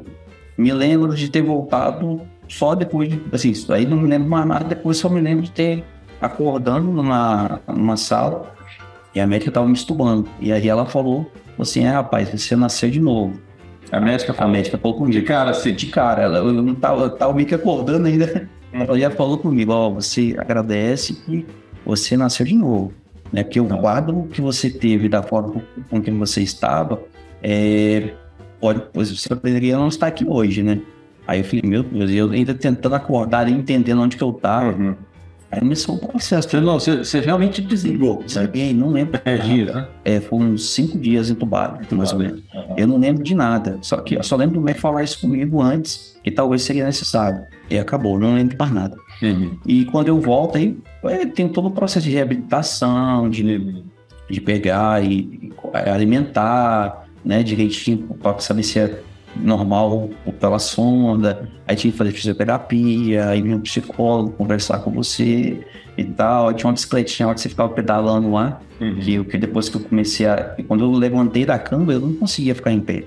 Me 0.58 0.70
lembro 0.72 1.14
de 1.14 1.30
ter 1.30 1.40
voltado 1.40 2.20
só 2.48 2.74
depois 2.74 3.08
de, 3.08 3.22
assim, 3.32 3.50
isso 3.50 3.72
aí 3.72 3.86
não 3.86 3.96
me 3.96 4.08
lembro 4.08 4.28
mais 4.28 4.46
nada, 4.46 4.64
depois 4.64 4.96
só 4.96 5.08
me 5.08 5.20
lembro 5.20 5.44
de 5.44 5.50
ter 5.50 5.84
acordando 6.20 6.90
numa, 6.90 7.60
numa 7.68 7.96
sala 7.96 8.52
e 9.14 9.20
a 9.20 9.26
médica 9.26 9.50
tava 9.50 9.66
me 9.66 9.74
estubando. 9.74 10.28
E 10.40 10.52
aí 10.52 10.68
ela 10.68 10.86
falou 10.86 11.30
assim, 11.58 11.84
é 11.84 11.90
rapaz, 11.90 12.28
você 12.30 12.56
nasceu 12.56 12.90
de 12.90 13.00
novo. 13.00 13.38
A 13.90 14.00
médica 14.00 14.32
A 14.32 14.34
falou. 14.34 14.52
médica 14.52 14.78
falou 14.78 14.96
comigo. 14.96 15.18
De 15.18 15.22
cara, 15.22 15.50
assim. 15.50 15.72
De 15.72 15.86
cara, 15.86 16.22
ela, 16.22 16.38
eu 16.38 16.52
não 16.52 16.74
tava, 16.74 17.04
eu 17.04 17.10
tava 17.10 17.32
meio 17.32 17.46
que 17.46 17.54
acordando 17.54 18.06
ainda. 18.06 18.48
Ela 18.72 18.98
já 18.98 19.10
falou 19.10 19.38
comigo, 19.38 19.72
ó, 19.72 19.90
você 19.90 20.36
agradece 20.38 21.14
que 21.14 21.46
você 21.86 22.16
nasceu 22.16 22.44
de 22.44 22.54
novo. 22.54 22.92
Né? 23.32 23.42
Porque 23.42 23.60
o 23.60 23.66
quadro 23.66 24.28
que 24.30 24.40
você 24.40 24.68
teve 24.68 25.08
da 25.08 25.22
forma 25.22 25.62
com 25.88 26.02
que 26.02 26.10
você 26.10 26.42
estava, 26.42 27.00
é, 27.42 28.10
pode, 28.60 28.82
pois 28.92 29.10
você 29.10 29.34
poderia 29.34 29.76
não 29.76 29.88
estar 29.88 30.06
aqui 30.06 30.24
hoje, 30.26 30.62
né? 30.62 30.80
Aí 31.28 31.40
eu 31.40 31.44
falei, 31.44 31.60
meu 31.62 31.82
Deus, 31.82 32.10
e 32.10 32.16
eu 32.16 32.30
ainda 32.30 32.54
tentando 32.54 32.94
acordar 32.94 33.46
e 33.50 33.52
entendendo 33.52 34.00
onde 34.00 34.16
que 34.16 34.22
eu 34.22 34.32
tava. 34.32 34.72
Uhum. 34.72 34.94
Aí 35.52 35.60
começou 35.60 35.96
o 35.96 35.98
processo. 35.98 36.48
Você, 36.48 36.58
não, 36.58 36.80
você, 36.80 36.96
você 36.96 37.20
realmente 37.20 37.60
desligou. 37.60 38.24
Sabe? 38.26 38.58
E 38.58 38.62
aí, 38.62 38.72
não 38.72 38.88
lembro. 38.88 39.20
É 39.26 39.36
gira. 39.36 39.90
É, 40.06 40.20
foi 40.20 40.38
uns 40.38 40.70
cinco 40.70 40.98
dias 40.98 41.28
entubado, 41.28 41.94
mais 41.94 42.14
ou 42.14 42.18
menos. 42.18 42.42
Eu 42.78 42.86
não 42.86 42.96
lembro 42.96 43.22
de 43.22 43.34
nada. 43.34 43.76
Só 43.82 43.98
que 43.98 44.14
eu 44.14 44.22
só 44.22 44.36
lembro 44.36 44.54
do 44.54 44.62
médico 44.62 44.80
falar 44.80 45.02
isso 45.02 45.20
comigo 45.20 45.60
antes, 45.60 46.18
que 46.24 46.30
talvez 46.30 46.62
seria 46.62 46.86
necessário. 46.86 47.42
E 47.68 47.78
acabou, 47.78 48.18
não 48.18 48.34
lembro 48.34 48.56
mais 48.58 48.72
nada. 48.72 48.96
Uhum. 49.22 49.58
E 49.66 49.84
quando 49.84 50.08
eu 50.08 50.18
volto, 50.18 50.56
aí 50.56 50.78
é, 51.04 51.26
tem 51.26 51.46
todo 51.46 51.68
o 51.68 51.70
processo 51.70 52.06
de 52.06 52.12
reabilitação, 52.12 53.28
de, 53.28 53.84
de 54.30 54.40
pegar 54.40 55.04
e, 55.04 55.52
e 55.52 55.90
alimentar, 55.90 57.06
né, 57.22 57.42
direitinho, 57.42 57.98
para 58.22 58.38
saber 58.38 58.62
se 58.62 58.78
é 58.78 59.02
normal 59.36 60.10
pela 60.40 60.58
sonda. 60.58 61.48
Aí 61.66 61.76
tinha 61.76 61.92
que 61.92 61.98
fazer 61.98 62.12
fisioterapia, 62.12 63.28
aí 63.28 63.42
vinha 63.42 63.56
um 63.56 63.60
psicólogo 63.60 64.30
conversar 64.32 64.78
com 64.80 64.90
você 64.90 65.64
e 65.96 66.04
tal. 66.04 66.48
Aí 66.48 66.54
tinha 66.54 66.68
uma 66.68 66.72
bicicletinha 66.74 67.32
que 67.34 67.40
você 67.40 67.48
ficava 67.48 67.68
pedalando 67.72 68.30
lá. 68.32 68.60
Uhum. 68.80 68.96
Que, 68.96 69.24
que 69.24 69.38
depois 69.38 69.68
que 69.68 69.76
eu 69.76 69.80
comecei 69.80 70.26
a. 70.26 70.56
Quando 70.66 70.84
eu 70.84 70.92
levantei 70.92 71.44
da 71.44 71.58
cama, 71.58 71.92
eu 71.92 72.00
não 72.00 72.14
conseguia 72.14 72.54
ficar 72.54 72.72
em 72.72 72.80
pé. 72.80 73.04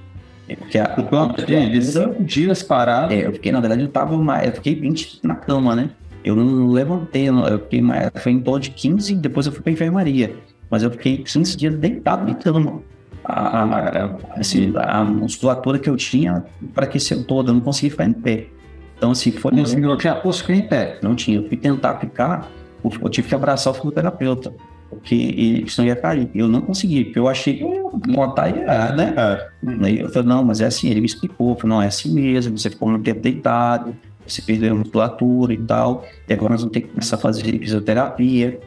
É 0.50 0.56
Porque 0.56 0.78
a, 0.78 0.86
De 0.86 1.82
cinco 1.82 2.24
dias 2.24 2.62
parado. 2.62 3.14
é, 3.14 3.26
eu 3.26 3.34
fiquei, 3.34 3.52
na 3.52 3.60
verdade, 3.60 3.82
eu 3.82 3.88
tava 3.88 4.18
mais. 4.18 4.48
Eu 4.48 4.54
fiquei 4.54 4.76
20 4.76 5.20
na 5.24 5.36
cama, 5.36 5.76
né? 5.76 5.90
Eu 6.24 6.36
não 6.36 6.68
levantei, 6.68 7.30
eu 7.30 7.60
fiquei 7.60 7.82
mais. 7.82 8.12
Foi 8.16 8.32
em 8.32 8.40
torno 8.40 8.60
de 8.60 8.70
15 8.72 9.16
depois 9.16 9.46
eu 9.46 9.52
fui 9.52 9.62
pra 9.62 9.72
enfermaria. 9.72 10.36
Mas 10.70 10.84
eu 10.84 10.92
fiquei 10.92 11.18
15 11.18 11.58
dias 11.58 11.76
deitado 11.76 12.26
na 12.28 12.36
cama. 12.36 12.82
A, 13.32 13.63
a, 13.63 14.39
assim, 14.39 14.74
a 14.76 15.04
musculatura 15.04 15.80
que 15.80 15.89
eu 15.89 15.96
tinha 15.96 16.44
enfraqueceu 16.62 17.24
toda, 17.24 17.50
eu 17.50 17.54
não 17.54 17.62
conseguia 17.62 17.91
ficar 17.91 18.06
em 18.06 18.13
pé. 18.13 18.48
Então, 18.98 19.12
assim, 19.12 19.32
foi. 19.32 19.52
Não 19.52 19.98
tinha 19.98 20.15
posto 20.15 20.41
ficar 20.41 20.56
em 20.56 20.67
pé. 20.67 21.00
Não 21.02 21.15
tinha. 21.15 21.38
Eu 21.38 21.48
fui 21.48 21.58
tentar 21.58 21.98
ficar, 21.98 22.50
eu 22.84 23.10
tive 23.10 23.28
que 23.28 23.36
abraçar 23.36 23.72
o 23.72 23.74
fisioterapeuta. 23.76 24.54
Porque 24.91 25.15
ele, 25.15 25.70
senão 25.70 25.88
ia 25.88 25.96
cair. 25.96 26.30
Eu 26.36 26.50
não 26.50 26.62
consegui, 26.62 27.06
porque 27.06 27.17
eu 27.17 27.28
achei 27.28 27.58
que 27.58 27.63
eu 27.63 27.74
ia 27.74 28.13
montar 28.13 28.50
e 28.50 28.60
ia, 28.60 28.91
né? 28.91 29.15
Aí 29.84 30.00
eu 30.00 30.10
falei, 30.10 30.28
não, 30.28 30.44
mas 30.44 30.60
é 30.60 30.65
assim, 30.65 30.89
ele 30.89 31.00
me 31.00 31.06
explicou, 31.06 31.56
falou, 31.56 31.78
não, 31.78 31.82
é 31.82 31.88
assim 31.88 32.13
mesmo, 32.13 32.58
você 32.58 32.70
ficou 32.70 32.89
muito 32.89 33.04
tempo 33.04 33.22
deitado, 33.22 33.96
você 34.28 34.41
perdeu 34.41 34.74
a 34.74 34.76
musculatura 34.76 35.54
e 35.54 35.58
tal, 35.58 36.06
e 36.28 36.34
agora 36.34 36.52
nós 36.52 36.62
vamos 36.62 36.74
ter 36.74 36.82
que 36.82 36.89
começar 36.89 37.15
a 37.15 37.20
fazer 37.20 37.44
fisioterapia, 37.44 38.60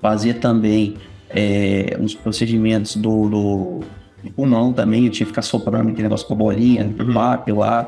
fazer 0.00 0.34
também 0.34 0.96
é, 1.34 1.96
uns 2.00 2.14
procedimentos 2.14 2.96
do, 2.96 3.28
do, 3.28 3.80
do 4.22 4.30
pulmão 4.32 4.72
também, 4.72 5.04
eu 5.06 5.10
tinha 5.10 5.24
que 5.26 5.30
ficar 5.32 5.42
soprando 5.42 5.88
aquele 5.88 6.02
negócio 6.04 6.26
com 6.26 6.34
a 6.34 6.36
bolinha, 6.36 6.90
Uhum. 6.98 7.12
lá, 7.14 7.42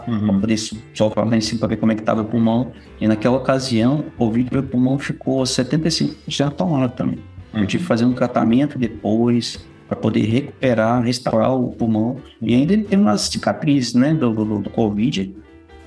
Uhum. 0.08 0.26
pra 0.28 0.38
poder 0.40 0.56
so- 0.56 0.76
soprar 0.94 1.26
lá 1.28 1.36
em 1.36 1.40
cima 1.40 1.60
pra 1.60 1.68
ver 1.68 1.76
como 1.76 1.92
é 1.92 1.94
que 1.94 2.02
tava 2.02 2.22
o 2.22 2.24
pulmão, 2.24 2.72
e 3.00 3.06
naquela 3.06 3.36
ocasião, 3.36 4.04
o 4.18 4.30
vídeo 4.30 4.50
do 4.50 4.54
meu 4.54 4.62
pulmão 4.64 4.98
ficou 4.98 5.42
75% 5.46 6.50
tomado 6.56 6.92
também. 6.94 7.18
Eu 7.52 7.66
tive 7.66 7.82
que 7.82 7.88
fazer 7.88 8.04
um 8.04 8.12
tratamento 8.12 8.76
depois 8.78 9.64
para 9.86 9.96
poder 9.96 10.22
recuperar, 10.22 11.00
restaurar 11.04 11.54
o 11.54 11.68
pulmão. 11.70 12.16
E 12.42 12.52
ainda 12.54 12.72
ele 12.72 12.82
tem 12.82 12.98
umas 12.98 13.20
cicatrizes, 13.22 13.94
né, 13.94 14.12
do, 14.12 14.32
do, 14.34 14.58
do 14.58 14.70
Covid, 14.70 15.32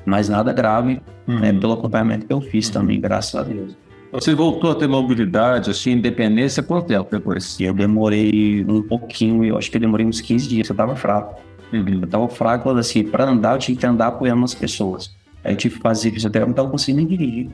mas 0.06 0.30
nada 0.30 0.54
grave, 0.54 1.02
Uhum. 1.28 1.40
né, 1.40 1.52
pelo 1.52 1.74
acompanhamento 1.74 2.26
que 2.26 2.32
eu 2.32 2.40
fiz 2.40 2.70
também, 2.70 3.02
graças 3.02 3.36
a 3.36 3.44
Deus. 3.44 3.76
Você 4.12 4.34
voltou 4.34 4.72
a 4.72 4.76
ter 4.76 4.88
mobilidade, 4.88 5.70
assim, 5.70 5.92
independência, 5.92 6.64
quanto 6.64 6.88
tempo 6.88 7.10
depois? 7.12 7.60
Eu 7.60 7.74
demorei 7.74 8.66
um 8.68 8.82
pouquinho, 8.82 9.44
eu 9.44 9.58
acho 9.58 9.70
que 9.70 9.78
eu 9.78 9.82
demorei 9.82 10.06
uns 10.06 10.22
15 10.22 10.48
dias, 10.48 10.70
eu 10.70 10.76
tava 10.76 10.96
fraco. 10.96 11.42
Uhum. 11.74 12.00
Eu 12.02 12.08
tava 12.08 12.28
fraco, 12.30 12.70
assim, 12.72 13.04
para 13.04 13.26
andar 13.26 13.56
eu 13.56 13.60
tinha 13.60 13.78
que 13.78 13.86
andar 13.86 14.08
apoiando 14.08 14.44
as 14.46 14.54
pessoas. 14.54 15.14
Aí 15.44 15.54
eu 15.54 15.58
tive 15.58 15.76
que 15.76 15.82
fazer 15.82 16.12
fisioterapia, 16.12 16.48
não 16.48 16.56
tava 16.56 16.70
conseguindo 16.70 17.06
nem 17.08 17.18
dirigir. 17.18 17.50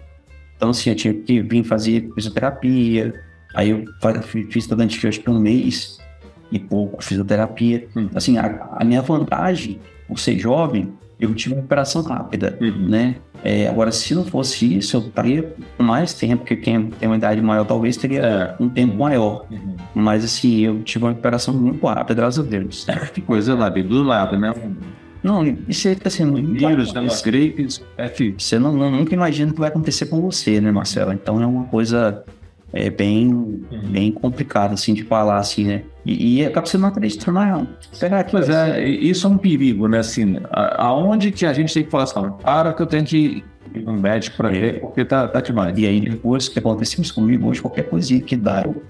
Então, 0.55 0.69
assim, 0.69 0.91
eu 0.91 0.95
tinha 0.95 1.13
que 1.13 1.41
vir 1.41 1.63
fazer 1.63 2.09
fisioterapia. 2.13 3.13
Aí 3.55 3.71
eu 3.71 3.85
fiz 4.49 4.67
durante 4.67 5.05
acho 5.07 5.19
que 5.19 5.29
um 5.29 5.39
mês 5.39 5.97
e 6.51 6.59
pouco 6.59 7.03
fisioterapia. 7.03 7.87
Hum. 7.95 8.09
Assim, 8.13 8.37
a, 8.37 8.69
a 8.77 8.83
minha 8.83 9.01
vantagem, 9.01 9.79
por 10.07 10.19
ser 10.19 10.37
jovem, 10.37 10.93
eu 11.19 11.33
tive 11.33 11.53
uma 11.55 11.57
recuperação 11.57 12.03
rápida, 12.03 12.57
Uhum. 12.61 12.89
né? 12.89 13.15
É, 13.43 13.67
agora, 13.67 13.91
se 13.91 14.15
não 14.15 14.23
fosse 14.23 14.77
isso, 14.77 14.95
eu 14.95 15.01
estaria 15.01 15.53
mais 15.77 16.13
tempo, 16.13 16.37
porque 16.37 16.55
quem 16.55 16.85
tem 16.91 17.09
uma 17.09 17.17
idade 17.17 17.41
maior 17.41 17.65
talvez 17.65 17.97
teria 17.97 18.21
É. 18.21 18.55
um 18.57 18.69
tempo 18.69 18.95
maior. 18.95 19.45
Uhum. 19.51 19.75
Mas, 19.93 20.23
assim, 20.23 20.59
eu 20.61 20.81
tive 20.81 21.03
uma 21.03 21.09
recuperação 21.11 21.53
muito 21.53 21.85
rápida, 21.85 22.13
graças 22.13 22.45
a 22.45 22.47
Deus. 22.49 22.87
Que 23.13 23.19
coisa 23.21 23.53
lá, 23.53 23.69
bem, 23.69 23.83
do 23.83 24.03
nada, 24.05 24.37
né? 24.37 24.53
Não, 25.21 25.43
isso 25.67 25.87
é 25.89 25.95
assim, 26.05 26.23
não- 26.25 26.35
Vírus, 26.35 26.93
né? 26.93 27.01
Os 27.01 27.21
gripes, 27.21 27.81
é 27.97 28.07
filho. 28.07 28.35
Você 28.37 28.57
não, 28.57 28.73
não- 28.73 28.91
nunca 28.91 29.13
imagina 29.13 29.51
o 29.51 29.53
que 29.53 29.59
vai 29.59 29.69
acontecer 29.69 30.05
com 30.05 30.21
você, 30.21 30.59
né, 30.61 30.71
Marcelo? 30.71 31.11
Então 31.13 31.41
é 31.41 31.45
uma 31.45 31.65
coisa 31.65 32.23
é, 32.73 32.89
bem, 32.89 33.63
bem 33.89 34.11
complicada, 34.11 34.73
assim, 34.73 34.93
de 34.93 35.03
falar, 35.03 35.37
assim, 35.37 35.65
né? 35.65 35.83
E, 36.05 36.39
e 36.41 36.45
acaba 36.45 36.67
não 36.77 36.89
acreditando, 36.89 37.39
não. 37.39 37.67
Será 37.91 38.23
que 38.23 38.31
Pois 38.31 38.45
ser? 38.45 38.53
é, 38.53 38.87
isso 38.87 39.25
é 39.25 39.29
um 39.29 39.37
perigo, 39.37 39.87
né? 39.87 39.99
Assim, 39.99 40.37
a- 40.51 40.83
aonde 40.85 41.31
que 41.31 41.45
a 41.45 41.53
gente 41.53 41.73
tem 41.73 41.83
que 41.83 41.89
falar 41.89 42.03
assim, 42.03 42.31
para 42.41 42.73
que 42.73 42.81
eu 42.81 42.85
tenho 42.85 43.05
que 43.05 43.43
ir 43.73 43.81
no 43.83 43.93
médico 43.93 44.37
para 44.37 44.49
ver, 44.49 44.81
porque 44.81 45.05
tá, 45.05 45.27
tá 45.27 45.39
demais. 45.41 45.77
E 45.77 45.85
aí 45.85 46.01
depois 46.01 46.49
que 46.49 46.59
aconteceu 46.59 47.01
isso 47.01 47.15
comigo, 47.15 47.47
hoje 47.47 47.61
qualquer 47.61 47.83
coisinha 47.89 48.21
que 48.21 48.35
dá, 48.35 48.63
eu, 48.65 48.83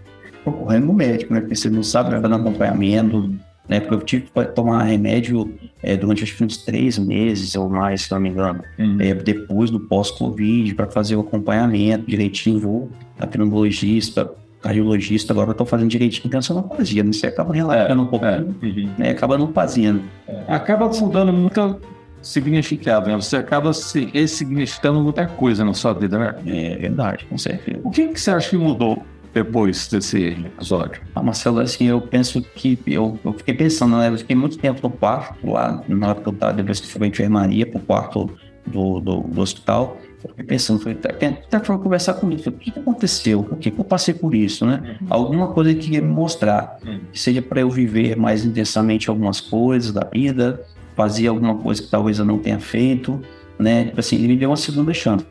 procurando 0.43 0.88
no 0.88 0.93
médico, 0.93 1.34
né? 1.34 1.39
Porque 1.41 1.55
você 1.55 1.70
não 1.70 1.84
sabe, 1.84 2.18
vai 2.20 2.30
no 2.30 2.36
acompanhamento, 2.36 3.34
né? 3.70 3.80
Porque 3.80 3.95
eu 3.95 4.01
tive 4.01 4.24
que 4.24 4.45
tomar 4.53 4.84
remédio 4.84 5.53
é, 5.82 5.95
durante 5.95 6.24
acho 6.24 6.36
que 6.36 6.43
uns 6.43 6.57
três 6.57 6.97
meses 6.97 7.55
ou 7.55 7.70
mais, 7.70 8.01
se 8.03 8.11
não 8.11 8.20
me 8.20 8.30
engano, 8.30 8.61
uhum. 8.78 8.97
é, 8.99 9.14
depois 9.14 9.70
do 9.70 9.80
pós-Covid, 9.80 10.74
para 10.76 10.88
fazer 10.88 11.16
o 11.16 11.22
acompanhamento 11.22 12.05
direitinho, 12.07 12.59
vou 12.59 12.89
pneumologista, 13.32 14.30
cardiologista, 14.64 15.34
agora 15.34 15.51
eu 15.51 15.53
tô 15.53 15.66
fazendo 15.66 15.89
direitinho, 15.89 16.24
então 16.26 16.41
você 16.41 16.53
não 16.53 16.68
fazia, 16.70 17.03
né? 17.03 17.11
Você 17.11 17.28
acaba 17.28 17.53
relaxando 17.53 18.01
é, 18.01 18.05
um 18.05 18.07
pouquinho, 18.07 18.55
é, 18.61 18.66
uhum. 18.66 18.89
né? 18.97 19.09
Acaba 19.11 19.38
não 19.38 19.51
fazendo. 19.51 20.01
É. 20.28 20.43
Acaba 20.47 20.88
mudando 20.88 21.34
muito 21.34 21.82
significado, 22.22 23.09
né? 23.09 23.16
Você 23.16 23.36
acaba 23.36 23.74
se 23.74 24.05
ressignificando 24.05 25.01
muita 25.01 25.28
coisa 25.28 25.66
na 25.66 25.74
sua 25.74 25.93
vida, 25.93 26.18
né? 26.18 26.36
É 26.47 26.78
verdade, 26.78 27.26
com 27.26 27.38
certeza. 27.38 27.82
O 27.84 27.91
que, 27.91 28.07
que 28.07 28.20
você 28.20 28.32
acha 28.32 28.49
que 28.49 28.57
mudou 28.57 29.03
depois 29.34 29.88
desse 29.89 30.28
episódio? 30.28 31.01
Ah, 31.14 31.22
Marcelo, 31.22 31.59
assim, 31.59 31.86
eu 31.86 31.99
penso 31.99 32.41
que 32.41 32.80
eu, 32.88 33.20
eu 33.24 33.34
fiquei 33.34 33.53
pensando, 33.53 33.97
né? 33.97 34.07
Eu 34.07 34.18
fiquei 34.18 34.36
muito 34.36 34.57
tempo 34.57 34.80
no 34.82 34.89
quarto, 34.89 35.51
lá 35.51 35.84
na 35.89 36.09
hora 36.09 36.22
que 36.22 36.28
eu 36.28 36.34
tava, 36.34 36.53
depois 36.53 36.80
que 36.80 36.88
fui 36.88 36.99
pra 36.99 37.07
enfermaria, 37.07 37.66
pro 37.66 37.80
quarto 37.82 38.30
do, 38.66 39.01
do, 39.01 39.20
do 39.22 39.41
hospital. 39.41 39.97
Eu 40.24 40.30
fiquei 40.30 40.45
pensando, 40.45 40.80
falei, 40.80 40.97
até, 41.03 41.59
foi 41.59 41.78
conversar 41.78 42.13
comigo, 42.15 42.41
falei, 42.41 42.57
o 42.57 42.61
que, 42.61 42.80
aconteceu? 42.80 43.43
Por 43.43 43.57
que, 43.57 43.74
eu 43.78 43.84
passei 43.84 44.13
por 44.13 44.34
isso, 44.34 44.65
né? 44.65 44.97
Uhum. 45.01 45.07
Alguma 45.09 45.47
coisa 45.49 45.74
que 45.74 45.91
ia 45.91 46.01
me 46.01 46.07
mostrar, 46.07 46.78
uhum. 46.86 46.99
seja 47.13 47.41
para 47.41 47.61
eu 47.61 47.69
viver 47.69 48.15
mais 48.15 48.45
intensamente 48.45 49.09
algumas 49.09 49.41
coisas 49.41 49.91
da 49.91 50.07
vida, 50.11 50.61
fazer 50.95 51.28
alguma 51.28 51.55
coisa 51.55 51.82
que 51.82 51.89
talvez 51.89 52.19
eu 52.19 52.26
não 52.26 52.39
tenha 52.39 52.59
feito, 52.59 53.19
né? 53.59 53.86
Tipo 53.86 53.99
assim, 53.99 54.15
ele 54.15 54.28
me 54.30 54.38
deu 54.38 54.49
uma 54.49 54.57
segunda 54.57 54.93
chance 54.93 55.26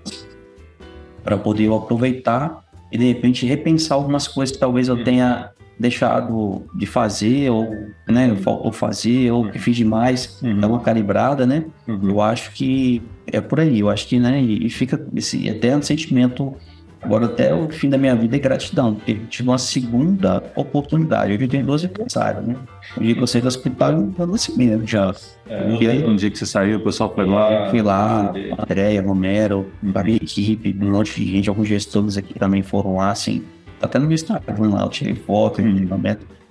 para 1.24 1.36
poder 1.36 1.64
eu 1.64 1.74
aproveitar 1.74 2.62
e 2.90 2.98
de 2.98 3.06
repente 3.06 3.46
repensar 3.46 3.94
algumas 3.94 4.28
coisas 4.28 4.54
que 4.54 4.60
talvez 4.60 4.88
eu 4.88 5.02
tenha 5.02 5.50
deixado 5.78 6.64
de 6.74 6.86
fazer 6.86 7.50
ou 7.50 7.68
né 8.06 8.34
faltou 8.36 8.70
fazer 8.70 9.32
ou 9.32 9.50
que 9.50 9.58
fiz 9.58 9.74
demais 9.74 10.38
uhum. 10.42 10.64
uma 10.66 10.80
calibrada 10.80 11.46
né 11.46 11.64
uhum. 11.88 12.10
eu 12.10 12.20
acho 12.20 12.52
que 12.52 13.02
é 13.32 13.40
por 13.40 13.58
aí 13.60 13.80
eu 13.80 13.88
acho 13.88 14.06
que 14.06 14.18
né 14.18 14.40
e, 14.40 14.68
fica 14.70 15.04
esse 15.14 15.48
eterno 15.48 15.82
sentimento 15.82 16.54
Agora, 17.02 17.26
até 17.26 17.52
o 17.52 17.68
fim 17.68 17.90
da 17.90 17.98
minha 17.98 18.14
vida 18.14 18.36
é 18.36 18.38
gratidão, 18.38 18.94
porque 18.94 19.14
tive 19.28 19.48
uma 19.48 19.58
segunda 19.58 20.40
oportunidade. 20.54 21.32
Hoje 21.32 21.42
eu 21.42 21.48
tenho 21.48 21.66
12 21.66 21.86
aniversários, 21.86 22.46
né? 22.46 22.56
O 22.96 23.00
dia 23.00 23.14
que 23.14 23.20
eu 23.20 23.26
saí 23.26 23.42
do 23.42 23.48
hospital, 23.48 24.08
eu 24.16 24.34
assim 24.34 24.56
mesmo 24.56 24.86
já. 24.86 25.12
É, 25.48 25.78
e 25.80 25.88
aí, 25.88 26.04
um 26.04 26.14
dia 26.14 26.30
que 26.30 26.38
você 26.38 26.46
saiu, 26.46 26.78
o 26.78 26.80
pessoal 26.80 27.12
foi 27.12 27.26
lá. 27.26 27.68
Fui 27.70 27.82
lá, 27.82 28.32
Andréia, 28.56 29.02
Romero, 29.02 29.66
a 29.92 30.02
minha 30.04 30.16
equipe, 30.16 30.78
um 30.80 30.92
monte 30.92 31.20
de 31.20 31.32
gente, 31.32 31.48
alguns 31.48 31.66
gestores 31.66 32.16
aqui 32.16 32.34
também 32.34 32.62
foram 32.62 32.94
lá, 32.96 33.10
assim. 33.10 33.42
Até 33.80 33.98
no 33.98 34.06
meu 34.06 34.14
Instagram 34.14 34.70
lá, 34.70 34.82
eu 34.82 34.88
tirei 34.88 35.16
foto, 35.16 35.60
uhum. 35.60 35.88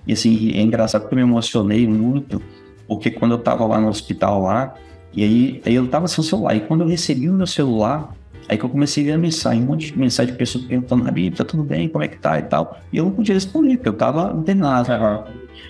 e 0.06 0.12
assim, 0.12 0.52
é 0.52 0.60
engraçado 0.60 1.02
porque 1.02 1.14
eu 1.14 1.16
me 1.16 1.24
emocionei 1.24 1.86
muito, 1.86 2.42
porque 2.86 3.10
quando 3.10 3.32
eu 3.32 3.38
tava 3.38 3.64
lá 3.64 3.80
no 3.80 3.88
hospital 3.88 4.42
lá, 4.42 4.74
e 5.12 5.22
aí, 5.22 5.62
aí 5.64 5.74
eu 5.74 5.86
tava 5.88 6.08
sem 6.08 6.22
o 6.22 6.26
celular, 6.26 6.56
e 6.56 6.60
quando 6.60 6.82
eu 6.82 6.88
recebi 6.88 7.28
o 7.28 7.32
meu 7.32 7.46
celular, 7.46 8.14
Aí 8.48 8.58
que 8.58 8.64
eu 8.64 8.68
comecei 8.68 9.04
a 9.04 9.12
ver 9.12 9.18
mensagem, 9.18 9.62
um 9.62 9.66
monte 9.66 9.92
de 9.92 9.98
mensagem 9.98 10.32
de 10.32 10.38
pessoas 10.38 10.64
perguntando, 10.64 11.06
Habib, 11.06 11.34
tá 11.34 11.44
tudo 11.44 11.62
bem? 11.62 11.88
Como 11.88 12.04
é 12.04 12.08
que 12.08 12.18
tá 12.18 12.38
e 12.38 12.42
tal? 12.42 12.78
E 12.92 12.96
eu 12.96 13.04
não 13.04 13.12
podia 13.12 13.34
responder, 13.34 13.76
porque 13.76 13.88
eu 13.88 13.94
tava 13.94 14.36
internado. 14.36 14.90
Uhum. 14.92 15.24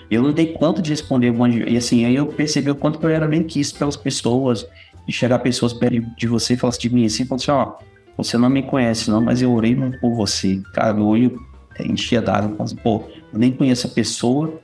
Eu 0.09 0.23
não 0.23 0.33
dei 0.33 0.47
conta 0.53 0.81
de 0.81 0.89
responder. 0.89 1.33
E 1.67 1.77
assim, 1.77 2.03
aí 2.03 2.15
eu 2.15 2.25
percebi 2.25 2.71
o 2.71 2.75
quanto 2.75 2.99
que 2.99 3.05
eu 3.05 3.09
era 3.09 3.27
bem 3.27 3.43
quisto 3.43 3.77
pelas 3.77 3.95
pessoas, 3.95 4.65
de 5.07 5.13
chegar 5.13 5.39
pessoas 5.39 5.71
perto 5.71 6.01
de 6.17 6.27
você 6.27 6.55
e 6.55 6.57
falar 6.57 6.69
assim 6.69 6.81
de 6.81 6.93
mim 6.93 7.05
assim, 7.05 7.25
falar 7.25 7.37
assim, 7.41 7.51
ó, 7.51 7.73
você 8.17 8.37
não 8.37 8.49
me 8.49 8.63
conhece 8.63 9.09
não, 9.09 9.21
mas 9.21 9.41
eu 9.41 9.53
orei 9.53 9.75
por 10.01 10.15
você. 10.15 10.61
Cara, 10.73 10.93
meu 10.93 11.05
olho 11.05 11.39
enchia 11.79 12.21
d'água. 12.21 12.55
Assim, 12.59 12.75
pô, 12.75 13.03
eu 13.31 13.39
nem 13.39 13.51
conheço 13.51 13.87
a 13.87 13.89
pessoa, 13.89 14.59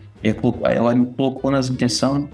ela 0.63 0.95
me 0.95 1.05
colocou 1.05 1.51
nas 1.51 1.69
intenções 1.69 2.27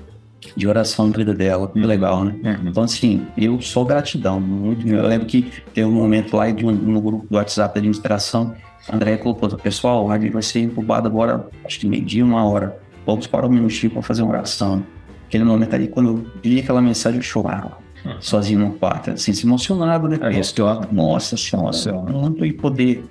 de 0.55 0.67
oração 0.67 1.07
na 1.07 1.17
vida 1.17 1.33
dela. 1.33 1.67
Que 1.67 1.79
uhum. 1.79 1.85
legal, 1.85 2.23
né? 2.23 2.35
Uhum. 2.43 2.69
Então, 2.69 2.83
assim, 2.83 3.25
eu 3.37 3.61
sou 3.61 3.85
gratidão. 3.85 4.39
Muito, 4.39 4.87
eu 4.87 5.07
lembro 5.07 5.25
que 5.25 5.51
teve 5.73 5.87
um 5.87 5.91
momento 5.91 6.35
lá 6.35 6.49
de 6.49 6.65
um, 6.65 6.71
no 6.71 7.01
grupo 7.01 7.27
do 7.29 7.35
WhatsApp 7.37 7.73
da 7.73 7.79
administração, 7.79 8.55
a 8.87 8.95
André 8.95 9.17
colocou, 9.17 9.49
pessoal, 9.57 10.09
a 10.11 10.19
gente 10.19 10.31
vai 10.31 10.43
ser 10.43 10.61
incubado 10.61 11.07
agora, 11.07 11.47
acho 11.63 11.79
que 11.79 11.87
meio-dia, 11.87 12.23
uma 12.23 12.45
hora. 12.45 12.77
Vamos 13.05 13.27
para 13.27 13.45
um 13.45 13.49
minutinho 13.49 13.91
para 13.91 14.01
fazer 14.01 14.21
uma 14.21 14.31
oração. 14.31 14.83
Aquele 15.27 15.43
momento 15.43 15.73
ali, 15.73 15.87
quando 15.87 16.09
eu 16.09 16.25
li 16.43 16.59
aquela 16.59 16.81
mensagem, 16.81 17.19
eu 17.19 17.23
chorava. 17.23 17.77
Uhum. 18.05 18.21
Sozinho 18.21 18.59
no 18.59 18.73
quarto, 18.73 19.11
assim, 19.11 19.33
se 19.33 19.45
emocionado, 19.45 20.07
né? 20.07 20.19
É, 20.21 20.39
isso, 20.39 20.53
nossa 20.91 21.35
senhora, 21.35 21.75
muito 21.91 22.45
e 22.45 22.53
poder 22.53 23.03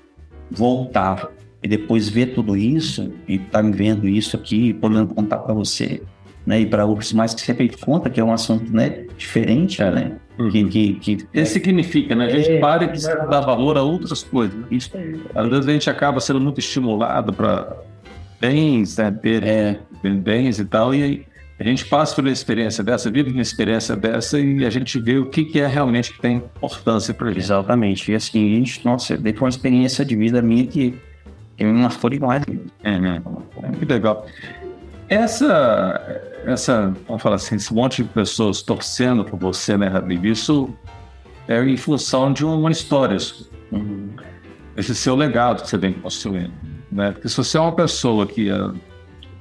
voltar 0.50 1.28
e 1.64 1.68
depois 1.68 2.08
ver 2.08 2.34
tudo 2.34 2.56
isso 2.56 3.12
e 3.26 3.36
estar 3.36 3.50
tá 3.50 3.62
me 3.62 3.72
vendo 3.72 4.06
isso 4.06 4.36
aqui, 4.36 4.72
podendo 4.74 5.12
contar 5.14 5.38
para 5.38 5.54
você 5.54 6.02
né? 6.46 6.60
E 6.60 6.66
para 6.66 6.84
outros 6.84 7.12
mais 7.12 7.34
que 7.34 7.40
sempre 7.40 7.68
conta 7.68 8.10
que 8.10 8.20
é 8.20 8.24
um 8.24 8.32
assunto, 8.32 8.72
né? 8.72 9.04
Diferente, 9.16 9.82
né? 9.82 10.12
Uhum. 10.38 10.50
Que, 10.50 10.64
que, 10.64 10.94
que 10.94 11.26
é, 11.32 11.44
significa, 11.44 12.14
né? 12.14 12.26
A 12.26 12.30
gente 12.30 12.50
é, 12.50 12.58
para 12.58 12.86
de 12.86 13.00
dar 13.02 13.40
valor 13.40 13.76
a 13.78 13.82
outras 13.82 14.22
coisas. 14.22 14.56
Isso. 14.70 14.90
Às 15.34 15.48
vezes 15.48 15.68
a 15.68 15.72
gente 15.72 15.88
acaba 15.88 16.20
sendo 16.20 16.40
muito 16.40 16.58
estimulado 16.58 17.32
para 17.32 17.76
bens, 18.40 18.96
né? 18.96 19.10
Ter 19.10 19.42
é. 19.44 19.78
bens 20.02 20.58
e 20.58 20.64
tal, 20.64 20.94
e 20.94 21.02
aí 21.02 21.26
a 21.58 21.62
gente 21.62 21.84
passa 21.84 22.14
por 22.16 22.24
uma 22.24 22.32
experiência 22.32 22.82
dessa, 22.82 23.10
vive 23.10 23.30
uma 23.30 23.40
experiência 23.40 23.94
dessa 23.94 24.40
e 24.40 24.64
a 24.64 24.70
gente 24.70 24.98
vê 24.98 25.18
o 25.18 25.26
que, 25.26 25.44
que 25.44 25.60
é 25.60 25.66
realmente 25.66 26.12
que 26.12 26.20
tem 26.20 26.36
importância 26.36 27.14
para 27.14 27.28
gente. 27.28 27.38
Exatamente. 27.38 28.10
E 28.10 28.14
assim, 28.14 28.44
a 28.44 28.56
gente, 28.56 28.84
nossa, 28.84 29.16
foi 29.16 29.32
uma 29.38 29.48
experiência 29.48 30.04
de 30.04 30.16
vida 30.16 30.42
minha 30.42 30.66
que, 30.66 30.98
que 31.56 31.64
me 31.64 31.72
marcou 31.72 32.10
demais. 32.10 32.42
É, 32.82 32.98
né? 32.98 33.22
Que 33.78 33.84
legal. 33.84 34.26
Essa, 35.08 36.33
essa, 36.46 36.94
vamos 37.06 37.22
falar 37.22 37.36
assim, 37.36 37.56
esse 37.56 37.72
monte 37.72 38.02
de 38.02 38.08
pessoas 38.08 38.62
torcendo 38.62 39.24
por 39.24 39.38
você, 39.38 39.76
né, 39.76 39.88
Habib? 39.88 40.24
Isso 40.26 40.68
é 41.48 41.62
em 41.62 41.76
função 41.76 42.32
de 42.32 42.44
uma 42.44 42.70
história. 42.70 43.16
Uhum. 43.70 44.10
Esse 44.76 44.94
seu 44.94 45.14
legado 45.14 45.62
que 45.62 45.68
você 45.68 45.78
vem 45.78 45.92
construindo, 45.94 46.52
né? 46.90 47.12
Porque 47.12 47.28
se 47.28 47.36
você 47.36 47.56
é 47.56 47.60
uma 47.60 47.72
pessoa 47.72 48.26
que, 48.26 48.50
a, 48.50 48.72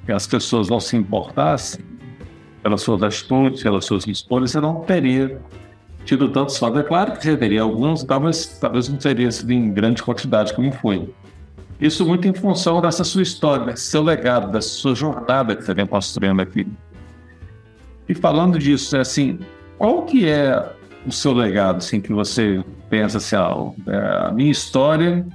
que 0.05 0.11
as 0.11 0.27
pessoas 0.27 0.69
não 0.69 0.79
se 0.79 0.95
importassem 0.95 1.83
pelas 2.61 2.81
suas 2.81 3.01
atitudes, 3.01 3.63
pelas 3.63 3.85
suas 3.85 4.07
escolhas, 4.07 4.51
você 4.51 4.59
não 4.59 4.81
teria 4.81 5.41
tido 6.05 6.29
tantos 6.29 6.57
fãs. 6.57 6.75
É 6.75 6.83
claro 6.83 7.13
que 7.13 7.23
você 7.23 7.35
teria 7.35 7.61
alguns, 7.61 8.03
talvez, 8.03 8.57
talvez 8.59 8.89
não 8.89 8.97
teria 8.97 9.31
sido 9.31 9.51
em 9.51 9.71
grande 9.71 10.03
quantidade 10.03 10.53
como 10.53 10.71
foi. 10.71 11.09
Isso 11.79 12.05
muito 12.05 12.27
em 12.27 12.33
função 12.33 12.79
dessa 12.81 13.03
sua 13.03 13.23
história, 13.23 13.65
desse 13.65 13.87
seu 13.87 14.03
legado, 14.03 14.51
dessa 14.51 14.69
sua 14.69 14.95
jornada 14.95 15.55
que 15.55 15.63
você 15.63 15.73
vem 15.73 15.85
construindo 15.85 16.41
aqui. 16.41 16.67
E 18.07 18.13
falando 18.13 18.59
disso, 18.59 18.97
assim, 18.97 19.39
qual 19.77 20.03
que 20.03 20.27
é 20.27 20.71
o 21.05 21.11
seu 21.11 21.33
legado, 21.33 21.77
assim, 21.77 21.99
que 21.99 22.13
você 22.13 22.63
pensa 22.89 23.17
assim, 23.17 23.35
ah, 23.35 23.71
é, 23.87 24.27
a 24.27 24.31
minha 24.31 24.51
história 24.51 25.25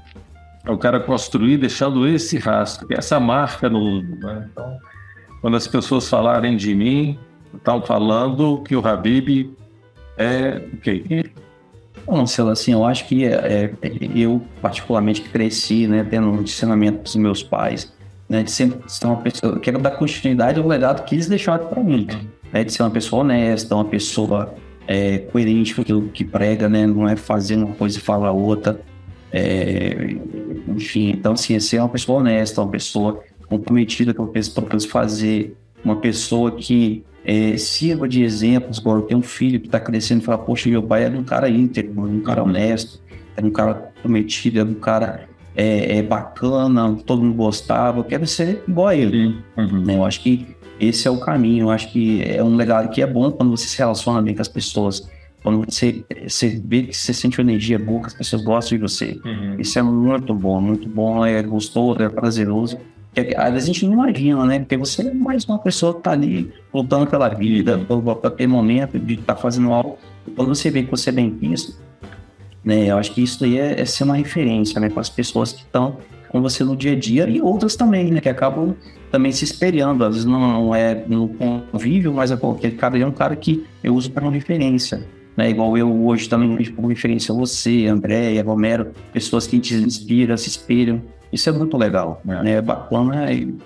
eu 0.65 0.77
quero 0.77 1.03
construir 1.05 1.57
deixando 1.57 2.07
esse 2.07 2.39
rastro, 2.39 2.87
essa 2.91 3.19
marca 3.19 3.71
no 3.71 3.81
mundo. 3.81 4.17
Né? 4.19 4.49
Então, 4.53 4.79
quando 5.41 5.57
as 5.57 5.67
pessoas 5.67 6.09
falarem 6.09 6.57
de 6.57 6.75
mim, 6.75 7.19
estão 7.55 7.81
falando 7.81 8.63
que 8.63 8.77
o 8.77 8.87
Habib 8.87 9.51
é 10.17 10.63
o 10.73 10.77
quê? 10.77 11.31
Bom, 12.05 12.19
Marcelo, 12.19 12.51
assim, 12.51 12.73
eu 12.73 12.85
acho 12.85 13.07
que 13.07 13.25
é, 13.25 13.33
é, 13.35 13.73
eu, 14.15 14.43
particularmente, 14.61 15.23
cresci, 15.23 15.87
né, 15.87 16.07
tendo 16.09 16.29
um 16.29 16.43
ensinamento 16.43 17.03
dos 17.03 17.17
meus 17.17 17.43
pais, 17.43 17.93
né, 18.29 18.43
de 18.43 18.51
sempre 18.51 18.81
ser 18.91 19.07
uma 19.07 19.17
pessoa, 19.17 19.59
quero 19.59 19.79
dar 19.79 19.93
continuidade 19.93 20.59
ao 20.59 20.67
legado 20.67 21.05
que 21.05 21.15
eles 21.15 21.29
deixaram 21.29 21.67
para 21.67 21.83
mim, 21.83 22.07
né, 22.07 22.21
de 22.53 22.73
ser 22.73 22.83
uma 22.83 22.91
pessoa 22.91 23.23
honesta, 23.23 23.75
uma 23.75 23.85
pessoa 23.85 24.55
é, 24.87 25.19
coerente 25.19 25.75
com 25.75 25.83
aquilo 25.83 26.09
que 26.09 26.25
prega, 26.25 26.69
né, 26.69 26.87
não 26.87 27.09
é 27.09 27.17
fazer 27.17 27.57
uma 27.57 27.75
coisa 27.75 27.99
e 27.99 28.01
falar 28.01 28.33
outra, 28.33 28.81
é, 29.33 30.17
enfim, 30.69 31.11
então, 31.11 31.33
assim, 31.33 31.55
é 31.55 31.61
ser 31.61 31.79
uma 31.79 31.89
pessoa 31.89 32.21
honesta, 32.21 32.63
uma 32.63 32.71
pessoa 32.71 33.23
comprometida 33.47 34.15
com 34.15 34.25
o 34.25 34.29
que 34.29 34.51
propôs 34.51 34.85
fazer, 34.85 35.57
uma 35.85 35.97
pessoa 35.97 36.53
que 36.53 37.05
é, 37.25 37.57
sirva 37.57 38.09
de 38.09 38.23
exemplos. 38.23 38.79
Agora, 38.79 39.01
eu 39.01 39.03
tenho 39.03 39.21
um 39.21 39.23
filho 39.23 39.61
que 39.61 39.67
está 39.67 39.79
crescendo 39.79 40.23
e 40.23 40.25
fala: 40.25 40.39
Poxa, 40.39 40.69
meu 40.69 40.83
pai 40.83 41.05
era 41.05 41.17
um 41.17 41.25
cara 41.25 41.49
íntegro, 41.49 42.03
um 42.03 42.21
cara 42.21 42.43
honesto, 42.43 43.01
era 43.37 43.47
um 43.47 43.51
cara 43.51 43.75
prometido, 44.03 44.61
era 44.61 44.69
um 44.69 44.75
cara 44.75 45.29
é, 45.59 45.99
é 45.99 46.03
bacana, 46.03 46.97
todo 47.05 47.21
mundo 47.21 47.35
gostava. 47.35 47.99
Eu 47.99 48.05
quero 48.05 48.25
ser 48.29 48.63
igual 48.69 48.87
a 48.87 48.95
ele. 48.95 49.35
Uhum. 49.57 49.85
Né? 49.85 49.97
Eu 49.97 50.05
acho 50.05 50.23
que 50.23 50.57
esse 50.79 51.09
é 51.09 51.11
o 51.11 51.19
caminho. 51.19 51.65
Eu 51.65 51.71
acho 51.71 51.91
que 51.91 52.23
é 52.23 52.43
um 52.43 52.55
legado 52.55 52.89
que 52.91 53.03
é 53.03 53.07
bom 53.07 53.33
quando 53.33 53.51
você 53.51 53.67
se 53.67 53.77
relaciona 53.77 54.23
bem 54.23 54.37
com 54.37 54.41
as 54.41 54.47
pessoas. 54.47 55.11
Quando 55.43 55.65
você, 55.69 56.05
você 56.27 56.63
vê 56.65 56.85
que 56.85 56.97
você 56.97 57.13
sente 57.13 57.41
uma 57.41 57.51
energia 57.51 57.79
boa, 57.79 58.03
que 58.03 58.07
as 58.07 58.15
pessoas 58.15 58.43
gostam 58.43 58.79
de 58.79 58.83
você. 58.83 59.21
Uhum. 59.25 59.57
Isso 59.59 59.77
é 59.77 59.83
muito 59.83 60.33
bom, 60.33 60.61
muito 60.61 60.89
bom, 60.89 61.27
é 61.27 61.43
gostoso, 61.43 62.01
é 62.03 62.09
prazeroso. 62.09 62.79
Às 63.37 63.53
vezes 63.53 63.69
a 63.69 63.73
gente 63.73 63.87
não 63.87 63.95
imagina, 63.95 64.45
né? 64.45 64.59
Porque 64.61 64.77
você 64.77 65.09
é 65.09 65.13
mais 65.13 65.45
uma 65.45 65.59
pessoa 65.59 65.93
que 65.93 65.99
está 65.99 66.13
ali 66.13 66.53
lutando 66.73 67.09
pela 67.09 67.29
vida, 67.31 67.79
pelo 67.79 68.13
aquele 68.23 68.47
momento 68.47 68.97
de 68.97 69.15
estar 69.15 69.35
tá 69.35 69.41
fazendo 69.41 69.73
algo. 69.73 69.99
Quando 70.37 70.55
você 70.55 70.71
vê 70.71 70.85
que 70.85 70.91
você 70.91 71.11
é 71.11 71.13
bem 71.13 71.31
visto, 71.31 71.77
né? 72.69 72.91
Eu 72.91 72.99
acho 72.99 73.13
que 73.13 73.23
isso 73.23 73.43
aí 73.45 73.59
é, 73.59 73.81
é 73.81 73.85
ser 73.87 74.05
uma 74.05 74.15
referência, 74.15 74.79
né? 74.79 74.91
Para 74.91 75.01
as 75.01 75.09
pessoas 75.09 75.55
que 75.55 75.61
estão 75.61 75.97
com 76.29 76.43
você 76.43 76.63
no 76.63 76.77
dia 76.77 76.93
a 76.93 76.95
dia 76.95 77.27
e 77.27 77.41
outras 77.41 77.75
também, 77.75 78.11
né? 78.11 78.21
Que 78.21 78.29
acabam 78.29 78.75
também 79.11 79.33
se 79.33 79.43
espelhando. 79.43 80.05
Às 80.05 80.17
vezes 80.17 80.27
não, 80.27 80.75
é 80.75 81.03
no 81.09 81.31
convívio, 81.73 82.13
mas 82.13 82.31
é 82.31 82.37
porque 82.37 82.71
cada 82.73 82.99
é 82.99 83.07
um 83.07 83.11
cara 83.11 83.35
que 83.35 83.65
eu 83.83 83.95
uso 83.95 84.11
para 84.11 84.23
uma 84.23 84.31
referência. 84.31 85.03
Né? 85.35 85.49
Igual 85.49 85.79
eu 85.79 86.05
hoje 86.05 86.29
também 86.29 86.55
vejo 86.55 86.75
como 86.75 86.89
referência 86.89 87.33
você, 87.33 87.87
André, 87.87 88.39
Romero, 88.43 88.89
pessoas 89.15 89.47
que 89.47 89.59
te 89.59 89.75
inspiram, 89.75 90.37
se 90.37 90.51
espelham. 90.51 91.01
Isso 91.33 91.49
é 91.49 91.53
muito 91.53 91.75
legal, 91.79 92.21
é. 92.29 92.43
né? 92.43 92.53
É 92.57 92.61
bacana 92.61 93.33
e 93.33 93.57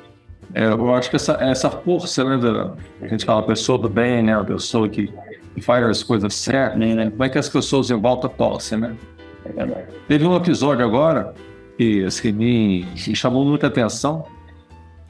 é, 0.54 0.66
eu 0.66 0.94
acho 0.94 1.10
que 1.10 1.16
essa, 1.16 1.32
essa 1.40 1.70
força, 1.70 2.22
né, 2.24 2.36
da, 2.36 2.74
a 3.00 3.08
gente 3.08 3.24
fala 3.24 3.42
pessoa 3.42 3.78
do 3.78 3.88
bem, 3.88 4.22
né, 4.22 4.38
a 4.38 4.44
pessoa 4.44 4.88
que 4.88 5.12
faz 5.60 5.84
as 5.84 6.02
coisas 6.02 6.34
certas, 6.34 6.78
né, 6.78 7.10
como 7.10 7.24
é 7.24 7.28
que 7.28 7.38
as 7.38 7.48
pessoas 7.48 7.90
em 7.90 8.00
volta 8.00 8.28
torcem, 8.28 8.78
né? 8.78 8.96
É 9.44 9.86
Teve 10.08 10.26
um 10.26 10.36
episódio 10.36 10.84
agora 10.84 11.34
que 11.76 12.04
assim, 12.04 12.32
me, 12.32 12.86
chamou 12.96 13.44
muita 13.44 13.66
atenção, 13.66 14.24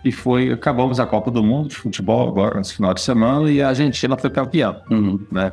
e 0.04 0.10
foi, 0.10 0.52
acabamos 0.52 0.98
a 0.98 1.06
Copa 1.06 1.30
do 1.30 1.42
Mundo 1.42 1.68
de 1.68 1.76
futebol 1.76 2.28
agora, 2.28 2.58
nesse 2.58 2.74
final 2.74 2.92
de 2.92 3.00
semana, 3.00 3.50
e 3.50 3.62
a 3.62 3.68
Argentina 3.68 4.16
foi 4.16 4.30
campeã, 4.30 4.80
uhum. 4.90 5.20
né? 5.30 5.52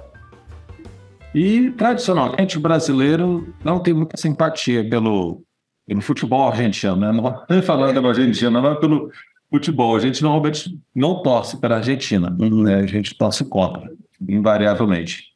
E, 1.34 1.70
tradicionalmente, 1.72 2.58
o 2.58 2.62
brasileiro 2.62 3.54
não 3.64 3.80
tem 3.80 3.94
muita 3.94 4.18
simpatia 4.18 4.88
pelo, 4.90 5.44
pelo 5.86 6.02
futebol 6.02 6.48
argentino, 6.48 6.96
né? 6.96 7.12
Não 7.12 7.62
falando 7.62 8.02
da 8.02 8.08
Argentina, 8.08 8.50
não 8.50 8.72
é 8.72 8.76
pelo 8.76 9.12
futebol. 9.52 9.96
A 9.96 10.00
gente 10.00 10.24
normalmente 10.24 10.80
não 10.96 11.22
torce 11.22 11.58
para 11.58 11.76
a 11.76 11.78
Argentina, 11.78 12.36
né? 12.40 12.76
A 12.76 12.88
gente 12.88 13.16
torce 13.16 13.46
contra, 13.46 13.92
invariavelmente. 14.28 15.30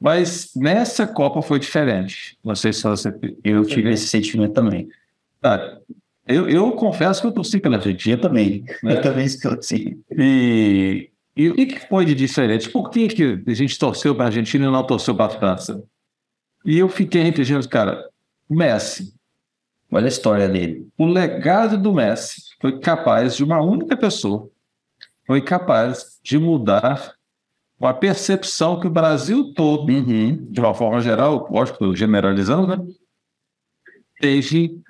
Mas 0.00 0.50
nessa 0.54 1.06
Copa 1.06 1.40
foi 1.40 1.58
diferente. 1.58 2.38
Não 2.44 2.54
sei 2.54 2.72
se 2.72 2.82
você. 2.82 3.14
Eu 3.42 3.64
tive 3.64 3.90
esse 3.90 4.06
sentimento 4.08 4.52
também. 4.52 4.88
Ah, 5.42 5.78
eu, 6.26 6.48
eu 6.48 6.72
confesso 6.72 7.20
que 7.20 7.26
eu 7.26 7.32
torci 7.32 7.58
pela 7.60 7.76
Argentina 7.76 8.16
também. 8.18 8.64
Né? 8.82 8.94
Eu 8.96 9.00
também 9.00 9.26
torci. 9.38 9.98
E, 10.10 11.10
e 11.36 11.48
o 11.48 11.54
que 11.54 11.78
foi 11.88 12.04
de 12.04 12.14
diferente? 12.14 12.68
Por 12.68 12.90
que, 12.90 13.08
que 13.08 13.42
a 13.46 13.54
gente 13.54 13.78
torceu 13.78 14.14
para 14.14 14.24
a 14.24 14.28
Argentina 14.28 14.66
e 14.66 14.70
não 14.70 14.86
torceu 14.86 15.14
para 15.14 15.26
a 15.26 15.38
França? 15.38 15.82
E 16.64 16.78
eu 16.78 16.88
fiquei 16.88 17.22
entendendo, 17.22 17.68
cara, 17.68 18.04
Messi. 18.50 19.14
Olha 19.90 20.06
a 20.06 20.08
história 20.08 20.48
dele. 20.48 20.88
O 20.98 21.06
legado 21.06 21.78
do 21.78 21.92
Messi 21.92 22.42
foi 22.60 22.80
capaz 22.80 23.36
de 23.36 23.44
uma 23.44 23.62
única 23.62 23.96
pessoa, 23.96 24.50
foi 25.24 25.40
capaz 25.40 26.18
de 26.22 26.38
mudar 26.38 27.15
a 27.80 27.92
percepção 27.92 28.80
que 28.80 28.86
o 28.86 28.90
Brasil 28.90 29.52
todo, 29.54 29.92
uhum. 29.92 30.46
de 30.50 30.60
uma 30.60 30.74
forma 30.74 31.00
geral, 31.00 31.48
lógico, 31.50 31.94
generalizando, 31.94 32.66
né, 32.66 32.92
teve 34.18 34.80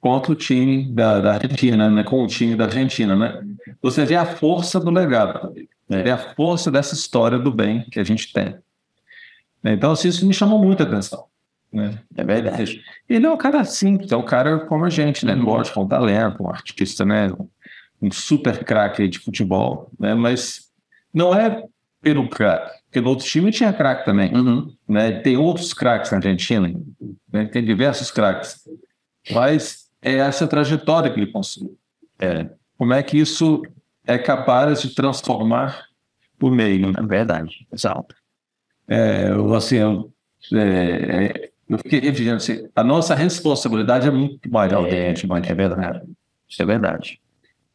contra 0.00 0.32
o 0.32 0.36
time 0.36 0.90
da, 0.92 1.20
da, 1.20 1.34
Argentina, 1.34 1.90
né, 1.90 2.04
com 2.04 2.22
o 2.22 2.26
time 2.26 2.54
da 2.54 2.64
Argentina, 2.64 3.16
né? 3.16 3.42
Você 3.82 4.04
vê 4.04 4.14
a 4.14 4.24
força 4.24 4.78
do 4.78 4.90
legado, 4.90 5.52
é. 5.90 6.02
vê 6.02 6.10
a 6.10 6.18
força 6.34 6.70
dessa 6.70 6.94
história 6.94 7.38
do 7.38 7.52
bem 7.52 7.82
que 7.90 7.98
a 7.98 8.04
gente 8.04 8.32
tem. 8.32 8.56
Então, 9.64 9.90
assim, 9.90 10.08
isso 10.08 10.26
me 10.26 10.32
chamou 10.32 10.62
muita 10.62 10.84
atenção. 10.84 11.26
Né? 11.72 11.98
É 12.16 12.24
verdade. 12.24 12.80
Ele 13.08 13.26
é 13.26 13.30
um 13.30 13.36
cara 13.36 13.64
simples, 13.64 14.12
é 14.12 14.16
um 14.16 14.24
cara 14.24 14.60
como 14.60 14.84
a 14.84 14.90
gente, 14.90 15.26
né? 15.26 15.34
Uhum. 15.34 15.42
Lógico, 15.42 15.80
um 15.80 15.88
talento, 15.88 16.42
um 16.42 16.48
artista, 16.48 17.04
né? 17.04 17.32
Um 18.00 18.10
super 18.10 18.64
craque 18.64 19.08
de 19.08 19.18
futebol, 19.18 19.90
né? 19.98 20.14
Mas 20.14 20.70
não 21.12 21.34
é 21.34 21.64
pelo 22.06 22.28
craque, 22.28 22.78
porque 22.84 23.00
no 23.00 23.08
outro 23.08 23.26
time 23.26 23.50
tinha 23.50 23.72
craque 23.72 24.04
também, 24.04 24.32
uhum. 24.32 24.72
né? 24.86 25.10
Tem 25.22 25.36
outros 25.36 25.74
craques 25.74 26.12
na 26.12 26.18
Argentina, 26.18 26.72
né? 27.32 27.46
tem 27.46 27.64
diversos 27.64 28.12
craques, 28.12 28.60
mas 29.32 29.88
é 30.00 30.18
essa 30.18 30.46
trajetória 30.46 31.12
que 31.12 31.18
ele 31.18 31.32
conseguiu. 31.32 31.76
É. 32.16 32.48
Como 32.78 32.94
é 32.94 33.02
que 33.02 33.18
isso 33.18 33.60
é 34.06 34.16
capaz 34.16 34.82
de 34.82 34.94
transformar 34.94 35.86
o 36.40 36.48
meio? 36.48 36.92
É 36.96 37.02
verdade, 37.02 37.66
exato. 37.72 38.14
É, 38.86 39.30
assim, 39.56 39.78
é, 40.54 41.26
é 41.26 41.50
eu 41.68 41.78
fiquei 41.78 41.98
refletindo 41.98 42.36
assim, 42.36 42.68
a 42.76 42.84
nossa 42.84 43.16
responsabilidade 43.16 44.06
é 44.06 44.12
muito 44.12 44.48
maior. 44.48 44.86
É, 44.86 45.08
é 45.08 45.54
verdade. 45.56 46.02
Isso 46.48 46.62
é 46.62 46.64
verdade. 46.64 47.20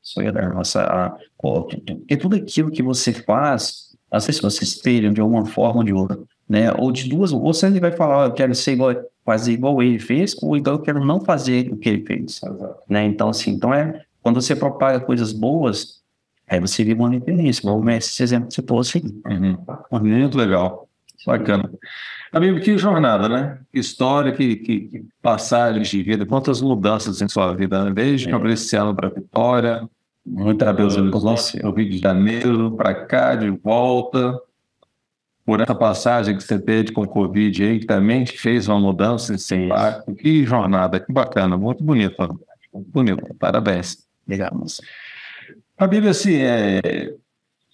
Isso 0.01 0.21
é 0.21 0.23
verdade. 0.23 0.55
Nossa, 0.55 0.83
a, 0.83 1.17
porque 1.37 2.15
tudo 2.15 2.37
aquilo 2.37 2.71
que 2.71 2.81
você 2.81 3.11
faz, 3.11 3.90
às 4.11 4.25
vezes 4.25 4.41
você 4.41 4.63
espelha 4.63 5.09
de 5.09 5.21
alguma 5.21 5.45
forma 5.45 5.79
ou 5.79 5.83
de 5.83 5.93
outra, 5.93 6.19
né? 6.47 6.71
Ou 6.77 6.91
de 6.91 7.07
duas, 7.07 7.31
ou 7.31 7.41
você 7.41 7.69
vai 7.79 7.93
falar, 7.93 8.25
eu 8.25 8.33
quero 8.33 8.53
ser 8.53 8.73
igual, 8.73 8.93
fazer 9.23 9.53
igual 9.53 9.81
ele 9.81 9.99
fez, 9.99 10.35
ou 10.41 10.57
então 10.57 10.73
eu 10.73 10.79
quero 10.79 11.03
não 11.03 11.21
fazer 11.21 11.71
o 11.71 11.77
que 11.77 11.87
ele 11.87 12.05
fez. 12.05 12.41
Né? 12.89 13.05
Então, 13.05 13.29
assim, 13.29 13.51
então 13.51 13.73
é, 13.73 14.03
quando 14.21 14.41
você 14.41 14.55
propaga 14.55 14.99
coisas 14.99 15.31
boas, 15.31 16.01
aí 16.47 16.59
você 16.59 16.83
vive 16.83 16.99
uma 16.99 17.09
referência. 17.09 17.61
Igual 17.61 17.89
esse 17.91 18.21
exemplo 18.21 18.49
que 18.49 18.55
você 18.55 18.61
trouxe 18.61 18.97
aí. 18.97 19.33
Uhum. 19.33 19.57
Muito 20.01 20.37
legal. 20.37 20.89
Bacana. 21.25 21.71
Amigo, 22.33 22.59
que 22.59 22.77
jornada, 22.77 23.29
né? 23.29 23.59
Que 23.71 23.79
história, 23.79 24.31
que, 24.31 24.55
que, 24.55 24.79
que 24.81 25.05
passagens 25.21 25.87
de 25.87 26.01
vida, 26.01 26.25
quantas 26.25 26.61
mudanças 26.61 27.21
em 27.21 27.27
sua 27.27 27.53
vida, 27.53 27.85
né? 27.85 27.91
Desde 27.91 28.27
é. 28.27 28.31
Cabriciano 28.31 28.95
para 28.95 29.09
Vitória, 29.09 29.87
muita 30.25 30.73
coisa 30.73 31.01
no 31.01 31.71
Rio 31.71 31.89
de 31.89 31.97
Janeiro, 31.97 32.71
para 32.75 32.93
cá, 33.05 33.35
de 33.35 33.49
volta, 33.49 34.39
por 35.45 35.59
essa 35.59 35.75
passagem 35.75 36.37
que 36.37 36.43
você 36.43 36.59
teve 36.59 36.91
com 36.91 37.01
o 37.01 37.07
Covid 37.07 37.63
aí, 37.63 37.79
que 37.79 37.85
também 37.85 38.25
fez 38.25 38.67
uma 38.67 38.79
mudança 38.79 39.33
em 39.55 39.65
impacto. 39.65 40.13
Que 40.15 40.45
jornada, 40.45 40.99
que 40.99 41.11
bacana, 41.11 41.57
muito 41.57 41.83
bonito, 41.83 42.15
muito 42.73 42.89
bonito, 42.91 43.35
parabéns. 43.35 44.07
Legal, 44.27 44.51
moça. 44.53 44.81
A 45.77 45.87
Bíblia, 45.87 46.11
assim, 46.11 46.35
é, 46.35 47.13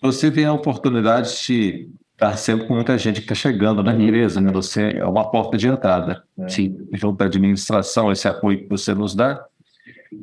você 0.01 0.31
tem 0.31 0.45
a 0.45 0.53
oportunidade 0.53 1.29
de 1.45 1.89
está 2.17 2.35
sempre 2.35 2.65
com 2.65 2.73
muita 2.73 2.97
gente 2.97 3.17
que 3.21 3.31
está 3.31 3.35
chegando 3.35 3.83
na 3.83 3.93
empresa, 3.93 4.41
né? 4.41 4.51
Você 4.51 4.97
é 4.97 5.05
uma 5.05 5.29
porta 5.29 5.55
de 5.55 5.67
entrada, 5.67 6.23
é. 6.39 6.49
sim, 6.49 6.75
junto 6.93 7.21
à 7.21 7.27
administração, 7.27 8.11
esse 8.11 8.27
apoio 8.27 8.57
que 8.57 8.67
você 8.67 8.95
nos 8.95 9.13
dá. 9.13 9.45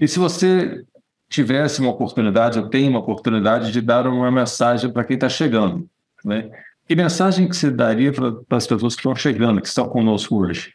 E 0.01 0.09
se 0.09 0.19
você 0.19 0.85
tivesse 1.35 1.81
uma 1.81 1.91
oportunidade, 1.91 2.59
eu 2.59 2.69
tenho 2.69 2.91
uma 2.91 3.01
oportunidade 3.01 3.73
de 3.73 3.81
dar 3.81 4.07
uma 4.07 4.31
mensagem 4.31 4.91
para 4.91 5.05
quem 5.05 5.15
está 5.15 5.29
chegando, 5.29 5.89
né? 6.25 6.51
Que 6.87 6.95
mensagem 6.95 7.49
que 7.49 7.57
você 7.57 7.71
daria 7.71 8.13
para 8.13 8.57
as 8.57 8.67
pessoas 8.67 8.95
que 8.95 9.01
estão 9.01 9.17
chegando, 9.17 9.61
que 9.61 9.69
estão 9.69 9.89
conosco 9.89 10.37
hoje? 10.37 10.75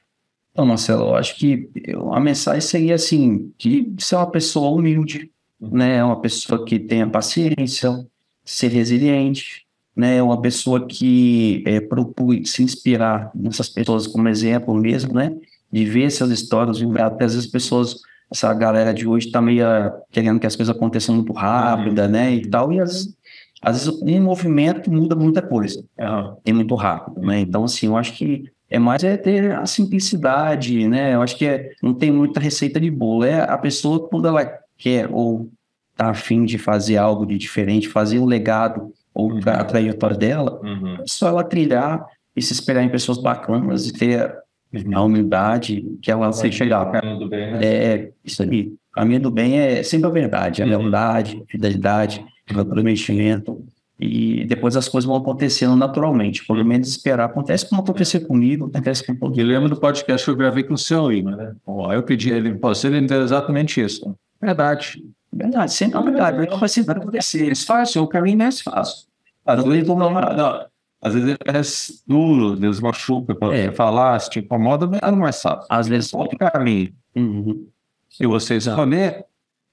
Então, 0.52 0.66
Marcelo, 0.66 1.10
eu 1.10 1.16
acho 1.16 1.38
que 1.38 1.70
a 2.12 2.20
mensagem 2.20 2.62
seria 2.62 2.96
assim, 2.96 3.54
que 3.58 3.94
ser 4.00 4.16
uma 4.16 4.30
pessoa 4.30 4.72
humilde, 4.72 5.32
né? 5.62 6.04
Uma 6.04 6.20
pessoa 6.20 6.66
que 6.66 6.80
tenha 6.80 7.08
paciência, 7.08 8.06
ser 8.44 8.70
resiliente, 8.70 9.68
né, 9.96 10.24
uma 10.24 10.42
pessoa 10.42 10.88
que 10.88 11.62
é, 11.68 11.82
procure 11.82 12.46
se 12.46 12.64
inspirar 12.64 13.30
nessas 13.36 13.68
pessoas 13.68 14.08
como 14.08 14.30
exemplo 14.30 14.74
mesmo, 14.74 15.14
né, 15.14 15.36
de 15.72 15.86
ver 15.86 16.04
essas 16.04 16.32
histórias, 16.32 16.82
até 16.82 17.26
às 17.26 17.34
vezes 17.34 17.46
as 17.46 17.52
pessoas, 17.52 17.98
essa 18.32 18.54
galera 18.54 18.94
de 18.94 19.08
hoje 19.08 19.28
está 19.28 19.42
meio 19.42 19.66
ah, 19.66 19.94
querendo 20.12 20.40
que 20.40 20.48
as 20.48 20.56
coisas 20.56 20.76
aconteçam 20.76 21.16
muito 21.16 21.34
rápida, 21.34 22.08
né, 22.08 22.34
e 22.34 22.48
tal, 22.48 22.72
e 22.72 22.80
às, 22.80 23.16
às 23.62 23.86
vezes 23.86 24.02
um 24.02 24.22
movimento 24.22 24.92
muda 24.92 25.16
muita 25.16 25.42
coisa, 25.42 25.84
uhum. 26.00 26.38
e 26.46 26.54
muito 26.54 26.76
rápido, 26.76 27.22
né, 27.22 27.40
então 27.40 27.64
assim, 27.64 27.88
eu 27.88 27.98
acho 27.98 28.14
que 28.14 28.46
é 28.70 28.78
mais 28.78 29.04
é 29.04 29.18
ter 29.18 29.56
a 29.56 29.66
simplicidade, 29.66 30.88
né, 30.88 31.16
eu 31.16 31.22
acho 31.22 31.36
que 31.36 31.46
é, 31.46 31.72
não 31.82 31.94
tem 31.94 32.12
muita 32.12 32.40
receita 32.40 32.80
de 32.80 32.92
bolo, 32.92 33.24
é 33.24 33.42
a 33.42 33.58
pessoa 33.58 34.08
quando 34.08 34.28
ela 34.28 34.48
quer 34.78 35.10
ou 35.12 35.50
tá 35.96 36.12
afim 36.12 36.46
de 36.46 36.58
fazer 36.58 36.96
algo 36.96 37.26
de 37.26 37.38
diferente, 37.38 37.90
fazer 37.90 38.20
um 38.20 38.26
legado 38.26 38.94
ou 39.14 39.32
uhum. 39.32 39.40
a 39.46 39.64
trajetória 39.64 40.16
dela, 40.16 40.62
uhum. 40.64 40.96
é 41.02 41.04
só 41.06 41.28
ela 41.28 41.44
trilhar 41.44 42.06
e 42.36 42.42
se 42.42 42.54
espelhar 42.54 42.84
em 42.84 42.90
pessoas 42.90 43.18
bacanas 43.18 43.88
e 43.88 43.92
ter 43.92 44.34
uhum. 44.74 44.98
a 44.98 45.04
humildade 45.04 45.98
que 46.02 46.12
ela 46.12 46.32
se 46.32 46.52
chegar. 46.52 46.92
Né? 46.92 47.60
É, 47.62 48.12
isso 48.24 48.44
aí. 48.44 48.74
A 48.96 49.06
minha 49.06 49.20
do 49.20 49.32
bem 49.32 49.60
é 49.60 49.84
sempre 49.84 50.08
a 50.08 50.12
verdade, 50.12 50.62
a 50.62 50.66
uhum. 50.66 50.72
lealdade, 50.72 51.42
a 51.42 51.52
fidelidade, 51.52 52.26
o 52.50 52.54
comprometimento. 52.54 53.64
E 54.00 54.46
depois 54.46 54.78
as 54.78 54.88
coisas 54.88 55.06
vão 55.06 55.18
acontecendo 55.18 55.76
naturalmente. 55.76 56.46
Pelo 56.46 56.64
menos 56.64 56.88
esperar. 56.88 57.26
Acontece 57.26 57.68
como 57.68 57.82
aconteceu 57.82 58.22
comigo, 58.26 58.68
acontece 58.68 59.06
com 59.06 59.14
todo 59.14 59.30
mundo. 59.30 59.42
Eu 59.42 59.48
lembro 59.48 59.70
do 59.70 59.78
podcast 59.78 60.24
que 60.24 60.32
eu 60.32 60.36
gravei 60.36 60.64
com 60.64 60.74
o 60.74 60.78
seu 60.78 61.12
Igor, 61.12 61.36
né? 61.36 61.54
eu 61.94 62.04
pedi 62.04 62.32
ele, 62.32 62.54
você 62.54 62.88
ele 62.88 63.00
entendeu 63.00 63.24
exatamente 63.24 63.82
isso. 63.82 64.16
Verdade. 64.42 65.04
Verdade, 65.32 65.74
sempre 65.74 66.00
é 66.00 66.04
verdade. 66.04 66.38
Vai 66.38 66.64
assim, 66.64 66.82
vai 66.82 66.98
acontecer. 66.98 67.46
Eles 67.46 67.64
fazem 67.64 68.02
o 68.02 68.08
caminho 68.08 68.38
mais 68.38 68.62
fácil. 68.62 69.08
Às 69.46 69.64
vezes, 69.64 69.88
não, 69.88 69.98
não, 69.98 70.66
às 71.02 71.14
vezes 71.14 71.38
parece 71.44 72.02
duro, 72.06 72.56
Deus 72.56 72.80
machuca 72.80 73.34
para 73.34 73.56
é. 73.56 73.72
falar, 73.72 74.20
se 74.20 74.30
te 74.30 74.40
incomoda, 74.40 74.88
mas 74.88 75.02
não 75.02 75.28
é 75.28 75.32
fácil. 75.32 75.66
Às 75.70 75.88
vezes 75.88 76.12
pode 76.12 76.36
caminho. 76.38 76.94
Uhum. 77.16 77.68
Se 78.10 78.26
você 78.26 78.58
escolher, 78.58 79.26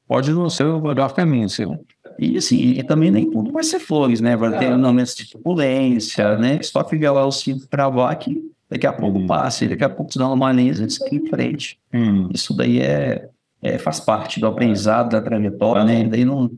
pode 0.06 0.30
não 0.32 0.48
ser 0.48 0.64
o 0.64 0.80
melhor 0.80 1.12
caminho 1.14 1.48
seu. 1.48 1.84
E 2.18 2.38
assim, 2.38 2.56
e 2.56 2.82
também 2.82 3.10
nem 3.10 3.30
tudo 3.30 3.52
vai 3.52 3.64
ser 3.64 3.80
flores, 3.80 4.20
né? 4.20 4.36
Vai 4.36 4.58
ter 4.58 4.74
momentos 4.76 5.14
de 5.14 5.30
turbulência, 5.30 6.38
né? 6.38 6.62
Só 6.62 6.82
ficar 6.84 7.12
lá 7.12 7.26
o 7.26 7.32
cinto 7.32 7.66
travar 7.66 8.16
que 8.18 8.50
daqui 8.70 8.86
a 8.86 8.92
pouco 8.92 9.18
hum. 9.18 9.26
passa, 9.26 9.64
e 9.64 9.68
daqui 9.68 9.84
a 9.84 9.88
pouco 9.88 10.12
você 10.12 10.18
dá 10.18 10.28
uma 10.28 10.54
de 10.54 10.90
seguir 10.90 11.16
em 11.16 11.26
frente. 11.26 11.78
Hum. 11.92 12.28
Isso 12.32 12.54
daí 12.54 12.80
é 12.80 13.28
é, 13.62 13.78
faz 13.78 14.00
parte 14.00 14.38
do 14.38 14.46
aprendizado, 14.46 15.10
da 15.10 15.20
trajetória, 15.20 15.84
né? 15.84 16.04
Daí 16.04 16.24
não 16.24 16.50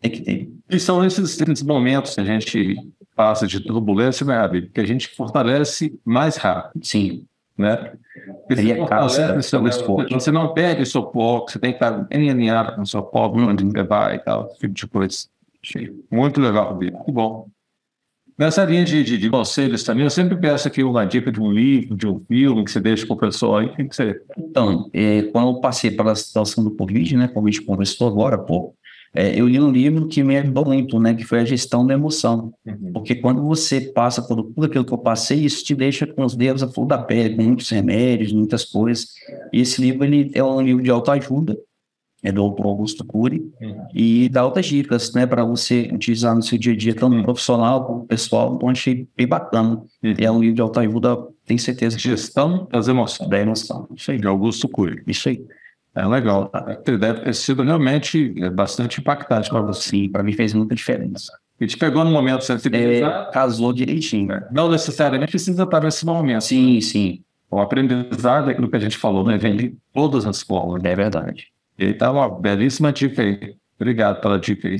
tem 0.00 0.10
que 0.10 0.20
ter. 0.22 0.50
E 0.68 0.78
são 0.80 1.04
esses, 1.04 1.40
esses 1.40 1.62
momentos 1.62 2.14
que 2.14 2.20
a 2.20 2.24
gente 2.24 2.76
passa 3.22 3.46
de 3.46 3.60
turbulência, 3.60 4.26
né, 4.26 4.36
Abi? 4.36 4.62
Que 4.62 4.80
a 4.80 4.84
gente 4.84 5.08
fortalece 5.08 5.96
mais 6.04 6.36
rápido. 6.36 6.84
Sim. 6.84 7.24
Né? 7.56 7.92
Cria 8.48 8.84
casa, 8.86 9.40
seu 9.42 9.64
esforço. 9.68 10.12
Você 10.12 10.32
não 10.32 10.52
perde 10.52 10.82
o 10.82 10.86
seu 10.86 11.08
foco, 11.12 11.52
você 11.52 11.58
tem 11.60 11.70
que 11.70 11.76
estar 11.76 11.92
bem 11.92 12.30
alinhado 12.30 12.74
com 12.74 12.82
o 12.82 12.86
seu 12.86 13.08
foco, 13.08 13.38
onde 13.38 13.62
você 13.62 13.82
vai 13.84 14.16
e 14.16 14.18
tal, 14.18 14.48
esse 14.48 14.58
tipo 14.58 14.74
de 14.74 14.86
coisa. 14.88 15.26
Muito 16.10 16.40
legal, 16.40 16.70
Abi. 16.70 16.90
Muito 16.90 17.12
bom. 17.12 17.46
Nessa 18.36 18.64
linha 18.64 18.84
de, 18.84 19.04
de, 19.04 19.18
de, 19.18 19.30
conselhos 19.30 19.84
também, 19.84 20.02
eu 20.02 20.10
sempre 20.10 20.36
peço 20.36 20.66
aqui 20.66 20.82
uma 20.82 21.04
dica 21.04 21.30
de 21.30 21.40
um 21.40 21.52
livro, 21.52 21.94
de 21.94 22.08
um 22.08 22.18
filme 22.26 22.64
que 22.64 22.72
você 22.72 22.80
deixa 22.80 23.06
com 23.06 23.14
o 23.14 23.16
pessoal 23.16 23.58
aí. 23.58 23.66
O 23.66 23.76
que 23.76 23.94
você... 23.94 24.20
Então, 24.36 24.90
é, 24.92 25.22
quando 25.30 25.48
eu 25.48 25.60
passei 25.60 25.92
pela 25.92 26.16
situação 26.16 26.64
do 26.64 26.72
Covid, 26.72 27.16
né, 27.16 27.28
como 27.28 27.46
a 27.46 27.50
gente 27.50 27.64
conversou 27.64 28.08
agora 28.08 28.34
há 28.34 28.38
pouco, 28.38 28.74
é, 29.14 29.38
eu 29.38 29.46
li 29.46 29.60
um 29.60 29.70
livro 29.70 30.08
que 30.08 30.22
me 30.22 30.38
ajudou 30.38 30.64
muito, 30.64 30.98
né, 30.98 31.12
que 31.14 31.24
foi 31.24 31.40
a 31.40 31.44
gestão 31.44 31.86
da 31.86 31.92
emoção. 31.92 32.52
Uhum. 32.64 32.92
Porque 32.94 33.14
quando 33.14 33.42
você 33.42 33.80
passa 33.80 34.22
por 34.22 34.42
tudo 34.42 34.64
aquilo 34.64 34.84
que 34.84 34.92
eu 34.92 34.98
passei, 34.98 35.44
isso 35.44 35.62
te 35.64 35.74
deixa 35.74 36.06
com 36.06 36.24
os 36.24 36.34
dedos 36.34 36.62
a 36.62 36.68
flor 36.68 36.86
da 36.86 36.98
pele, 36.98 37.36
com 37.36 37.42
muitos 37.42 37.68
remédios, 37.68 38.32
muitas 38.32 38.64
coisas. 38.64 39.08
E 39.52 39.60
esse 39.60 39.82
livro 39.82 40.04
ele 40.04 40.30
é 40.34 40.42
um 40.42 40.62
livro 40.62 40.82
de 40.82 40.90
autoajuda, 40.90 41.58
é 42.22 42.32
do 42.32 42.40
Augusto 42.40 43.04
Cury, 43.04 43.52
uhum. 43.60 43.86
e 43.92 44.30
dá 44.30 44.46
outras 44.46 44.64
dicas, 44.64 45.12
né, 45.12 45.26
para 45.26 45.44
você 45.44 45.90
utilizar 45.92 46.34
no 46.34 46.42
seu 46.42 46.56
dia 46.56 46.72
a 46.72 46.76
dia, 46.76 46.94
tanto 46.94 47.14
uhum. 47.14 47.22
profissional 47.22 47.84
como 47.84 48.06
pessoal. 48.06 48.54
Então, 48.56 48.68
achei 48.70 49.06
bem 49.14 49.26
bacana. 49.26 49.82
Uhum. 50.02 50.14
É 50.16 50.30
um 50.30 50.40
livro 50.40 50.54
de 50.54 50.62
autoajuda, 50.62 51.18
tenho 51.44 51.60
certeza. 51.60 51.98
Gestão 51.98 52.66
das 52.70 52.88
emoções. 52.88 53.28
Da 53.28 53.38
emoção. 53.38 53.88
Isso 53.94 54.10
aí. 54.10 54.18
De 54.18 54.26
Augusto 54.26 54.68
Cury. 54.68 55.02
Isso 55.06 55.28
aí. 55.28 55.44
É 55.94 56.06
legal. 56.06 56.50
Deve 56.84 57.20
ter 57.20 57.34
sido 57.34 57.62
realmente 57.62 58.34
é, 58.38 58.48
bastante 58.48 59.00
impactante 59.00 59.50
para 59.50 59.60
você. 59.60 59.90
Sim, 59.90 60.08
para 60.08 60.22
mim 60.22 60.32
fez 60.32 60.54
muita 60.54 60.74
diferença. 60.74 61.32
E 61.60 61.66
te 61.66 61.76
pegou 61.76 62.04
no 62.04 62.10
momento 62.10 62.44
sensibilizado? 62.44 63.28
É, 63.28 63.32
casou 63.32 63.72
direitinho. 63.72 64.28
Né? 64.28 64.48
Não 64.50 64.70
necessariamente 64.70 65.30
precisa 65.30 65.62
estar 65.62 65.82
nesse 65.82 66.04
momento. 66.04 66.42
Sim, 66.42 66.80
sim. 66.80 67.22
O 67.50 67.60
aprendizado, 67.60 68.48
aquilo 68.48 68.70
que 68.70 68.76
a 68.76 68.80
gente 68.80 68.96
falou, 68.96 69.24
né? 69.24 69.36
vem 69.36 69.56
de 69.56 69.76
todas 69.92 70.26
as 70.26 70.38
escolas. 70.38 70.82
É 70.82 70.94
verdade. 70.96 71.48
E 71.78 71.86
aí 71.86 71.94
tá 71.94 72.10
uma 72.10 72.28
belíssima 72.28 72.92
dica 72.92 73.22
aí. 73.22 73.54
Obrigado 73.76 74.20
pela 74.20 74.38
dica 74.38 74.68
aí. 74.68 74.76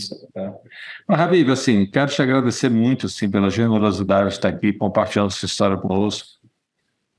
Mas, 1.06 1.20
Habib, 1.20 1.50
assim, 1.50 1.84
quero 1.86 2.10
te 2.10 2.22
agradecer 2.22 2.70
muito 2.70 3.06
assim, 3.06 3.30
pela 3.30 3.50
generosidade 3.50 4.28
de 4.28 4.34
estar 4.34 4.48
aqui 4.48 4.72
compartilhando 4.72 5.30
sua 5.30 5.46
história 5.46 5.76
conosco 5.76 6.41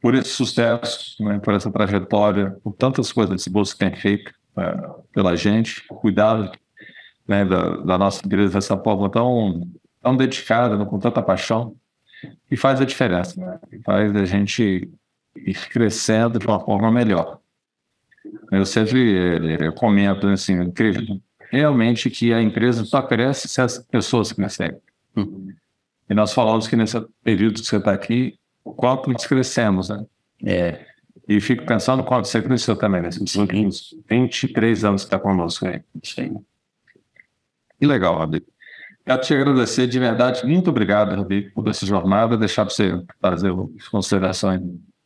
por 0.04 0.16
esse 0.16 0.32
sucesso, 0.32 1.16
né, 1.24 1.40
por 1.40 1.54
essa 1.54 1.72
trajetória, 1.72 2.58
por 2.62 2.74
tantas 2.74 3.10
coisas 3.10 3.74
que 3.74 3.80
tem 3.80 3.96
feito 3.96 4.34
é, 4.58 4.90
pela 5.14 5.34
gente, 5.34 5.82
cuidado 5.88 6.52
né, 7.26 7.46
da, 7.46 7.78
da, 7.78 7.98
nossa 7.98 8.22
igreja 8.26 8.52
dessa 8.52 8.78
forma 8.78 9.10
tão, 9.10 9.66
tão 10.02 10.18
dedicada, 10.18 10.76
né, 10.76 10.84
com 10.84 11.00
tanta 11.00 11.24
paixão, 11.24 11.74
e 12.52 12.58
faz 12.58 12.82
a 12.82 12.86
diferença, 12.86 13.40
né, 13.40 13.58
faz 13.86 14.14
a 14.14 14.26
gente 14.26 14.92
ir 15.38 15.70
crescendo 15.70 16.38
de 16.38 16.48
uma 16.48 16.60
forma 16.60 16.92
melhor. 16.92 17.40
Eu 18.52 18.66
sempre 18.66 19.58
eu 19.64 19.72
comento 19.72 20.28
assim, 20.28 20.62
incrível, 20.62 21.18
realmente 21.50 22.10
que 22.10 22.34
a 22.34 22.42
empresa 22.42 22.84
só 22.84 23.02
cresce 23.02 23.48
se 23.48 23.62
as 23.62 23.78
pessoas 23.78 24.34
crescem. 24.34 24.76
Uhum. 25.16 25.54
E 26.10 26.14
nós 26.14 26.34
falamos 26.34 26.68
que 26.68 26.76
nesse 26.76 27.00
período 27.24 27.62
que 27.62 27.66
você 27.66 27.78
está 27.78 27.94
aqui, 27.94 28.38
o 28.64 28.74
quanto 28.74 29.10
nós 29.10 29.26
crescemos, 29.26 29.90
né? 29.90 30.06
É. 30.46 30.86
E 31.28 31.40
fico 31.40 31.66
pensando 31.66 32.04
quanto 32.04 32.28
você 32.28 32.42
cresceu 32.42 32.76
também 32.76 33.02
nesses 33.02 33.36
últimos 33.36 33.96
23 34.10 34.84
anos 34.84 35.04
que 35.04 35.08
está 35.08 35.20
conosco 35.20 35.66
aí. 35.66 35.82
Isso 36.02 36.20
aí. 36.20 36.32
Que 37.80 37.88
legal, 37.88 38.18
Rabi. 38.18 38.46
Quero 39.06 39.22
te 39.22 39.34
agradecer 39.34 39.88
de 39.88 40.00
verdade. 40.00 40.46
Muito 40.46 40.70
obrigado, 40.70 41.16
Rabi, 41.16 41.50
por 41.52 41.68
essa 41.68 41.86
jornada. 41.86 42.38
Deixar 42.38 42.66
para 42.66 42.74
você 42.74 43.04
fazer 43.22 43.54
as 43.78 43.88
considerações. 43.88 44.62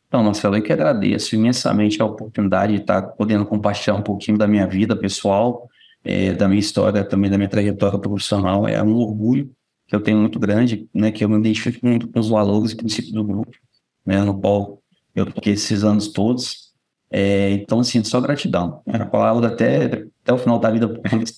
Então, 0.06 0.22
Marcelo, 0.24 0.56
eu 0.56 0.62
que 0.62 0.72
agradeço 0.72 1.34
imensamente 1.34 2.00
a 2.00 2.04
oportunidade 2.04 2.74
de 2.74 2.80
estar 2.80 3.02
podendo 3.02 3.44
compartilhar 3.44 3.96
um 3.96 4.02
pouquinho 4.02 4.38
da 4.38 4.46
minha 4.46 4.66
vida 4.66 4.96
pessoal, 4.96 5.68
é, 6.02 6.32
da 6.32 6.48
minha 6.48 6.60
história, 6.60 7.04
também 7.04 7.30
da 7.30 7.36
minha 7.36 7.48
trajetória 7.48 7.98
profissional. 7.98 8.66
É 8.66 8.82
um 8.82 8.96
orgulho 8.96 9.50
que 9.88 9.96
eu 9.96 10.00
tenho 10.00 10.18
muito 10.18 10.38
grande, 10.38 10.86
né, 10.94 11.10
que 11.10 11.24
eu 11.24 11.28
me 11.28 11.38
identifico 11.38 11.84
muito 11.84 12.06
com 12.08 12.20
os 12.20 12.28
valores 12.28 12.72
e 12.72 12.76
princípios 12.76 13.12
do 13.12 13.24
grupo, 13.24 13.50
né, 14.04 14.22
no 14.22 14.38
qual 14.38 14.82
eu 15.14 15.26
toquei 15.26 15.54
esses 15.54 15.82
anos 15.82 16.08
todos. 16.08 16.68
É, 17.10 17.52
então, 17.52 17.80
assim, 17.80 18.04
só 18.04 18.20
gratidão. 18.20 18.82
Era 18.86 19.04
a 19.04 19.08
palavra 19.08 19.48
até, 19.48 20.06
até 20.22 20.32
o 20.32 20.38
final 20.38 20.58
da 20.58 20.70
vida, 20.70 20.86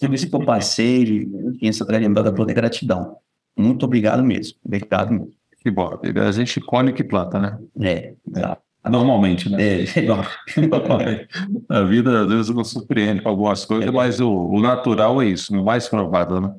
tudo 0.00 0.14
isso 0.14 0.28
que 0.28 0.34
eu 0.34 0.44
passei, 0.44 1.28
e 1.62 1.68
essa 1.68 1.86
trajetória 1.86 2.32
toda 2.32 2.50
é 2.50 2.54
gratidão. 2.54 3.16
Muito 3.56 3.86
obrigado 3.86 4.22
mesmo. 4.22 4.58
Obrigado 4.64 5.12
mesmo. 5.12 5.32
Que 5.60 5.70
bom. 5.70 5.98
A 6.26 6.32
gente 6.32 6.60
colhe 6.60 6.92
que 6.92 7.04
planta, 7.04 7.38
né? 7.38 7.58
É, 7.80 8.14
exato. 8.26 8.62
Normalmente, 8.88 9.50
né? 9.50 9.82
É. 9.82 9.84
a 11.68 11.82
vida 11.82 12.22
às 12.22 12.28
vezes 12.28 12.48
não 12.50 12.64
surpreende 12.64 13.20
com 13.20 13.28
algumas 13.28 13.64
coisas, 13.64 13.88
é. 13.88 13.92
mas 13.92 14.20
o, 14.20 14.30
o, 14.30 14.60
natural 14.60 15.20
é 15.20 15.26
isso, 15.26 15.54
o 15.54 15.64
mais 15.64 15.86
provável, 15.86 16.40
né? 16.40 16.54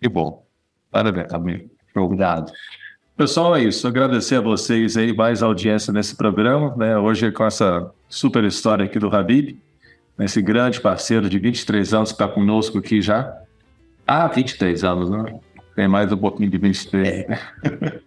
Que 0.00 0.08
bom. 0.08 0.45
Parabéns, 0.96 1.30
amigo. 1.34 1.68
Obrigado. 1.94 2.50
Pessoal, 3.18 3.54
é 3.54 3.62
isso. 3.62 3.86
Agradecer 3.86 4.36
a 4.36 4.40
vocês 4.40 4.96
aí, 4.96 5.14
mais 5.14 5.42
audiência 5.42 5.92
nesse 5.92 6.16
programa, 6.16 6.74
né? 6.74 6.96
Hoje 6.96 7.30
com 7.30 7.44
essa 7.44 7.90
super 8.08 8.42
história 8.44 8.86
aqui 8.86 8.98
do 8.98 9.14
Habib, 9.14 9.58
esse 10.18 10.40
grande 10.40 10.80
parceiro 10.80 11.28
de 11.28 11.38
23 11.38 11.92
anos 11.92 12.12
que 12.12 12.14
está 12.14 12.26
conosco 12.26 12.78
aqui 12.78 13.02
já. 13.02 13.30
Há 14.06 14.26
23 14.26 14.84
anos, 14.84 15.10
né? 15.10 15.38
Tem 15.74 15.86
mais 15.86 16.10
um 16.10 16.16
pouquinho 16.16 16.48
de 16.48 16.56
23. 16.56 17.06
É. 17.06 17.38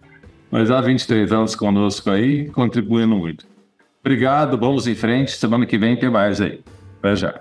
Mas 0.50 0.68
há 0.68 0.80
23 0.80 1.30
anos 1.30 1.54
conosco 1.54 2.10
aí, 2.10 2.50
contribuindo 2.50 3.14
muito. 3.14 3.46
Obrigado, 4.00 4.58
vamos 4.58 4.88
em 4.88 4.96
frente. 4.96 5.30
Semana 5.30 5.64
que 5.64 5.78
vem 5.78 5.96
tem 5.96 6.10
mais 6.10 6.40
aí. 6.40 6.60
Até 6.98 7.14
já. 7.14 7.40